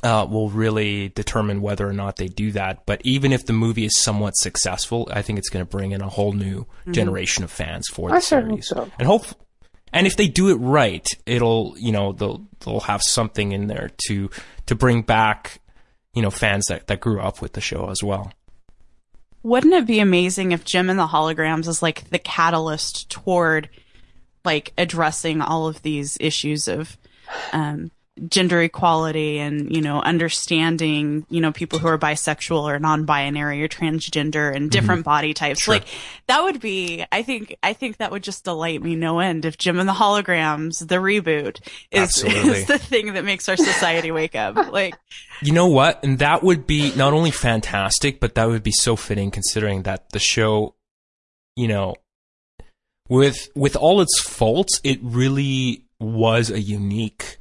uh, 0.02 0.26
will 0.30 0.50
really 0.50 1.08
determine 1.08 1.60
whether 1.60 1.88
or 1.88 1.92
not 1.92 2.16
they 2.16 2.28
do 2.28 2.52
that. 2.52 2.86
But 2.86 3.00
even 3.04 3.32
if 3.32 3.46
the 3.46 3.52
movie 3.52 3.84
is 3.84 3.98
somewhat 3.98 4.36
successful, 4.36 5.08
I 5.10 5.22
think 5.22 5.38
it's 5.38 5.48
going 5.48 5.64
to 5.64 5.70
bring 5.70 5.92
in 5.92 6.00
a 6.00 6.08
whole 6.08 6.32
new 6.32 6.66
generation 6.90 7.44
of 7.44 7.50
fans 7.50 7.88
for 7.88 8.10
the 8.10 8.16
I 8.16 8.20
series. 8.20 8.68
so. 8.68 8.90
And 8.98 9.06
hope, 9.06 9.26
and 9.92 10.06
if 10.06 10.16
they 10.16 10.28
do 10.28 10.50
it 10.50 10.56
right, 10.56 11.08
it'll 11.26 11.74
you 11.78 11.92
know 11.92 12.12
they'll 12.12 12.46
they'll 12.64 12.80
have 12.80 13.02
something 13.02 13.52
in 13.52 13.66
there 13.66 13.90
to 14.08 14.30
to 14.66 14.74
bring 14.74 15.02
back 15.02 15.60
you 16.14 16.22
know 16.22 16.30
fans 16.30 16.66
that 16.66 16.86
that 16.88 17.00
grew 17.00 17.20
up 17.20 17.40
with 17.40 17.54
the 17.54 17.60
show 17.60 17.90
as 17.90 18.02
well. 18.02 18.32
Wouldn't 19.42 19.74
it 19.74 19.86
be 19.86 20.00
amazing 20.00 20.52
if 20.52 20.64
Jem 20.64 20.90
and 20.90 20.98
the 20.98 21.06
Holograms 21.06 21.68
is 21.68 21.82
like 21.82 22.10
the 22.10 22.18
catalyst 22.18 23.08
toward 23.10 23.68
like 24.44 24.72
addressing 24.78 25.40
all 25.40 25.66
of 25.66 25.82
these 25.82 26.16
issues 26.20 26.68
of 26.68 26.96
um, 27.52 27.90
gender 28.28 28.62
equality 28.62 29.38
and 29.38 29.74
you 29.74 29.80
know 29.82 30.00
understanding 30.00 31.26
you 31.30 31.40
know 31.40 31.52
people 31.52 31.78
who 31.78 31.88
are 31.88 31.98
bisexual 31.98 32.62
or 32.62 32.78
non-binary 32.78 33.62
or 33.62 33.68
transgender 33.68 34.48
and 34.48 34.64
mm-hmm. 34.64 34.68
different 34.68 35.04
body 35.04 35.34
types 35.34 35.62
Sure. 35.62 35.74
like 35.74 35.86
that 36.26 36.42
would 36.42 36.60
be 36.60 37.04
i 37.12 37.22
think 37.22 37.56
i 37.62 37.72
think 37.72 37.98
that 37.98 38.10
would 38.10 38.22
just 38.22 38.44
delight 38.44 38.82
me 38.82 38.96
no 38.96 39.20
end 39.20 39.44
if 39.44 39.58
jem 39.58 39.78
and 39.78 39.88
the 39.88 39.92
holograms 39.92 40.86
the 40.86 40.96
reboot 40.96 41.60
is, 41.90 42.22
is 42.24 42.66
the 42.66 42.78
thing 42.78 43.14
that 43.14 43.24
makes 43.24 43.48
our 43.48 43.56
society 43.56 44.10
wake 44.10 44.34
up 44.34 44.56
like 44.72 44.94
You 45.40 45.52
know 45.52 45.68
what? 45.68 46.02
And 46.02 46.18
that 46.18 46.42
would 46.42 46.66
be 46.66 46.92
not 46.96 47.12
only 47.12 47.30
fantastic, 47.30 48.18
but 48.18 48.34
that 48.34 48.48
would 48.48 48.62
be 48.62 48.72
so 48.72 48.96
fitting 48.96 49.30
considering 49.30 49.82
that 49.84 50.10
the 50.10 50.18
show, 50.18 50.74
you 51.54 51.68
know, 51.68 51.94
with 53.08 53.48
with 53.54 53.76
all 53.76 54.00
its 54.00 54.20
faults, 54.20 54.80
it 54.82 54.98
really 55.02 55.84
was 56.00 56.50
a 56.50 56.60
unique 56.60 57.37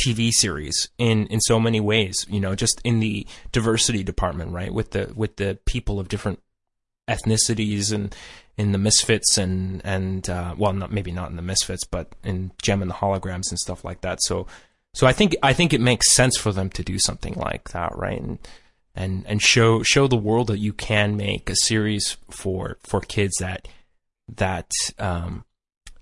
TV 0.00 0.30
series 0.30 0.88
in 0.98 1.26
in 1.28 1.40
so 1.40 1.58
many 1.60 1.80
ways. 1.80 2.26
You 2.28 2.40
know, 2.40 2.54
just 2.54 2.80
in 2.84 3.00
the 3.00 3.26
diversity 3.52 4.02
department, 4.02 4.52
right? 4.52 4.72
With 4.72 4.90
the 4.90 5.12
with 5.14 5.36
the 5.36 5.58
people 5.64 6.00
of 6.00 6.08
different 6.08 6.40
ethnicities 7.08 7.92
and 7.92 8.14
in 8.56 8.72
the 8.72 8.78
Misfits 8.78 9.36
and 9.38 9.80
and 9.84 10.28
uh, 10.28 10.54
well, 10.56 10.72
not 10.72 10.92
maybe 10.92 11.12
not 11.12 11.30
in 11.30 11.36
the 11.36 11.42
Misfits, 11.42 11.84
but 11.84 12.14
in 12.22 12.52
Jem 12.62 12.82
and 12.82 12.90
the 12.90 12.96
Holograms 12.96 13.50
and 13.50 13.58
stuff 13.58 13.84
like 13.84 14.00
that. 14.02 14.18
So 14.22 14.46
so 14.94 15.06
I 15.06 15.12
think 15.12 15.36
I 15.42 15.52
think 15.52 15.72
it 15.72 15.80
makes 15.80 16.14
sense 16.14 16.36
for 16.36 16.52
them 16.52 16.70
to 16.70 16.82
do 16.82 16.98
something 16.98 17.34
like 17.34 17.70
that, 17.70 17.96
right? 17.96 18.20
And 18.20 18.38
and 18.94 19.24
and 19.26 19.42
show 19.42 19.82
show 19.82 20.06
the 20.06 20.16
world 20.16 20.46
that 20.46 20.58
you 20.58 20.72
can 20.72 21.16
make 21.16 21.50
a 21.50 21.56
series 21.56 22.16
for 22.30 22.78
for 22.82 23.00
kids 23.00 23.34
that 23.40 23.66
that 24.36 24.70
um, 24.98 25.44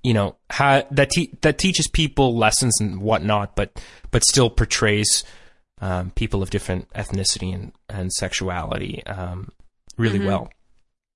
you 0.02 0.14
know 0.14 0.36
ha- 0.50 0.84
that 0.90 1.10
te- 1.10 1.36
that 1.42 1.58
teaches 1.58 1.88
people 1.88 2.36
lessons 2.36 2.80
and 2.80 3.00
whatnot, 3.00 3.54
but 3.56 3.80
but 4.10 4.24
still 4.24 4.50
portrays 4.50 5.24
um, 5.80 6.10
people 6.12 6.42
of 6.42 6.50
different 6.50 6.88
ethnicity 6.94 7.54
and 7.54 7.72
and 7.88 8.12
sexuality 8.12 9.04
um, 9.06 9.50
really 9.96 10.18
Mhm. 10.18 10.26
well. 10.26 10.50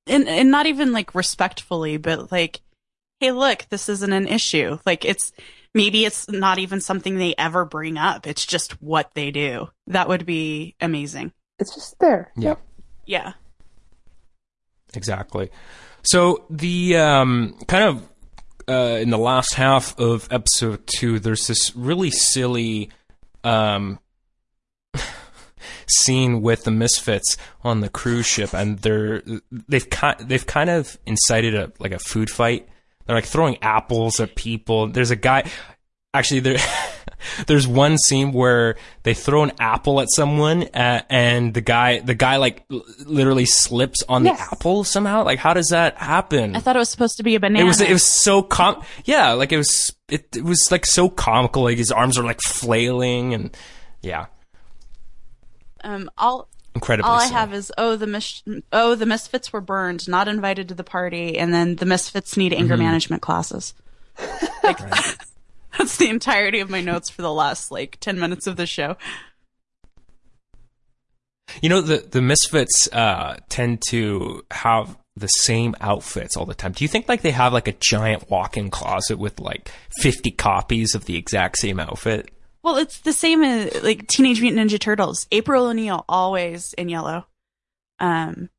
and 0.06 0.28
and 0.28 0.50
not 0.50 0.66
even 0.66 0.92
like 0.92 1.14
respectfully, 1.14 1.96
but 1.96 2.30
like, 2.32 2.60
hey, 3.20 3.32
look, 3.32 3.66
this 3.70 3.88
isn't 3.88 4.12
an 4.12 4.28
issue. 4.28 4.78
Like 4.86 5.04
it's 5.04 5.32
maybe 5.74 6.04
it's 6.04 6.28
not 6.28 6.58
even 6.58 6.80
something 6.80 7.16
they 7.16 7.34
ever 7.36 7.64
bring 7.64 7.96
up. 7.98 8.26
It's 8.26 8.46
just 8.46 8.80
what 8.82 9.10
they 9.14 9.30
do. 9.30 9.68
That 9.88 10.08
would 10.08 10.24
be 10.26 10.74
amazing. 10.80 11.32
It's 11.58 11.74
just 11.74 11.98
there. 11.98 12.30
Yeah. 12.36 12.48
Yep. 12.50 12.60
Yeah. 13.06 13.32
Exactly. 14.94 15.50
So 16.02 16.44
the 16.48 16.96
um, 16.96 17.56
kind 17.66 17.84
of 17.84 18.08
uh, 18.68 18.98
in 19.00 19.10
the 19.10 19.18
last 19.18 19.54
half 19.54 19.98
of 19.98 20.28
episode 20.30 20.86
two, 20.86 21.18
there's 21.18 21.46
this 21.46 21.74
really 21.76 22.10
silly 22.10 22.90
um, 23.44 23.98
scene 25.86 26.42
with 26.42 26.64
the 26.64 26.70
misfits 26.70 27.36
on 27.62 27.80
the 27.80 27.88
cruise 27.88 28.26
ship, 28.26 28.52
and 28.52 28.78
they're 28.80 29.22
they've 29.68 29.88
kind 29.88 30.18
they've 30.20 30.46
kind 30.46 30.70
of 30.70 30.98
incited 31.06 31.54
a 31.54 31.72
like 31.78 31.92
a 31.92 31.98
food 31.98 32.30
fight. 32.30 32.68
They're 33.06 33.16
like 33.16 33.26
throwing 33.26 33.58
apples 33.62 34.18
at 34.20 34.34
people. 34.34 34.88
There's 34.88 35.10
a 35.10 35.16
guy. 35.16 35.50
Actually, 36.12 36.40
there. 36.40 36.58
There's 37.46 37.66
one 37.66 37.96
scene 37.98 38.32
where 38.32 38.76
they 39.02 39.14
throw 39.14 39.42
an 39.42 39.52
apple 39.58 40.00
at 40.00 40.08
someone, 40.10 40.64
uh, 40.74 41.02
and 41.08 41.54
the 41.54 41.60
guy, 41.60 42.00
the 42.00 42.14
guy, 42.14 42.36
like 42.36 42.64
l- 42.70 42.82
literally 43.04 43.46
slips 43.46 44.02
on 44.08 44.24
Yes. 44.24 44.38
the 44.38 44.52
apple 44.54 44.84
somehow. 44.84 45.24
Like, 45.24 45.38
how 45.38 45.54
does 45.54 45.68
that 45.68 45.96
happen? 45.96 46.54
I 46.54 46.60
thought 46.60 46.76
it 46.76 46.78
was 46.78 46.90
supposed 46.90 47.16
to 47.16 47.22
be 47.22 47.34
a 47.34 47.40
banana. 47.40 47.64
it 47.64 47.66
was, 47.68 47.80
it 47.80 47.92
was 47.92 48.04
so 48.04 48.42
com. 48.42 48.82
Yeah, 49.04 49.32
like 49.32 49.50
it 49.52 49.56
was, 49.56 49.92
it, 50.08 50.36
it 50.36 50.44
was 50.44 50.70
like 50.70 50.84
so 50.86 51.08
comical. 51.08 51.62
Like 51.64 51.78
his 51.78 51.90
arms 51.90 52.18
are 52.18 52.24
like 52.24 52.40
flailing, 52.42 53.32
and 53.34 53.56
yeah, 54.02 54.26
um 55.84 56.10
all 56.18 56.48
incredibly. 56.74 57.08
all 57.10 57.16
I 57.18 57.24
silly. 57.24 57.34
have 57.34 57.54
is 57.54 57.72
oh 57.78 57.96
the 57.96 58.06
mis- 58.06 58.42
oh 58.72 58.94
the 58.94 59.06
misfits 59.06 59.52
were 59.52 59.60
burned, 59.60 60.08
not 60.08 60.28
invited 60.28 60.68
to 60.68 60.74
the 60.74 60.84
party, 60.84 61.38
and 61.38 61.52
then 61.52 61.76
the 61.76 61.86
misfits 61.86 62.36
need 62.36 62.52
anger 62.52 62.74
Mm-hmm. 62.74 62.82
management 62.84 63.22
classes. 63.22 63.74
Like, 64.62 64.80
that's 65.78 65.96
the 65.96 66.08
entirety 66.08 66.60
of 66.60 66.70
my 66.70 66.80
notes 66.80 67.10
for 67.10 67.22
the 67.22 67.32
last 67.32 67.70
like 67.70 67.98
ten 68.00 68.18
minutes 68.18 68.46
of 68.46 68.56
the 68.56 68.66
show. 68.66 68.96
You 71.62 71.68
know, 71.68 71.80
the 71.80 71.98
the 71.98 72.22
misfits 72.22 72.88
uh, 72.92 73.36
tend 73.48 73.82
to 73.88 74.44
have 74.50 74.96
the 75.16 75.28
same 75.28 75.74
outfits 75.80 76.36
all 76.36 76.44
the 76.44 76.54
time. 76.54 76.72
Do 76.72 76.84
you 76.84 76.88
think 76.88 77.08
like 77.08 77.22
they 77.22 77.30
have 77.30 77.52
like 77.52 77.68
a 77.68 77.74
giant 77.80 78.30
walk-in 78.30 78.70
closet 78.70 79.18
with 79.18 79.40
like 79.40 79.70
50 80.02 80.30
copies 80.32 80.94
of 80.94 81.06
the 81.06 81.16
exact 81.16 81.56
same 81.58 81.80
outfit? 81.80 82.30
Well, 82.62 82.76
it's 82.76 83.00
the 83.00 83.14
same 83.14 83.42
as 83.42 83.82
like 83.82 84.06
Teenage 84.08 84.42
Mutant 84.42 84.70
Ninja 84.70 84.78
Turtles. 84.78 85.26
April 85.32 85.66
O'Neil 85.66 86.04
always 86.08 86.74
in 86.74 86.88
yellow. 86.88 87.26
Um, 87.98 88.50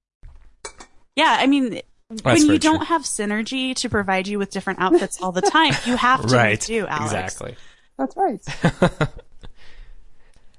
yeah, 1.15 1.37
I 1.39 1.45
mean, 1.45 1.81
when 2.23 2.37
you 2.37 2.47
true. 2.47 2.57
don't 2.59 2.85
have 2.85 3.03
synergy 3.03 3.75
to 3.75 3.89
provide 3.89 4.27
you 4.27 4.39
with 4.39 4.49
different 4.49 4.79
outfits 4.79 5.21
all 5.21 5.31
the 5.31 5.41
time, 5.41 5.73
you 5.85 5.95
have 5.97 6.25
to 6.25 6.35
right. 6.35 6.59
do 6.61 6.87
Alex. 6.87 7.05
Exactly. 7.13 7.55
That's 7.97 8.15
right. 8.15 9.09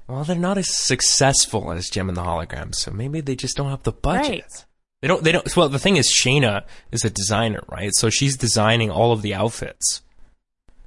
Well, 0.09 0.25
they're 0.25 0.37
not 0.37 0.57
as 0.57 0.75
successful 0.75 1.71
as 1.71 1.91
Jem 1.91 2.09
and 2.09 2.17
the 2.17 2.23
Holograms, 2.23 2.77
so 2.77 2.91
maybe 2.91 3.21
they 3.21 3.37
just 3.37 3.57
don't 3.59 3.69
have 3.69 3.83
the 3.83 3.93
budget. 3.93 4.31
Right. 4.31 4.65
They 5.03 5.09
don't. 5.09 5.23
They 5.23 5.33
don't. 5.33 5.55
Well, 5.57 5.69
the 5.69 5.79
thing 5.79 5.99
is, 5.99 6.09
Shana 6.11 6.65
is 6.91 7.05
a 7.05 7.11
designer, 7.11 7.63
right? 7.69 7.95
So 7.95 8.09
she's 8.09 8.35
designing 8.37 8.91
all 8.91 9.13
of 9.13 9.21
the 9.21 9.35
outfits, 9.35 10.01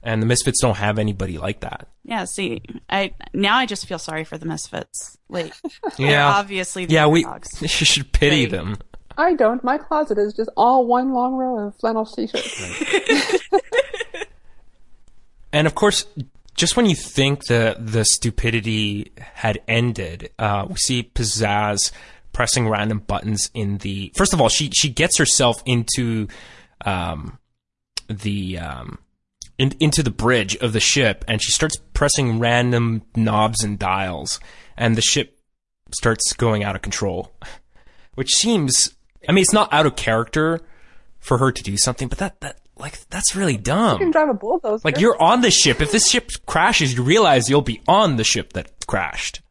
and 0.01 0.23
the 0.23 0.25
Misfits 0.25 0.59
don't 0.59 0.77
have 0.77 0.97
anybody 0.97 1.37
like 1.37 1.59
that. 1.59 1.87
Yeah. 2.03 2.25
See, 2.25 2.63
I 2.89 3.13
now 3.31 3.57
I 3.57 3.67
just 3.67 3.85
feel 3.85 3.99
sorry 3.99 4.23
for 4.23 4.39
the 4.39 4.47
misfits. 4.47 5.19
Like, 5.29 5.53
Yeah. 5.99 6.27
obviously 6.27 6.85
the 6.87 6.95
Yeah, 6.95 7.05
we 7.05 7.23
underdogs. 7.23 7.61
you 7.61 7.67
should 7.67 8.11
pity 8.11 8.45
Right. 8.45 8.51
them. 8.51 8.77
I 9.17 9.33
don't. 9.33 9.63
My 9.63 9.77
closet 9.77 10.17
is 10.17 10.33
just 10.33 10.49
all 10.55 10.85
one 10.85 11.13
long 11.13 11.35
row 11.35 11.67
of 11.67 11.75
flannel 11.75 12.05
t-shirts. 12.05 13.41
And 15.53 15.67
of 15.67 15.75
course, 15.75 16.05
just 16.55 16.77
when 16.77 16.85
you 16.85 16.95
think 16.95 17.45
the 17.45 17.75
the 17.79 18.05
stupidity 18.05 19.11
had 19.19 19.61
ended, 19.67 20.31
uh, 20.39 20.65
we 20.69 20.75
see 20.75 21.03
Pizzazz 21.03 21.91
pressing 22.33 22.69
random 22.69 22.99
buttons 22.99 23.49
in 23.53 23.79
the. 23.79 24.11
First 24.15 24.33
of 24.33 24.41
all, 24.41 24.49
she 24.49 24.69
she 24.71 24.89
gets 24.89 25.17
herself 25.17 25.61
into 25.65 26.27
um, 26.85 27.37
the 28.07 28.59
um, 28.59 28.99
in, 29.57 29.73
into 29.79 30.03
the 30.03 30.11
bridge 30.11 30.55
of 30.57 30.73
the 30.73 30.79
ship, 30.79 31.25
and 31.27 31.41
she 31.43 31.51
starts 31.51 31.77
pressing 31.93 32.39
random 32.39 33.03
knobs 33.15 33.63
and 33.63 33.77
dials, 33.77 34.39
and 34.77 34.95
the 34.95 35.01
ship 35.01 35.37
starts 35.93 36.33
going 36.33 36.63
out 36.63 36.75
of 36.75 36.81
control, 36.81 37.31
which 38.15 38.31
seems. 38.31 38.95
I 39.27 39.31
mean, 39.31 39.41
it's 39.43 39.53
not 39.53 39.71
out 39.71 39.85
of 39.85 39.95
character 39.95 40.61
for 41.19 41.37
her 41.37 41.51
to 41.51 41.63
do 41.63 41.77
something, 41.77 42.07
but 42.07 42.17
that 42.19 42.41
that 42.41 42.59
like 42.77 43.07
that's 43.09 43.35
really 43.35 43.57
dumb. 43.57 43.93
You 43.93 44.05
can 44.05 44.11
drive 44.11 44.29
a 44.29 44.33
bulldozer. 44.33 44.81
Like 44.83 44.99
you're 44.99 45.21
on 45.21 45.41
the 45.41 45.51
ship. 45.51 45.81
If 45.81 45.91
this 45.91 46.09
ship 46.09 46.31
crashes, 46.45 46.95
you 46.95 47.03
realize 47.03 47.49
you'll 47.49 47.61
be 47.61 47.81
on 47.87 48.15
the 48.15 48.23
ship 48.23 48.53
that 48.53 48.87
crashed. 48.87 49.41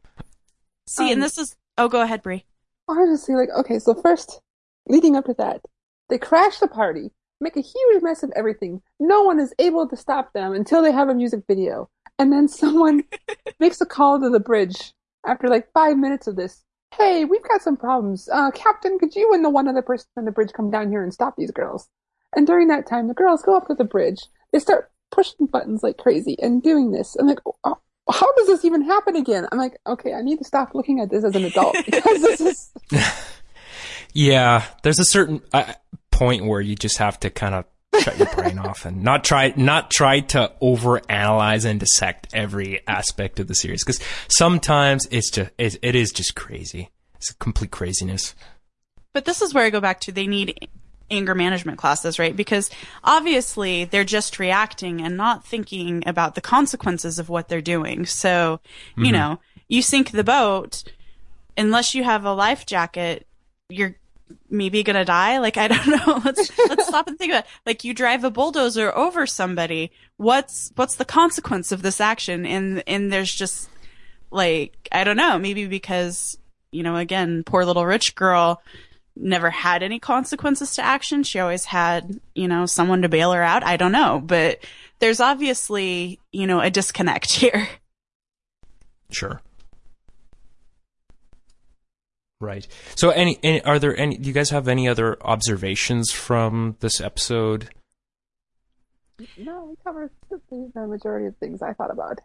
See, 0.88 1.06
Um, 1.06 1.12
and 1.14 1.22
this 1.22 1.38
is. 1.38 1.56
Oh, 1.78 1.88
go 1.88 2.00
ahead, 2.02 2.22
Brie. 2.22 2.44
honestly 2.88 3.34
like 3.34 3.48
okay. 3.56 3.78
So 3.78 3.94
first, 3.94 4.40
leading 4.88 5.16
up 5.16 5.26
to 5.26 5.34
that, 5.34 5.60
they 6.08 6.18
crash 6.18 6.58
the 6.58 6.66
party, 6.68 7.10
make 7.40 7.56
a 7.56 7.60
huge 7.60 8.02
mess 8.02 8.22
of 8.22 8.32
everything. 8.34 8.82
No 8.98 9.22
one 9.22 9.38
is 9.38 9.54
able 9.58 9.88
to 9.88 9.96
stop 9.96 10.32
them 10.32 10.52
until 10.52 10.82
they 10.82 10.92
have 10.92 11.08
a 11.08 11.14
music 11.14 11.44
video, 11.46 11.88
and 12.18 12.32
then 12.32 12.48
someone 12.48 13.04
makes 13.60 13.80
a 13.80 13.86
call 13.86 14.20
to 14.20 14.28
the 14.30 14.40
bridge 14.40 14.92
after 15.24 15.48
like 15.48 15.70
five 15.72 15.96
minutes 15.96 16.26
of 16.26 16.34
this. 16.36 16.64
Hey, 16.96 17.24
we've 17.24 17.46
got 17.46 17.62
some 17.62 17.76
problems. 17.76 18.28
Uh, 18.32 18.50
Captain, 18.50 18.98
could 18.98 19.14
you 19.14 19.32
and 19.32 19.44
the 19.44 19.50
one 19.50 19.68
other 19.68 19.82
person 19.82 20.06
on 20.16 20.24
the 20.24 20.32
bridge 20.32 20.52
come 20.52 20.70
down 20.70 20.90
here 20.90 21.02
and 21.02 21.12
stop 21.12 21.36
these 21.36 21.50
girls? 21.50 21.88
And 22.34 22.46
during 22.46 22.68
that 22.68 22.86
time, 22.86 23.08
the 23.08 23.14
girls 23.14 23.42
go 23.42 23.56
up 23.56 23.66
to 23.68 23.74
the 23.74 23.84
bridge. 23.84 24.20
They 24.52 24.58
start 24.58 24.90
pushing 25.10 25.46
buttons 25.46 25.82
like 25.82 25.98
crazy 25.98 26.36
and 26.40 26.62
doing 26.62 26.92
this. 26.92 27.16
I'm 27.18 27.26
like, 27.26 27.40
oh, 27.64 27.78
how 28.10 28.32
does 28.34 28.46
this 28.46 28.64
even 28.64 28.82
happen 28.82 29.16
again? 29.16 29.46
I'm 29.50 29.58
like, 29.58 29.78
okay, 29.86 30.14
I 30.14 30.22
need 30.22 30.38
to 30.38 30.44
stop 30.44 30.74
looking 30.74 31.00
at 31.00 31.10
this 31.10 31.24
as 31.24 31.34
an 31.34 31.44
adult 31.44 31.76
because 31.84 32.22
this 32.22 32.40
is 32.40 32.72
Yeah, 34.12 34.64
there's 34.82 34.98
a 34.98 35.04
certain 35.04 35.40
uh, 35.52 35.72
point 36.10 36.44
where 36.44 36.60
you 36.60 36.74
just 36.74 36.98
have 36.98 37.20
to 37.20 37.30
kind 37.30 37.54
of 37.54 37.64
shut 37.98 38.18
your 38.18 38.28
brain 38.34 38.58
off 38.66 38.84
and 38.84 39.02
not 39.02 39.24
try 39.24 39.52
not 39.56 39.90
try 39.90 40.20
to 40.20 40.52
overanalyze 40.62 41.64
and 41.64 41.80
dissect 41.80 42.28
every 42.32 42.86
aspect 42.86 43.40
of 43.40 43.48
the 43.48 43.54
series 43.54 43.84
because 43.84 44.00
sometimes 44.28 45.06
it's 45.10 45.30
just 45.30 45.50
it, 45.58 45.76
it 45.82 45.94
is 45.94 46.12
just 46.12 46.34
crazy. 46.34 46.90
It's 47.16 47.30
a 47.30 47.34
complete 47.34 47.70
craziness. 47.70 48.34
But 49.12 49.24
this 49.24 49.42
is 49.42 49.52
where 49.52 49.64
I 49.64 49.70
go 49.70 49.80
back 49.80 50.00
to 50.02 50.12
they 50.12 50.26
need 50.26 50.68
anger 51.10 51.34
management 51.34 51.78
classes, 51.78 52.18
right? 52.18 52.34
Because 52.34 52.70
obviously 53.02 53.84
they're 53.84 54.04
just 54.04 54.38
reacting 54.38 55.00
and 55.00 55.16
not 55.16 55.44
thinking 55.44 56.04
about 56.06 56.34
the 56.34 56.40
consequences 56.40 57.18
of 57.18 57.28
what 57.28 57.48
they're 57.48 57.60
doing. 57.60 58.06
So, 58.06 58.60
you 58.96 59.04
mm-hmm. 59.04 59.12
know, 59.12 59.40
you 59.68 59.82
sink 59.82 60.12
the 60.12 60.24
boat, 60.24 60.84
unless 61.56 61.94
you 61.94 62.04
have 62.04 62.24
a 62.24 62.32
life 62.32 62.64
jacket, 62.64 63.26
you're 63.68 63.96
maybe 64.48 64.82
gonna 64.82 65.04
die. 65.04 65.38
Like, 65.38 65.56
I 65.56 65.68
don't 65.68 65.86
know. 66.06 66.22
Let's, 66.24 66.50
let's 66.68 66.86
stop 66.86 67.08
and 67.08 67.18
think 67.18 67.32
about 67.32 67.44
it. 67.44 67.50
Like, 67.66 67.84
you 67.84 67.94
drive 67.94 68.24
a 68.24 68.30
bulldozer 68.30 68.96
over 68.96 69.26
somebody. 69.26 69.92
What's, 70.16 70.72
what's 70.76 70.96
the 70.96 71.04
consequence 71.04 71.72
of 71.72 71.82
this 71.82 72.00
action? 72.00 72.46
And, 72.46 72.82
and 72.86 73.12
there's 73.12 73.34
just, 73.34 73.68
like, 74.30 74.88
I 74.92 75.04
don't 75.04 75.16
know, 75.16 75.38
maybe 75.38 75.66
because, 75.66 76.38
you 76.70 76.82
know, 76.82 76.96
again, 76.96 77.42
poor 77.44 77.64
little 77.64 77.86
rich 77.86 78.14
girl, 78.14 78.62
never 79.16 79.50
had 79.50 79.82
any 79.82 79.98
consequences 79.98 80.74
to 80.74 80.82
action. 80.82 81.22
She 81.22 81.38
always 81.38 81.64
had, 81.64 82.20
you 82.34 82.48
know, 82.48 82.66
someone 82.66 83.02
to 83.02 83.08
bail 83.08 83.32
her 83.32 83.42
out. 83.42 83.64
I 83.64 83.76
don't 83.76 83.92
know, 83.92 84.20
but 84.24 84.64
there's 84.98 85.20
obviously, 85.20 86.20
you 86.32 86.46
know, 86.46 86.60
a 86.60 86.70
disconnect 86.70 87.32
here. 87.32 87.68
Sure. 89.10 89.40
Right. 92.40 92.66
So, 92.94 93.10
any, 93.10 93.38
any 93.42 93.62
are 93.62 93.78
there 93.78 93.96
any? 93.96 94.16
Do 94.16 94.26
you 94.26 94.32
guys 94.32 94.50
have 94.50 94.66
any 94.66 94.88
other 94.88 95.18
observations 95.22 96.10
from 96.10 96.76
this 96.80 97.00
episode 97.00 97.68
no, 99.36 99.64
we 99.64 99.76
covered 99.84 100.10
the, 100.30 100.40
the 100.74 100.86
majority 100.86 101.26
of 101.26 101.36
things 101.36 101.62
I 101.62 101.72
thought 101.72 101.90
about. 101.90 102.20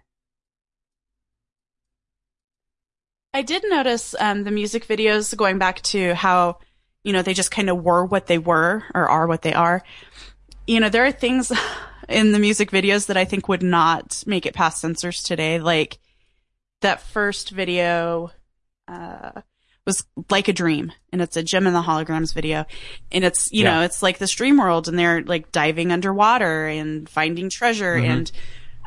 I 3.34 3.42
did 3.42 3.64
notice 3.68 4.16
um, 4.20 4.44
the 4.44 4.52
music 4.52 4.88
videos 4.88 5.36
going 5.36 5.58
back 5.58 5.82
to 5.84 6.16
how, 6.16 6.60
you 7.04 7.12
know, 7.12 7.22
they 7.22 7.34
just 7.34 7.52
kind 7.52 7.70
of 7.70 7.84
were 7.84 8.06
what 8.06 8.28
they 8.28 8.38
were 8.38 8.84
or 8.94 9.10
are 9.10 9.28
what 9.28 9.42
they 9.42 9.54
are. 9.54 9.84
You 10.68 10.80
know, 10.80 10.90
there 10.90 11.06
are 11.06 11.12
things 11.12 11.52
in 12.10 12.32
the 12.32 12.40
music 12.40 12.72
videos 12.72 13.08
that 13.08 13.18
I 13.18 13.26
think 13.26 13.48
would 13.48 13.64
not 13.64 14.24
make 14.26 14.46
it 14.46 14.54
past 14.54 14.80
censors 14.80 15.22
today. 15.22 15.60
Like 15.60 16.00
that 16.82 17.02
first 17.02 17.50
video, 17.50 18.32
uh, 18.88 19.42
was 19.86 20.06
like 20.30 20.48
a 20.48 20.54
dream 20.54 20.92
and 21.12 21.22
it's 21.22 21.38
a 21.38 21.44
Jem 21.44 21.68
and 21.68 21.76
the 21.76 21.82
holograms 21.82 22.34
video 22.34 22.66
and 23.12 23.24
it's 23.24 23.52
you 23.52 23.64
yeah. 23.64 23.76
know 23.76 23.82
it's 23.82 24.02
like 24.02 24.18
this 24.18 24.32
dream 24.32 24.58
world 24.58 24.88
and 24.88 24.98
they're 24.98 25.22
like 25.22 25.52
diving 25.52 25.92
underwater 25.92 26.68
and 26.68 27.08
finding 27.08 27.50
treasure 27.50 27.96
mm-hmm. 27.96 28.12
and 28.12 28.32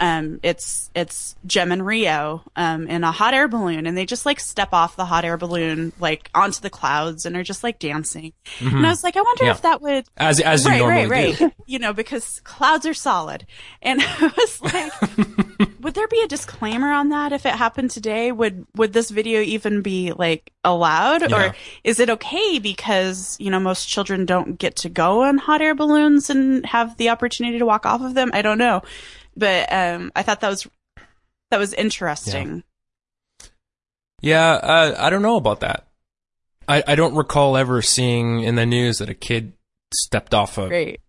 um, 0.00 0.38
it's 0.42 0.90
it's 0.94 1.34
Jem 1.44 1.72
and 1.72 1.84
Rio 1.84 2.42
um, 2.54 2.86
in 2.86 3.02
a 3.02 3.10
hot 3.10 3.34
air 3.34 3.48
balloon, 3.48 3.86
and 3.86 3.96
they 3.96 4.06
just 4.06 4.24
like 4.24 4.38
step 4.38 4.72
off 4.72 4.96
the 4.96 5.04
hot 5.04 5.24
air 5.24 5.36
balloon 5.36 5.92
like 5.98 6.30
onto 6.34 6.60
the 6.60 6.70
clouds 6.70 7.26
and 7.26 7.36
are 7.36 7.42
just 7.42 7.64
like 7.64 7.78
dancing. 7.78 8.32
Mm-hmm. 8.58 8.76
And 8.76 8.86
I 8.86 8.90
was 8.90 9.02
like, 9.02 9.16
I 9.16 9.22
wonder 9.22 9.44
yeah. 9.44 9.50
if 9.50 9.62
that 9.62 9.82
would 9.82 10.06
as 10.16 10.40
as 10.40 10.64
you 10.64 10.70
right, 10.70 10.78
normally 10.78 11.06
right, 11.06 11.40
right. 11.40 11.56
do, 11.56 11.64
you 11.66 11.78
know, 11.78 11.92
because 11.92 12.40
clouds 12.40 12.86
are 12.86 12.94
solid. 12.94 13.46
And 13.82 14.00
I 14.04 14.32
was 14.36 14.60
like, 14.60 15.67
would 15.80 15.94
there 15.94 16.08
be 16.08 16.20
a 16.22 16.28
disclaimer 16.28 16.92
on 16.92 17.10
that 17.10 17.32
if 17.32 17.46
it 17.46 17.54
happened 17.54 17.90
today? 17.90 18.32
Would 18.32 18.66
would 18.76 18.92
this 18.92 19.10
video 19.10 19.40
even 19.40 19.82
be 19.82 20.12
like 20.12 20.52
allowed, 20.64 21.30
yeah. 21.30 21.48
or 21.48 21.54
is 21.84 22.00
it 22.00 22.10
okay 22.10 22.58
because 22.58 23.36
you 23.40 23.50
know 23.50 23.60
most 23.60 23.88
children 23.88 24.26
don't 24.26 24.58
get 24.58 24.76
to 24.76 24.88
go 24.88 25.22
on 25.22 25.38
hot 25.38 25.62
air 25.62 25.74
balloons 25.74 26.30
and 26.30 26.64
have 26.66 26.96
the 26.96 27.10
opportunity 27.10 27.58
to 27.58 27.66
walk 27.66 27.86
off 27.86 28.02
of 28.02 28.14
them? 28.14 28.30
I 28.32 28.42
don't 28.42 28.58
know 28.58 28.82
but 29.38 29.72
um, 29.72 30.12
I 30.14 30.22
thought 30.22 30.40
that 30.40 30.48
was 30.48 30.66
that 31.50 31.58
was 31.58 31.72
interesting. 31.72 32.64
Yeah, 34.20 34.52
yeah 34.60 34.68
uh, 34.68 34.94
I 34.98 35.10
don't 35.10 35.22
know 35.22 35.36
about 35.36 35.60
that. 35.60 35.86
I, 36.66 36.82
I 36.86 36.94
don't 36.96 37.14
recall 37.14 37.56
ever 37.56 37.80
seeing 37.80 38.40
in 38.40 38.56
the 38.56 38.66
news 38.66 38.98
that 38.98 39.08
a 39.08 39.14
kid 39.14 39.54
stepped 39.94 40.34
off 40.34 40.58
a 40.58 40.68
Great. 40.68 41.00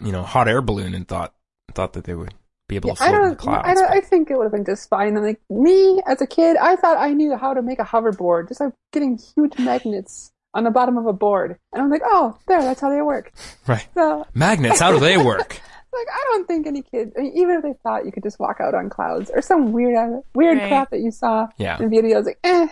you 0.00 0.12
know 0.12 0.22
hot 0.22 0.48
air 0.48 0.62
balloon 0.62 0.94
and 0.94 1.06
thought 1.06 1.34
thought 1.74 1.92
that 1.94 2.04
they 2.04 2.14
would 2.14 2.32
be 2.72 2.76
able 2.76 2.88
yeah, 2.88 2.94
to 2.94 2.98
float 2.98 3.08
I 3.08 3.12
don't, 3.12 3.24
in 3.24 3.30
the 3.30 3.36
clouds. 3.36 3.68
I, 3.68 3.74
don't, 3.74 3.90
I 3.90 4.00
think 4.00 4.30
it 4.30 4.36
would 4.36 4.44
have 4.44 4.52
been 4.52 4.64
just 4.64 4.88
fine. 4.88 5.16
And 5.16 5.24
like 5.24 5.40
me 5.50 6.00
as 6.06 6.20
a 6.20 6.26
kid, 6.26 6.56
I 6.56 6.76
thought 6.76 6.98
I 6.98 7.12
knew 7.12 7.36
how 7.36 7.54
to 7.54 7.62
make 7.62 7.78
a 7.78 7.84
hoverboard, 7.84 8.48
just 8.48 8.60
like 8.60 8.72
getting 8.92 9.18
huge 9.18 9.58
magnets 9.58 10.32
on 10.54 10.64
the 10.64 10.70
bottom 10.70 10.98
of 10.98 11.06
a 11.06 11.12
board. 11.12 11.58
And 11.72 11.82
I'm 11.82 11.90
like, 11.90 12.02
oh, 12.04 12.38
there, 12.46 12.62
that's 12.62 12.80
how 12.80 12.90
they 12.90 13.02
work. 13.02 13.32
Right. 13.66 13.86
So 13.94 14.26
magnets, 14.34 14.80
how 14.80 14.90
do 14.90 14.98
they 14.98 15.16
work? 15.24 15.60
Like, 15.92 16.06
I 16.10 16.24
don't 16.30 16.48
think 16.48 16.66
any 16.66 16.82
kid, 16.82 17.12
I 17.16 17.22
mean, 17.22 17.32
even 17.36 17.56
if 17.56 17.62
they 17.62 17.74
thought 17.82 18.06
you 18.06 18.12
could 18.12 18.22
just 18.22 18.40
walk 18.40 18.60
out 18.60 18.74
on 18.74 18.88
clouds 18.88 19.30
or 19.32 19.42
some 19.42 19.72
weird, 19.72 19.94
uh, 19.94 20.20
weird 20.34 20.58
right. 20.58 20.68
crap 20.68 20.90
that 20.90 21.00
you 21.00 21.10
saw 21.10 21.48
yeah. 21.58 21.80
in 21.80 21.90
videos, 21.90 22.24
like, 22.24 22.38
eh. 22.42 22.66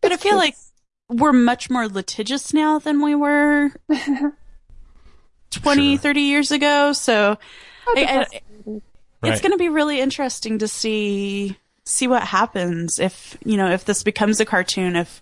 But 0.00 0.12
I 0.12 0.16
feel 0.16 0.36
like 0.36 0.54
we're 1.08 1.32
much 1.32 1.68
more 1.68 1.88
litigious 1.88 2.54
now 2.54 2.78
than 2.78 3.02
we 3.02 3.14
were 3.14 3.72
20, 5.50 5.96
sure. 5.96 5.98
30 5.98 6.20
years 6.20 6.50
ago. 6.52 6.92
So 6.92 7.38
I, 7.88 8.26
I, 8.32 8.40
it's 9.30 9.40
going 9.40 9.52
to 9.52 9.58
be 9.58 9.68
really 9.68 10.00
interesting 10.00 10.58
to 10.58 10.68
see 10.68 11.56
see 11.84 12.06
what 12.06 12.22
happens 12.22 12.98
if 12.98 13.36
you 13.44 13.56
know 13.56 13.70
if 13.70 13.84
this 13.84 14.02
becomes 14.02 14.38
a 14.40 14.44
cartoon 14.44 14.94
if 14.94 15.20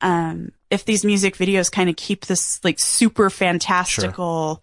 um 0.00 0.50
if 0.70 0.84
these 0.84 1.04
music 1.04 1.36
videos 1.36 1.70
kind 1.70 1.90
of 1.90 1.96
keep 1.96 2.26
this 2.26 2.62
like 2.64 2.78
super 2.78 3.28
fantastical 3.28 4.62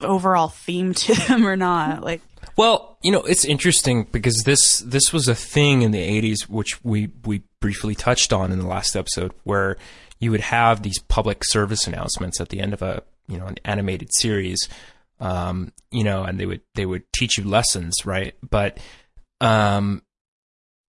overall 0.00 0.48
theme 0.48 0.94
to 0.94 1.14
them 1.28 1.46
or 1.46 1.56
not. 1.56 2.02
Like, 2.02 2.20
well, 2.56 2.98
you 3.02 3.12
know, 3.12 3.22
it's 3.22 3.44
interesting 3.44 4.04
because 4.10 4.42
this 4.44 4.78
this 4.80 5.12
was 5.12 5.28
a 5.28 5.34
thing 5.34 5.82
in 5.82 5.90
the 5.90 6.22
'80s, 6.22 6.48
which 6.48 6.82
we 6.84 7.10
we 7.24 7.42
briefly 7.60 7.94
touched 7.94 8.32
on 8.32 8.52
in 8.52 8.58
the 8.58 8.66
last 8.66 8.96
episode, 8.96 9.32
where 9.44 9.76
you 10.18 10.30
would 10.30 10.40
have 10.40 10.82
these 10.82 10.98
public 10.98 11.44
service 11.44 11.86
announcements 11.86 12.40
at 12.40 12.48
the 12.48 12.60
end 12.60 12.72
of 12.72 12.82
a 12.82 13.02
you 13.26 13.38
know 13.38 13.46
an 13.46 13.56
animated 13.64 14.10
series, 14.14 14.68
um, 15.20 15.72
you 15.90 16.04
know, 16.04 16.22
and 16.24 16.38
they 16.38 16.46
would 16.46 16.60
they 16.74 16.86
would 16.86 17.04
teach 17.12 17.38
you 17.38 17.44
lessons, 17.44 18.04
right? 18.04 18.34
But 18.48 18.78
um, 19.40 20.02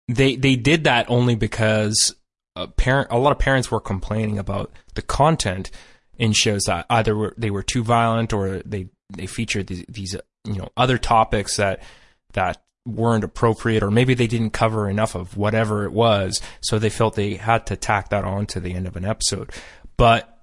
they 0.07 0.35
they 0.35 0.55
did 0.55 0.85
that 0.85 1.09
only 1.09 1.35
because 1.35 2.15
a 2.55 2.67
parent 2.67 3.09
a 3.11 3.17
lot 3.17 3.31
of 3.31 3.39
parents 3.39 3.71
were 3.71 3.79
complaining 3.79 4.39
about 4.39 4.71
the 4.95 5.01
content 5.01 5.71
in 6.17 6.33
shows 6.33 6.63
that 6.63 6.85
either 6.89 7.15
were, 7.15 7.33
they 7.37 7.51
were 7.51 7.63
too 7.63 7.83
violent 7.83 8.33
or 8.33 8.59
they 8.65 8.89
they 9.09 9.27
featured 9.27 9.67
these, 9.67 9.85
these 9.87 10.15
you 10.45 10.55
know 10.55 10.69
other 10.75 10.97
topics 10.97 11.57
that 11.57 11.81
that 12.33 12.61
weren't 12.85 13.23
appropriate 13.23 13.83
or 13.83 13.91
maybe 13.91 14.13
they 14.13 14.27
didn't 14.27 14.51
cover 14.51 14.89
enough 14.89 15.13
of 15.13 15.35
whatever 15.35 15.83
it 15.83 15.91
was 15.91 16.41
so 16.61 16.79
they 16.79 16.89
felt 16.89 17.15
they 17.15 17.35
had 17.35 17.65
to 17.65 17.75
tack 17.75 18.09
that 18.09 18.23
on 18.23 18.45
to 18.45 18.61
the 18.61 18.73
end 18.73 18.87
of 18.87 18.95
an 18.95 19.03
episode 19.03 19.51
but 19.97 20.36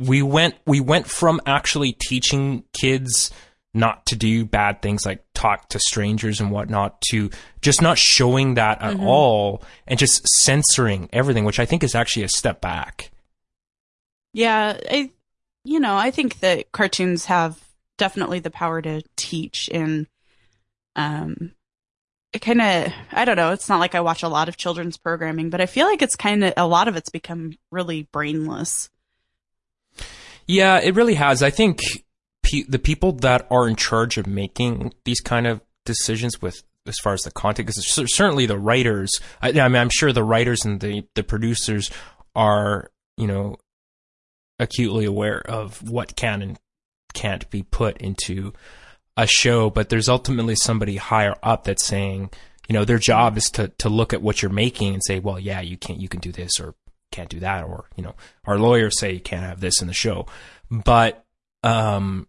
we 0.00 0.22
went 0.22 0.54
we 0.66 0.80
went 0.80 1.06
from 1.06 1.40
actually 1.44 1.92
teaching 1.92 2.64
kids 2.72 3.30
not 3.74 4.04
to 4.06 4.16
do 4.16 4.44
bad 4.44 4.80
things 4.82 5.04
like 5.04 5.22
talk 5.34 5.68
to 5.68 5.78
strangers 5.78 6.40
and 6.40 6.50
whatnot 6.50 7.00
to 7.02 7.30
just 7.60 7.82
not 7.82 7.98
showing 7.98 8.54
that 8.54 8.80
at 8.82 8.94
mm-hmm. 8.94 9.06
all 9.06 9.62
and 9.86 9.98
just 9.98 10.26
censoring 10.26 11.08
everything 11.12 11.44
which 11.44 11.60
i 11.60 11.66
think 11.66 11.84
is 11.84 11.94
actually 11.94 12.22
a 12.22 12.28
step 12.28 12.60
back 12.60 13.10
yeah 14.32 14.76
i 14.90 15.10
you 15.64 15.78
know 15.78 15.94
i 15.94 16.10
think 16.10 16.40
that 16.40 16.72
cartoons 16.72 17.26
have 17.26 17.62
definitely 17.98 18.38
the 18.38 18.50
power 18.50 18.80
to 18.80 19.02
teach 19.16 19.68
and 19.72 20.06
um 20.96 21.52
it 22.32 22.40
kind 22.40 22.62
of 22.62 22.92
i 23.12 23.26
don't 23.26 23.36
know 23.36 23.52
it's 23.52 23.68
not 23.68 23.80
like 23.80 23.94
i 23.94 24.00
watch 24.00 24.22
a 24.22 24.28
lot 24.28 24.48
of 24.48 24.56
children's 24.56 24.96
programming 24.96 25.50
but 25.50 25.60
i 25.60 25.66
feel 25.66 25.86
like 25.86 26.00
it's 26.00 26.16
kind 26.16 26.42
of 26.42 26.54
a 26.56 26.66
lot 26.66 26.88
of 26.88 26.96
it's 26.96 27.10
become 27.10 27.52
really 27.70 28.08
brainless 28.10 28.88
yeah 30.50 30.80
it 30.80 30.94
really 30.94 31.14
has. 31.14 31.42
I 31.42 31.50
think 31.50 31.80
pe- 32.42 32.64
the 32.68 32.78
people 32.78 33.12
that 33.12 33.46
are 33.50 33.68
in 33.68 33.76
charge 33.76 34.18
of 34.18 34.26
making 34.26 34.92
these 35.04 35.20
kind 35.20 35.46
of 35.46 35.60
decisions 35.84 36.40
with 36.42 36.62
as 36.86 36.98
far 36.98 37.12
as 37.12 37.22
the 37.22 37.30
content 37.30 37.66
because 37.66 38.12
certainly 38.14 38.46
the 38.46 38.58
writers 38.58 39.12
I, 39.42 39.48
I 39.48 39.68
mean 39.68 39.76
i'm 39.76 39.90
sure 39.90 40.12
the 40.12 40.24
writers 40.24 40.64
and 40.64 40.80
the 40.80 41.04
the 41.14 41.22
producers 41.22 41.90
are 42.34 42.90
you 43.16 43.26
know 43.26 43.56
acutely 44.60 45.04
aware 45.04 45.40
of 45.40 45.82
what 45.88 46.14
can 46.16 46.42
and 46.42 46.58
can't 47.12 47.48
be 47.50 47.62
put 47.62 47.96
into 47.98 48.52
a 49.16 49.26
show, 49.26 49.70
but 49.70 49.88
there's 49.88 50.08
ultimately 50.08 50.54
somebody 50.54 50.96
higher 50.96 51.34
up 51.42 51.64
that's 51.64 51.84
saying, 51.84 52.30
you 52.68 52.74
know, 52.74 52.84
their 52.84 52.98
job 52.98 53.36
is 53.36 53.50
to 53.50 53.68
to 53.78 53.88
look 53.88 54.12
at 54.12 54.22
what 54.22 54.42
you're 54.42 54.50
making 54.50 54.94
and 54.94 55.02
say, 55.04 55.18
well, 55.18 55.38
yeah, 55.38 55.60
you 55.60 55.76
can't, 55.76 56.00
you 56.00 56.08
can 56.08 56.20
do 56.20 56.30
this 56.30 56.60
or 56.60 56.74
can't 57.10 57.28
do 57.28 57.40
that, 57.40 57.64
or 57.64 57.86
you 57.96 58.02
know, 58.02 58.14
our 58.44 58.58
lawyers 58.58 58.98
say 58.98 59.12
you 59.12 59.20
can't 59.20 59.42
have 59.42 59.60
this 59.60 59.80
in 59.80 59.88
the 59.88 59.94
show, 59.94 60.26
but 60.70 61.24
um, 61.62 62.26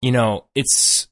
you 0.00 0.12
know, 0.12 0.44
it's 0.54 1.08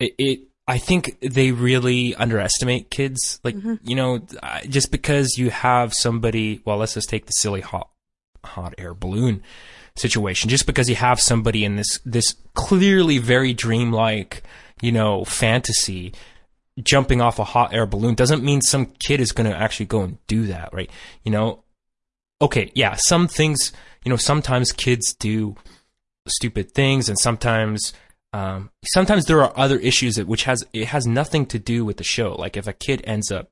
it, 0.00 0.14
it 0.18 0.40
I 0.66 0.78
think 0.78 1.18
they 1.20 1.52
really 1.52 2.14
underestimate 2.14 2.90
kids. 2.90 3.40
Like, 3.44 3.54
mm-hmm. 3.54 3.74
you 3.82 3.96
know, 3.96 4.22
just 4.68 4.90
because 4.90 5.36
you 5.36 5.50
have 5.50 5.92
somebody, 5.92 6.62
well, 6.64 6.78
let's 6.78 6.94
just 6.94 7.10
take 7.10 7.26
the 7.26 7.32
silly 7.32 7.60
hot, 7.60 7.90
hot 8.42 8.74
air 8.78 8.94
balloon 8.94 9.42
situation. 9.96 10.48
Just 10.48 10.66
because 10.66 10.88
you 10.88 10.96
have 10.96 11.20
somebody 11.20 11.64
in 11.64 11.76
this 11.76 12.00
this 12.04 12.34
clearly 12.54 13.18
very 13.18 13.52
dreamlike, 13.52 14.42
you 14.80 14.92
know, 14.92 15.24
fantasy 15.24 16.14
jumping 16.82 17.20
off 17.20 17.38
a 17.38 17.44
hot 17.44 17.72
air 17.72 17.86
balloon 17.86 18.14
doesn't 18.14 18.42
mean 18.42 18.60
some 18.60 18.86
kid 18.86 19.20
is 19.20 19.32
going 19.32 19.48
to 19.48 19.56
actually 19.56 19.86
go 19.86 20.02
and 20.02 20.18
do 20.26 20.46
that, 20.46 20.72
right? 20.72 20.90
You 21.22 21.30
know, 21.30 21.62
okay, 22.40 22.70
yeah, 22.74 22.96
some 22.96 23.28
things, 23.28 23.72
you 24.04 24.10
know, 24.10 24.16
sometimes 24.16 24.72
kids 24.72 25.14
do 25.14 25.56
stupid 26.28 26.72
things, 26.72 27.08
and 27.08 27.18
sometimes. 27.18 27.92
Um, 28.32 28.70
sometimes 28.84 29.26
there 29.26 29.40
are 29.44 29.52
other 29.56 29.78
issues 29.78 30.16
that 30.16 30.26
which 30.26 30.42
has 30.42 30.64
it 30.72 30.88
has 30.88 31.06
nothing 31.06 31.46
to 31.46 31.58
do 31.60 31.84
with 31.84 31.98
the 31.98 32.02
show. 32.04 32.34
Like 32.34 32.56
if 32.56 32.66
a 32.66 32.72
kid 32.72 33.00
ends 33.04 33.30
up, 33.30 33.48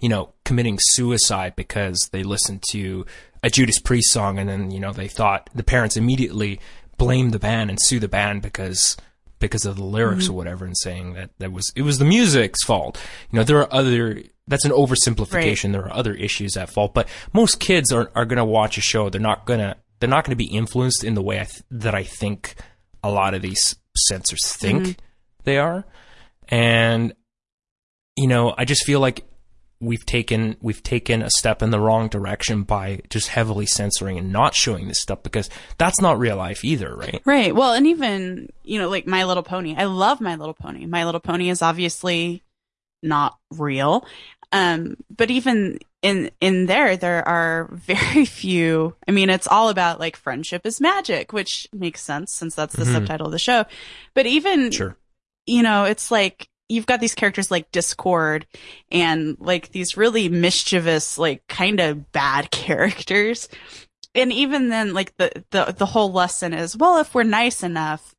you 0.00 0.08
know, 0.08 0.34
committing 0.44 0.78
suicide 0.80 1.56
because 1.56 2.10
they 2.12 2.22
listened 2.22 2.62
to 2.70 3.04
a 3.42 3.50
Judas 3.50 3.80
Priest 3.80 4.12
song, 4.12 4.38
and 4.38 4.48
then 4.48 4.70
you 4.70 4.78
know 4.78 4.92
they 4.92 5.08
thought 5.08 5.50
the 5.52 5.64
parents 5.64 5.96
immediately 5.96 6.60
blame 6.96 7.30
the 7.30 7.40
band 7.40 7.70
and 7.70 7.78
sue 7.82 7.98
the 7.98 8.06
band 8.06 8.40
because 8.40 8.96
because 9.44 9.66
of 9.66 9.76
the 9.76 9.84
lyrics 9.84 10.24
mm-hmm. 10.24 10.32
or 10.32 10.36
whatever, 10.36 10.64
and 10.64 10.76
saying 10.76 11.14
that 11.14 11.30
that 11.38 11.52
was 11.52 11.72
it 11.76 11.82
was 11.82 11.98
the 11.98 12.04
music's 12.04 12.64
fault. 12.64 13.00
You 13.30 13.38
know, 13.38 13.44
there 13.44 13.58
are 13.58 13.72
other. 13.72 14.22
That's 14.46 14.64
an 14.66 14.72
oversimplification. 14.72 15.64
Right. 15.64 15.72
There 15.72 15.84
are 15.86 15.94
other 15.94 16.14
issues 16.14 16.56
at 16.56 16.70
fault, 16.70 16.92
but 16.94 17.08
most 17.32 17.60
kids 17.60 17.92
are 17.92 18.10
are 18.14 18.24
going 18.24 18.38
to 18.38 18.44
watch 18.44 18.76
a 18.76 18.82
show. 18.82 19.08
They're 19.08 19.20
not 19.20 19.46
gonna 19.46 19.76
they're 20.00 20.08
not 20.08 20.24
going 20.24 20.36
to 20.36 20.44
be 20.44 20.50
influenced 20.50 21.04
in 21.04 21.14
the 21.14 21.22
way 21.22 21.40
I 21.40 21.44
th- 21.44 21.62
that 21.70 21.94
I 21.94 22.02
think 22.02 22.54
a 23.02 23.10
lot 23.10 23.34
of 23.34 23.42
these 23.42 23.76
censors 23.96 24.46
think 24.46 24.82
mm-hmm. 24.82 25.00
they 25.44 25.58
are, 25.58 25.84
and 26.48 27.14
you 28.16 28.28
know, 28.28 28.54
I 28.56 28.64
just 28.64 28.84
feel 28.84 29.00
like 29.00 29.26
we've 29.84 30.04
taken 30.06 30.56
we've 30.60 30.82
taken 30.82 31.22
a 31.22 31.30
step 31.30 31.62
in 31.62 31.70
the 31.70 31.78
wrong 31.80 32.08
direction 32.08 32.62
by 32.62 33.00
just 33.10 33.28
heavily 33.28 33.66
censoring 33.66 34.18
and 34.18 34.32
not 34.32 34.54
showing 34.54 34.88
this 34.88 35.00
stuff 35.00 35.22
because 35.22 35.48
that's 35.78 36.00
not 36.00 36.18
real 36.18 36.36
life 36.36 36.64
either, 36.64 36.94
right? 36.94 37.20
Right. 37.24 37.54
Well, 37.54 37.72
and 37.74 37.86
even, 37.86 38.48
you 38.62 38.78
know, 38.78 38.88
like 38.88 39.06
My 39.06 39.24
Little 39.24 39.42
Pony. 39.42 39.74
I 39.76 39.84
love 39.84 40.20
My 40.20 40.36
Little 40.36 40.54
Pony. 40.54 40.86
My 40.86 41.04
Little 41.04 41.20
Pony 41.20 41.48
is 41.50 41.62
obviously 41.62 42.42
not 43.02 43.38
real. 43.50 44.06
Um, 44.52 44.96
but 45.14 45.30
even 45.30 45.78
in, 46.00 46.30
in 46.40 46.66
there, 46.66 46.96
there 46.96 47.26
are 47.26 47.68
very 47.72 48.24
few. 48.24 48.94
I 49.08 49.10
mean, 49.10 49.30
it's 49.30 49.46
all 49.48 49.68
about 49.68 49.98
like 49.98 50.16
friendship 50.16 50.64
is 50.64 50.80
magic, 50.80 51.32
which 51.32 51.66
makes 51.72 52.00
sense 52.02 52.32
since 52.32 52.54
that's 52.54 52.76
the 52.76 52.84
Mhm. 52.84 52.92
subtitle 52.92 53.26
of 53.26 53.32
the 53.32 53.38
show. 53.38 53.64
But 54.14 54.26
even, 54.26 54.70
Sure. 54.70 54.96
you 55.46 55.62
know, 55.62 55.84
it's 55.84 56.10
like 56.10 56.48
you've 56.68 56.86
got 56.86 57.00
these 57.00 57.14
characters 57.14 57.50
like 57.50 57.70
Discord 57.72 58.46
and 58.90 59.36
like 59.38 59.70
these 59.70 59.96
really 59.96 60.28
mischievous, 60.28 61.18
like 61.18 61.46
kind 61.46 61.80
of 61.80 62.10
bad 62.12 62.50
characters. 62.50 63.48
And 64.14 64.32
even 64.32 64.68
then, 64.68 64.94
like 64.94 65.16
the, 65.16 65.44
the, 65.50 65.74
the 65.76 65.86
whole 65.86 66.12
lesson 66.12 66.52
is, 66.52 66.76
well, 66.76 66.98
if 66.98 67.14
we're 67.14 67.24
nice 67.24 67.62
enough, 67.62 68.14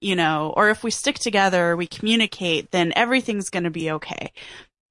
you 0.00 0.16
know, 0.16 0.52
or 0.56 0.70
if 0.70 0.82
we 0.82 0.90
stick 0.90 1.18
together, 1.18 1.76
we 1.76 1.86
communicate, 1.86 2.70
then 2.70 2.92
everything's 2.96 3.50
going 3.50 3.64
to 3.64 3.70
be 3.70 3.90
okay. 3.90 4.32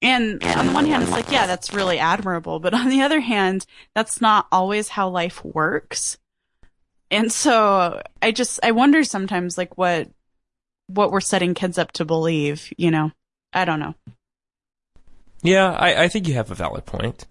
And 0.02 0.42
on 0.44 0.66
the 0.66 0.72
one 0.72 0.86
hand, 0.86 1.04
it's 1.04 1.12
like, 1.12 1.30
yeah, 1.30 1.46
that's 1.46 1.72
really 1.72 1.98
admirable. 1.98 2.58
But 2.58 2.74
on 2.74 2.88
the 2.88 3.02
other 3.02 3.20
hand, 3.20 3.66
that's 3.94 4.20
not 4.20 4.48
always 4.50 4.88
how 4.88 5.08
life 5.08 5.44
works. 5.44 6.18
And 7.10 7.30
so 7.30 8.02
I 8.20 8.32
just, 8.32 8.58
I 8.62 8.72
wonder 8.72 9.04
sometimes 9.04 9.56
like 9.56 9.78
what, 9.78 10.08
what 10.94 11.10
we're 11.10 11.20
setting 11.20 11.54
kids 11.54 11.78
up 11.78 11.92
to 11.92 12.04
believe, 12.04 12.72
you 12.76 12.90
know? 12.90 13.12
I 13.52 13.64
don't 13.64 13.80
know. 13.80 13.94
Yeah, 15.42 15.72
I, 15.72 16.04
I 16.04 16.08
think 16.08 16.28
you 16.28 16.34
have 16.34 16.50
a 16.50 16.54
valid 16.54 16.86
point. 16.86 17.26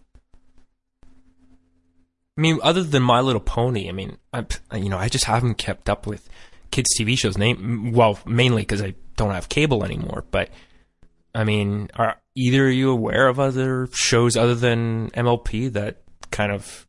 I 2.38 2.42
mean, 2.42 2.60
other 2.64 2.84
than 2.84 3.04
My 3.04 3.22
Little 3.22 3.42
Pony, 3.42 3.90
I 3.90 3.92
mean, 3.92 4.18
I, 4.34 4.46
you 4.76 4.90
know, 4.90 4.98
I 4.98 5.10
just 5.10 5.26
haven't 5.26 5.56
kept 5.56 5.90
up 5.90 6.08
with 6.08 6.30
kids' 6.72 6.90
TV 6.98 7.18
shows. 7.18 7.38
Name 7.38 7.92
well, 7.94 8.20
mainly 8.26 8.64
because 8.64 8.82
I 8.82 8.96
don't 9.16 9.32
have 9.32 9.50
cable 9.50 9.84
anymore. 9.84 10.26
But 10.32 10.50
I 11.36 11.44
mean, 11.44 11.90
are 11.96 12.18
either 12.36 12.68
of 12.68 12.74
you 12.74 12.92
aware 12.92 13.28
of 13.28 13.40
other 13.40 13.88
shows 13.94 14.38
other 14.38 14.56
than 14.56 15.10
MLP 15.12 15.72
that 15.74 16.02
kind 16.32 16.52
of 16.52 16.86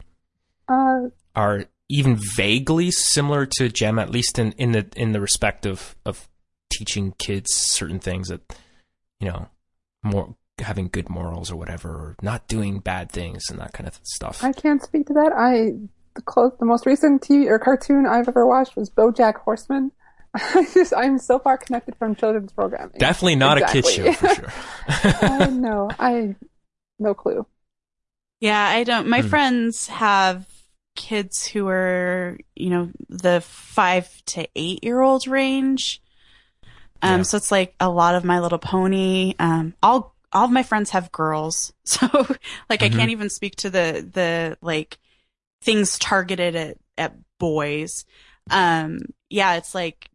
Uh, 0.68 1.08
are 1.34 1.64
even 1.88 2.18
vaguely 2.36 2.90
similar 2.90 3.44
to 3.44 3.68
Jem, 3.68 3.98
at 3.98 4.10
least 4.10 4.38
in, 4.38 4.52
in 4.52 4.72
the 4.72 4.86
in 4.96 5.12
the 5.12 5.20
respect 5.20 5.66
of 5.66 5.96
of 6.06 6.28
teaching 6.72 7.14
kids 7.18 7.52
certain 7.54 7.98
things 8.00 8.28
that 8.28 8.40
you 9.20 9.28
know 9.28 9.48
more 10.02 10.34
having 10.58 10.88
good 10.88 11.08
morals 11.08 11.50
or 11.50 11.56
whatever, 11.56 11.88
or 11.90 12.16
not 12.22 12.46
doing 12.48 12.78
bad 12.78 13.10
things 13.10 13.44
and 13.50 13.58
that 13.58 13.72
kind 13.72 13.86
of 13.88 13.98
stuff. 14.02 14.42
I 14.44 14.52
can't 14.52 14.82
speak 14.82 15.06
to 15.06 15.12
that. 15.14 15.32
I 15.36 15.72
the 16.14 16.22
close, 16.22 16.52
the 16.60 16.66
most 16.66 16.84
recent 16.86 17.22
TV 17.22 17.46
or 17.48 17.58
cartoon 17.58 18.06
I've 18.06 18.28
ever 18.28 18.46
watched 18.46 18.76
was 18.76 18.90
BoJack 18.90 19.36
Horseman. 19.36 19.92
I 20.34 20.66
just 20.74 20.92
I'm 20.96 21.18
so 21.18 21.38
far 21.38 21.56
connected 21.58 21.96
from 21.96 22.14
children's 22.14 22.52
programming. 22.52 22.96
Definitely 22.98 23.36
not 23.36 23.58
a 23.60 23.66
kid 23.66 23.86
show 23.86 24.04
Exactly. 24.06 24.28
for 24.28 24.34
sure. 25.20 25.28
I 25.28 25.50
know. 25.50 25.90
I 25.98 26.36
no 26.98 27.14
clue. 27.14 27.46
Yeah, 28.40 28.62
I 28.66 28.84
don't. 28.84 29.08
My 29.08 29.20
Hmm. 29.22 29.28
friends 29.28 29.86
have 29.88 30.46
kids 30.96 31.46
who 31.46 31.68
are, 31.68 32.36
you 32.54 32.68
know, 32.70 32.90
the 33.08 33.40
five 33.40 34.10
to 34.26 34.46
eight 34.56 34.84
year 34.84 35.00
old 35.00 35.26
range. 35.26 36.02
Um, 37.02 37.18
Yeah. 37.18 37.22
so 37.22 37.36
it's 37.36 37.50
like 37.50 37.74
a 37.80 37.88
lot 37.90 38.14
of 38.14 38.24
My 38.24 38.40
Little 38.40 38.58
Pony. 38.58 39.34
Um, 39.38 39.74
all 39.82 40.14
all 40.32 40.44
of 40.46 40.50
my 40.50 40.62
friends 40.62 40.90
have 40.90 41.12
girls, 41.12 41.72
so 41.84 42.06
like 42.70 42.80
Mhm. 42.80 42.86
I 42.86 42.88
can't 42.88 43.10
even 43.10 43.28
speak 43.30 43.56
to 43.56 43.70
the 43.70 44.08
the 44.10 44.56
like 44.62 44.98
things 45.62 45.98
targeted 45.98 46.54
at 46.56 46.78
at 46.96 47.14
boys. 47.38 48.04
Um, 48.50 49.00
yeah, 49.30 49.54
it's 49.54 49.74
like 49.74 50.08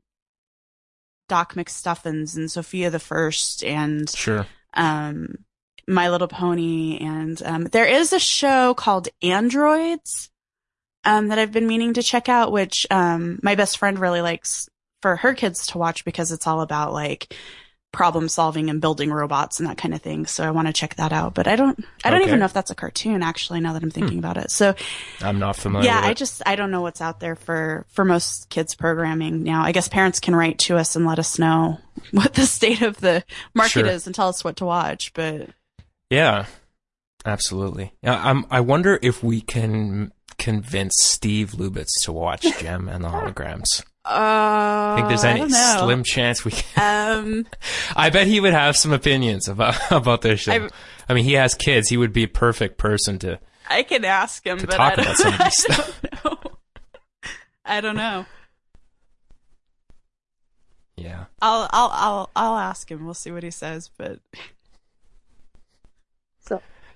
Doc 1.30 1.54
McStuffins 1.56 2.36
and 2.36 2.50
Sofia 2.52 2.90
the 2.90 3.00
First 3.00 3.64
and 3.64 4.10
sure. 4.10 4.48
um, 4.74 5.46
My 5.88 6.10
Little 6.10 6.28
Pony, 6.28 6.98
and 7.00 7.42
um, 7.44 7.64
there 7.66 7.86
is 7.86 8.14
a 8.14 8.20
show 8.20 8.74
called 8.74 9.10
Annedroids 9.22 10.30
um, 11.04 11.28
that 11.30 11.40
I've 11.40 11.52
been 11.52 11.68
meaning 11.68 11.94
to 11.94 12.04
check 12.04 12.28
out, 12.30 12.52
which 12.52 12.88
um, 12.92 13.40
my 13.44 13.56
best 13.56 13.78
friend 13.78 14.00
really 14.00 14.22
likes 14.22 14.70
for 15.02 15.16
her 15.18 15.34
kids 15.34 15.68
to 15.68 15.78
watch 15.78 16.04
because 16.06 16.32
it's 16.32 16.48
all 16.48 16.62
about 16.62 16.94
like 16.94 17.36
problem 17.94 18.28
solving 18.28 18.70
and 18.70 18.82
building 18.82 19.12
robots 19.12 19.60
and 19.60 19.68
that 19.70 19.78
kind 19.78 19.94
of 19.94 20.02
thing. 20.02 20.26
So 20.26 20.44
I 20.44 20.52
want 20.52 20.68
to 20.68 20.74
check 20.74 20.96
that 20.96 21.14
out, 21.14 21.34
but 21.34 21.48
I 21.48 21.56
don't, 21.56 21.84
I 22.04 22.10
don't 22.10 22.20
Okay. 22.22 22.28
even 22.30 22.40
know 22.40 22.46
if 22.46 22.54
that's 22.54 22.70
a 22.70 22.76
cartoon 22.76 23.24
actually. 23.24 23.60
Now 23.62 23.74
that 23.74 23.82
I'm 23.82 23.90
thinking 23.90 24.18
hmm. 24.20 24.26
about 24.26 24.38
it, 24.38 24.52
so 24.52 24.76
I'm 25.22 25.40
not 25.40 25.56
familiar. 25.56 25.88
yeah, 25.88 26.02
I 26.04 26.14
just 26.14 26.42
I 26.46 26.56
don't 26.58 26.70
know 26.70 26.82
what's 26.82 27.02
out 27.02 27.20
there 27.20 27.36
for 27.36 27.86
for 27.90 28.04
most 28.06 28.50
kids 28.50 28.76
programming 28.76 29.44
now. 29.44 29.64
I 29.64 29.72
guess 29.72 29.88
parents 29.88 30.20
can 30.20 30.36
write 30.36 30.60
to 30.60 30.78
us 30.78 30.96
and 30.96 31.06
let 31.06 31.18
us 31.18 31.40
know 31.40 31.80
what 32.12 32.34
the 32.34 32.46
state 32.46 32.82
of 32.82 32.98
the 33.00 33.24
market 33.54 33.72
Sure. 33.72 33.86
is 33.88 34.06
and 34.06 34.14
tell 34.16 34.28
us 34.30 34.44
what 34.44 34.58
to 34.58 34.66
watch, 34.66 35.14
but 35.14 35.50
Yeah, 36.12 36.46
absolutely. 37.26 37.94
Yeah, 38.04 38.22
I'm, 38.24 38.46
I 38.52 38.60
wonder 38.62 39.00
if 39.02 39.24
we 39.24 39.42
can 39.42 40.12
convince 40.38 40.94
Steve 41.02 41.52
Lubitz 41.52 41.90
to 42.04 42.12
watch 42.12 42.42
Jem 42.60 42.88
and 42.90 43.04
the 43.04 43.10
Holograms. 43.10 43.84
Uh, 44.10 44.94
I 44.94 44.94
think 44.96 45.08
there's 45.10 45.24
any 45.24 45.50
slim 45.50 46.04
chance 46.04 46.46
we 46.46 46.52
can. 46.52 47.18
Um, 47.18 47.48
I 47.96 48.10
bet 48.10 48.28
he 48.28 48.40
would 48.40 48.54
have 48.54 48.78
some 48.78 48.94
opinions 48.94 49.48
about 49.48 49.76
about 49.92 50.22
this 50.22 50.40
show. 50.42 50.54
I- 50.54 50.70
I 51.10 51.14
mean, 51.14 51.24
he 51.24 51.34
has 51.34 51.56
kids. 51.56 51.88
He 51.90 51.96
would 51.98 52.12
be 52.12 52.24
a 52.24 52.28
perfect 52.28 52.78
person 52.78 53.18
to. 53.20 53.40
I 53.70 53.84
can 53.84 54.04
ask 54.04 54.46
him, 54.46 54.58
but 54.58 54.72
talk 54.72 54.94
I 54.94 54.96
don't, 54.96 55.06
about 55.06 55.18
some 55.18 55.34
of 55.34 55.40
this 55.40 55.66
I 55.70 56.20
don't 56.22 56.26
know. 56.26 56.52
I 57.66 57.82
don't 57.82 57.96
know. 57.96 58.26
Yeah. 60.96 61.26
I'll 61.42 61.70
I'll 61.72 61.90
I'll 61.94 62.30
I'll 62.36 62.58
ask 62.58 62.90
him. 62.92 63.06
We'll 63.06 63.14
see 63.14 63.32
what 63.32 63.44
he 63.44 63.52
says. 63.52 63.90
But 63.98 64.20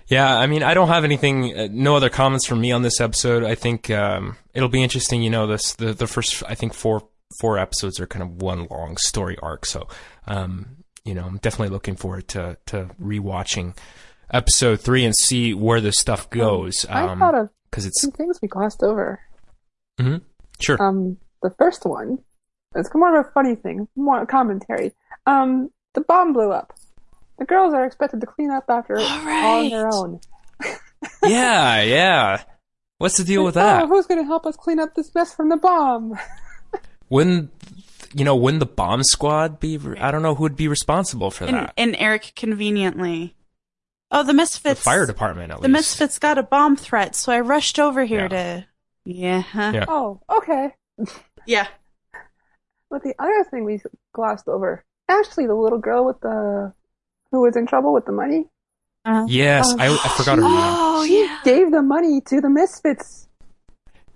Yeah, 0.08 0.38
I 0.38 0.48
mean, 0.48 0.62
I 0.64 0.74
don't 0.74 0.90
have 0.90 1.04
anything, 1.06 1.58
uh, 1.58 1.68
no 1.72 1.96
other 1.96 2.10
comments 2.10 2.46
from 2.46 2.60
me 2.62 2.72
on 2.72 2.82
this 2.82 3.00
episode. 3.00 3.44
I 3.44 3.56
think 3.56 3.90
um, 3.90 4.38
it'll 4.54 4.70
be 4.70 4.84
interesting. 4.84 5.22
You 5.22 5.30
know, 5.30 5.48
this 5.48 5.74
the 5.76 5.94
the 5.94 6.08
first, 6.08 6.44
I 6.48 6.56
think 6.56 6.74
four 6.74 7.08
four 7.40 7.58
episodes 7.58 8.00
are 8.00 8.08
kind 8.08 8.24
of 8.24 8.42
one 8.42 8.68
long 8.70 8.98
story 8.98 9.38
arc. 9.42 9.66
So, 9.66 9.88
um, 10.28 10.78
you 11.06 11.14
know, 11.14 11.24
I'm 11.26 11.38
definitely 11.38 11.70
looking 11.74 11.96
forward 11.96 12.28
to 12.30 12.58
to 12.68 12.90
rewatching 13.02 13.78
episode 14.34 14.82
three 14.82 15.06
and 15.06 15.16
see 15.16 15.54
where 15.54 15.80
this 15.82 15.98
stuff 15.98 16.30
goes. 16.30 16.86
I 16.90 17.04
Um, 17.08 17.20
thought 17.20 17.36
of 17.36 17.50
because 17.70 17.86
it's 17.86 18.02
two 18.02 18.12
things 18.12 18.40
we 18.42 18.48
glossed 18.50 18.84
over. 18.84 19.20
mhm. 20.00 20.22
sure. 20.60 20.82
Um, 20.82 21.18
the 21.42 21.52
first 21.58 21.86
one, 21.86 22.20
it's 22.76 22.90
more 22.94 23.18
of 23.18 23.26
a 23.26 23.30
funny 23.32 23.56
thing, 23.56 23.88
more 23.96 24.26
commentary. 24.26 24.94
Um, 25.26 25.70
the 25.94 26.02
bomb 26.02 26.34
blew 26.34 26.52
up. 26.52 26.74
The 27.40 27.46
girls 27.46 27.74
are 27.74 27.86
expected 27.86 28.22
to 28.22 28.28
clean 28.28 28.52
up 28.52 28.66
after 28.70 28.96
it 28.96 29.02
all 29.02 29.60
on 29.64 29.70
their 29.70 29.90
own. 29.92 30.20
yeah, 31.24 31.82
yeah. 31.82 32.44
What's 32.98 33.18
the 33.18 33.24
deal 33.24 33.44
with 33.44 33.58
Oh, 33.58 33.62
that? 33.62 33.88
who's 33.88 34.06
going 34.06 34.20
to 34.20 34.26
help 34.26 34.46
us 34.46 34.56
clean 34.56 34.80
up 34.80 34.94
this 34.96 35.14
mess 35.16 35.34
from 35.34 35.50
the 35.50 35.58
bomb? 35.58 36.18
Wouldn't 37.10 37.52
you 38.14 38.24
know? 38.24 38.36
Wouldn't 38.36 38.60
the 38.60 38.66
bomb 38.68 39.04
squad 39.04 39.60
be? 39.60 39.80
I 40.00 40.12
don't 40.12 40.22
know 40.22 40.36
who 40.36 40.44
would 40.44 40.56
be 40.56 40.68
responsible 40.68 41.32
for 41.32 41.46
and, 41.46 41.56
that. 41.56 41.74
and 41.78 41.96
Eric 41.98 42.34
conveniently. 42.36 43.36
Oh, 44.12 44.24
the 44.24 44.28
The 44.28 44.34
misfits. 44.34 44.82
fire 44.82 45.06
department, 45.06 45.52
at 45.52 45.58
The 45.62 45.64
least. 45.68 45.72
misfits 45.72 46.20
got 46.20 46.38
a 46.38 46.44
bomb 46.44 46.76
threat, 46.76 47.16
so 47.16 47.32
I 47.32 47.40
rushed 47.40 47.80
over 47.80 48.04
here 48.06 48.24
Yeah. 48.24 48.28
to. 48.28 48.66
Yeah. 49.06 49.44
Yeah. 49.56 49.86
Oh, 49.88 50.22
okay. 50.30 50.76
Yeah. 51.48 51.68
But 52.90 53.04
the 53.04 53.16
other 53.18 53.44
thing 53.50 53.64
we 53.64 53.82
glossed 54.14 54.48
over, 54.48 54.84
Ashley, 55.10 55.48
the 55.48 55.56
little 55.56 55.80
girl 55.80 56.06
with 56.06 56.20
the 56.20 56.74
who 57.32 57.42
was 57.42 57.56
in 57.56 57.66
trouble 57.68 57.94
with 57.94 58.06
the 58.06 58.12
money, 58.12 58.46
Uh, 59.06 59.26
Yes, 59.28 59.68
Um, 59.72 59.80
I, 59.82 59.88
I 59.88 60.14
forgot 60.18 60.38
her 60.38 60.44
name. 60.44 60.52
oh 60.54 61.06
she 61.06 61.22
yeah. 61.24 61.40
gave 61.44 61.72
the 61.72 61.82
money 61.82 62.22
to 62.28 62.42
the 62.42 62.50
misfits. 62.50 63.28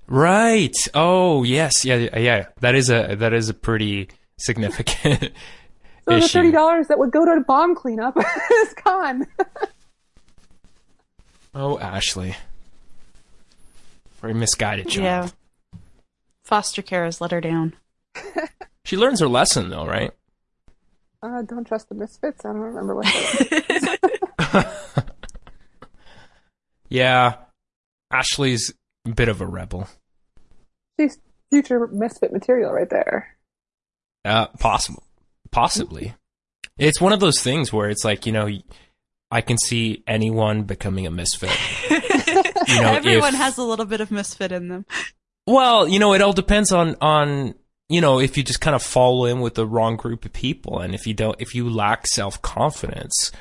Right. 0.07 0.75
Oh, 0.93 1.43
yes. 1.43 1.83
Yeah, 1.83 1.95
yeah, 1.95 2.19
yeah. 2.19 2.45
That 2.61 2.75
is 2.75 2.89
a 2.91 3.15
that 3.15 3.33
is 3.33 3.49
a 3.49 3.53
pretty 3.55 4.09
significant 4.37 5.31
So 6.07 6.19
the 6.19 6.27
thirty 6.27 6.51
dollars 6.51 6.87
that 6.89 6.99
would 6.99 7.11
go 7.11 7.25
to 7.25 7.41
bomb 7.41 7.73
cleanup 7.73 8.15
is 8.61 8.73
gone. 8.83 9.25
Oh, 11.55 11.79
Ashley. 11.79 12.35
Very 14.21 14.33
misguided 14.35 14.87
job. 14.89 15.03
Yeah. 15.03 15.29
Foster 16.43 16.81
care 16.83 17.05
has 17.05 17.19
let 17.21 17.31
her 17.31 17.41
down. 17.41 17.73
She 18.83 18.97
learns 18.97 19.19
her 19.21 19.27
lesson 19.27 19.69
though, 19.69 19.85
right? 19.87 20.11
Uh, 21.25 21.41
don't 21.41 21.65
trust 21.65 21.89
the 21.89 21.95
misfits. 21.95 22.45
I 22.45 22.49
don't 22.49 22.61
remember 22.61 22.95
what. 22.95 23.05
That. 23.05 24.81
Yeah. 26.89 27.35
Ashley's 28.11 28.73
a 29.05 29.09
bit 29.09 29.29
of 29.29 29.41
a 29.41 29.45
rebel. 29.45 29.89
She's 30.99 31.17
future 31.49 31.87
misfit 31.87 32.31
material 32.31 32.71
right 32.71 32.89
there. 32.89 33.35
Uh 34.23 34.47
possible. 34.59 35.03
Possibly. 35.51 36.15
It's 36.77 37.01
one 37.01 37.13
of 37.13 37.19
those 37.19 37.41
things 37.41 37.71
where 37.71 37.89
it's 37.89 38.03
like, 38.03 38.25
you 38.25 38.31
know, 38.31 38.49
I 39.31 39.41
can 39.41 39.57
see 39.57 40.03
anyone 40.07 40.63
becoming 40.63 41.05
a 41.07 41.11
misfit. 41.11 41.51
you 41.89 42.81
know, 42.81 42.93
everyone 42.93 43.33
if, 43.33 43.39
has 43.39 43.57
a 43.57 43.63
little 43.63 43.85
bit 43.85 44.01
of 44.01 44.11
misfit 44.11 44.51
in 44.51 44.67
them. 44.69 44.85
Well, 45.47 45.87
you 45.87 45.99
know, 45.99 46.13
it 46.13 46.21
all 46.21 46.33
depends 46.33 46.71
on 46.71 46.95
on 47.01 47.55
you 47.89 48.01
know 48.01 48.19
if 48.19 48.37
you 48.37 48.43
just 48.43 48.61
kind 48.61 48.75
of 48.75 48.83
fall 48.83 49.25
in 49.25 49.41
with 49.41 49.55
the 49.55 49.65
wrong 49.65 49.95
group 49.95 50.25
of 50.25 50.33
people, 50.33 50.79
and 50.79 50.93
if 50.95 51.05
you 51.05 51.13
don't, 51.13 51.39
if 51.39 51.53
you 51.55 51.69
lack 51.69 52.07
self 52.07 52.41
confidence, 52.41 53.31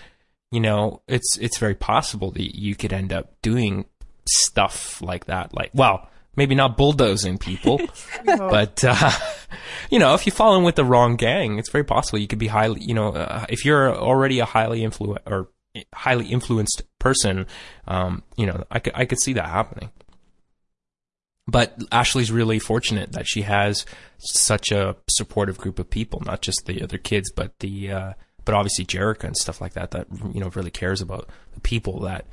you 0.50 0.60
know, 0.60 1.02
it's 1.08 1.36
it's 1.38 1.58
very 1.58 1.74
possible 1.74 2.30
that 2.30 2.56
you 2.56 2.74
could 2.74 2.92
end 2.92 3.12
up 3.12 3.34
doing 3.42 3.86
stuff 4.28 5.02
like 5.02 5.26
that. 5.26 5.52
Like, 5.52 5.70
well, 5.74 6.08
maybe 6.36 6.54
not 6.54 6.76
bulldozing 6.76 7.38
people, 7.38 7.80
but 8.24 8.84
uh, 8.84 9.10
you 9.90 9.98
know, 9.98 10.14
if 10.14 10.26
you 10.26 10.32
fall 10.32 10.56
in 10.56 10.62
with 10.62 10.76
the 10.76 10.84
wrong 10.84 11.16
gang, 11.16 11.58
it's 11.58 11.70
very 11.70 11.84
possible 11.84 12.18
you 12.18 12.28
could 12.28 12.38
be 12.38 12.46
highly, 12.46 12.82
you 12.82 12.94
know, 12.94 13.08
uh, 13.08 13.46
if 13.48 13.64
you're 13.64 13.94
already 13.94 14.38
a 14.38 14.44
highly 14.44 14.80
influ 14.80 15.18
or 15.26 15.48
highly 15.92 16.26
influenced 16.26 16.82
person, 16.98 17.46
um, 17.88 18.22
you 18.36 18.46
know, 18.46 18.64
I 18.70 18.78
could 18.78 18.92
I 18.94 19.06
could 19.06 19.20
see 19.20 19.32
that 19.32 19.48
happening. 19.48 19.90
But 21.46 21.78
Ashley's 21.92 22.32
really 22.32 22.58
fortunate 22.58 23.12
that 23.12 23.26
she 23.26 23.42
has 23.42 23.84
such 24.18 24.72
a 24.72 24.96
supportive 25.10 25.58
group 25.58 25.78
of 25.78 25.90
people, 25.90 26.22
not 26.24 26.40
just 26.40 26.64
the 26.64 26.82
other 26.82 26.96
kids, 26.96 27.30
but 27.30 27.58
the 27.58 27.92
uh, 27.92 28.12
but 28.44 28.54
obviously 28.54 28.84
Jerrica 28.84 29.24
and 29.24 29.36
stuff 29.36 29.60
like 29.60 29.74
that 29.74 29.90
that 29.90 30.06
you 30.32 30.40
know 30.40 30.50
really 30.54 30.70
cares 30.70 31.00
about 31.00 31.28
the 31.52 31.60
people 31.60 32.00
that 32.00 32.26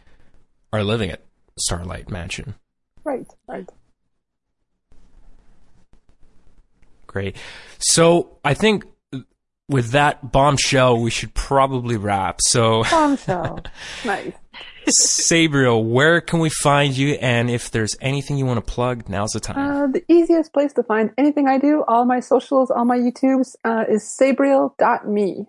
are 0.71 0.83
living 0.83 1.09
at 1.09 1.23
Starlight 1.57 2.09
Mansion. 2.09 2.55
Right, 3.03 3.25
right. 3.47 3.69
Great. 7.07 7.35
So 7.79 8.37
I 8.45 8.53
think 8.53 8.85
with 9.71 9.91
that 9.91 10.31
bombshell, 10.31 10.99
we 10.99 11.09
should 11.09 11.33
probably 11.33 11.97
wrap. 11.97 12.39
So 12.41 12.83
bombshell, 12.83 13.59
nice. 14.05 14.33
Sabriel, 14.87 15.83
where 15.83 16.21
can 16.21 16.39
we 16.39 16.49
find 16.49 16.95
you? 16.97 17.13
And 17.13 17.49
if 17.49 17.71
there's 17.71 17.95
anything 18.01 18.37
you 18.37 18.45
want 18.45 18.65
to 18.65 18.73
plug, 18.73 19.07
now's 19.07 19.31
the 19.31 19.39
time. 19.39 19.57
Uh, 19.57 19.87
the 19.87 20.03
easiest 20.11 20.53
place 20.53 20.73
to 20.73 20.83
find 20.83 21.11
anything 21.17 21.47
I 21.47 21.57
do, 21.59 21.83
all 21.87 22.05
my 22.05 22.19
socials, 22.19 22.71
all 22.71 22.85
my 22.85 22.97
YouTubes, 22.97 23.55
uh, 23.63 23.85
is 23.87 24.15
sabriel.me. 24.19 25.45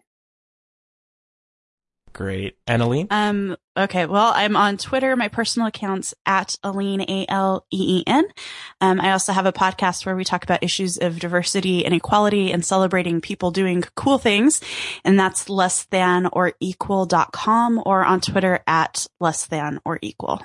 Great. 2.13 2.57
Annaline? 2.67 3.07
Um, 3.11 3.57
okay. 3.77 4.07
Well, 4.07 4.33
I'm 4.35 4.57
on 4.57 4.77
Twitter. 4.77 5.17
My 5.17 5.29
personal 5.29 5.69
account's 5.69 6.15
at 6.27 6.57
Aleen, 6.63 7.01
A-L-E-E-N. 7.01 8.25
Um, 8.81 9.01
I 9.01 9.13
also 9.13 9.33
have 9.33 9.47
a 9.47 9.53
podcast 9.53 10.05
where 10.05 10.17
we 10.17 10.25
talk 10.25 10.45
about 10.45 10.63
issues 10.63 10.99
of 10.99 11.19
diversity 11.19 11.85
and 11.85 11.95
equality 11.95 12.53
and 12.53 12.65
celebrating 12.65 13.21
people 13.21 13.51
doing 13.51 13.83
cool 13.95 14.19
things. 14.19 14.61
And 15.05 15.19
that's 15.19 15.49
less 15.49 15.85
than 15.85 16.27
or 16.33 16.53
equal.com 16.61 17.83
or 17.87 18.05
on 18.05 18.21
Twitter 18.21 18.61
at 18.67 19.07
less 19.21 19.47
than 19.47 19.81
or 19.85 19.99
equal. 20.03 20.43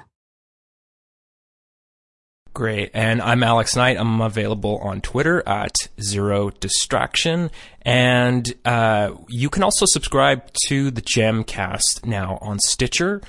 Great. 2.57 2.89
And 2.95 3.21
I'm 3.21 3.43
Alex 3.43 3.75
Knight. 3.75 3.97
I'm 3.97 4.19
available 4.19 4.79
on 4.79 4.99
Twitter 4.99 5.47
at 5.47 5.75
Zero 6.01 6.49
Distraction. 6.49 7.51
And 7.83 8.51
uh, 8.65 9.11
you 9.27 9.51
can 9.51 9.61
also 9.61 9.85
subscribe 9.85 10.51
to 10.65 10.89
the 10.89 11.03
Gemcast 11.03 12.03
now 12.03 12.39
on 12.41 12.57
Stitcher. 12.57 13.21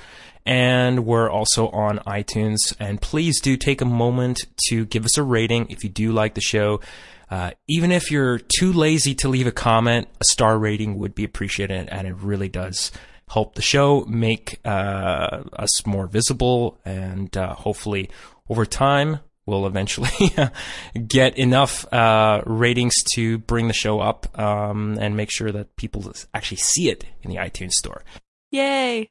And 0.47 1.05
we're 1.05 1.29
also 1.29 1.67
on 1.67 1.99
iTunes. 2.07 2.57
And 2.79 2.99
please 2.99 3.39
do 3.39 3.55
take 3.55 3.81
a 3.81 3.85
moment 3.85 4.47
to 4.69 4.85
give 4.85 5.05
us 5.05 5.15
a 5.15 5.21
rating 5.21 5.69
if 5.69 5.83
you 5.83 5.91
do 5.91 6.11
like 6.11 6.33
the 6.33 6.41
show. 6.41 6.81
Uh, 7.29 7.51
even 7.67 7.91
if 7.91 8.09
you're 8.09 8.39
too 8.39 8.73
lazy 8.73 9.13
to 9.13 9.29
leave 9.29 9.45
a 9.45 9.51
comment, 9.51 10.07
a 10.19 10.25
star 10.25 10.57
rating 10.57 10.97
would 10.97 11.13
be 11.13 11.23
appreciated. 11.23 11.87
And 11.89 12.07
it 12.07 12.15
really 12.15 12.49
does 12.49 12.91
help 13.29 13.53
the 13.53 13.61
show 13.61 14.05
make 14.05 14.59
uh, 14.65 15.43
us 15.53 15.85
more 15.85 16.07
visible 16.07 16.79
and 16.83 17.37
uh, 17.37 17.53
hopefully 17.53 18.09
over 18.49 18.65
time, 18.65 19.19
we'll 19.45 19.65
eventually 19.65 20.33
get 21.07 21.37
enough 21.37 21.91
uh, 21.93 22.41
ratings 22.45 22.95
to 23.15 23.37
bring 23.39 23.67
the 23.67 23.73
show 23.73 23.99
up 23.99 24.37
um, 24.39 24.97
and 24.99 25.15
make 25.15 25.31
sure 25.31 25.51
that 25.51 25.75
people 25.75 26.11
actually 26.33 26.57
see 26.57 26.89
it 26.89 27.05
in 27.21 27.31
the 27.31 27.37
iTunes 27.37 27.71
store. 27.71 28.03
Yay! 28.51 29.09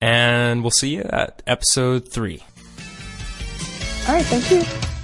And 0.00 0.62
we'll 0.62 0.70
see 0.70 0.94
you 0.96 1.02
at 1.02 1.42
episode 1.46 2.10
three. 2.12 2.42
All 4.08 4.14
right, 4.14 4.24
thank 4.24 4.50
you. 4.50 4.99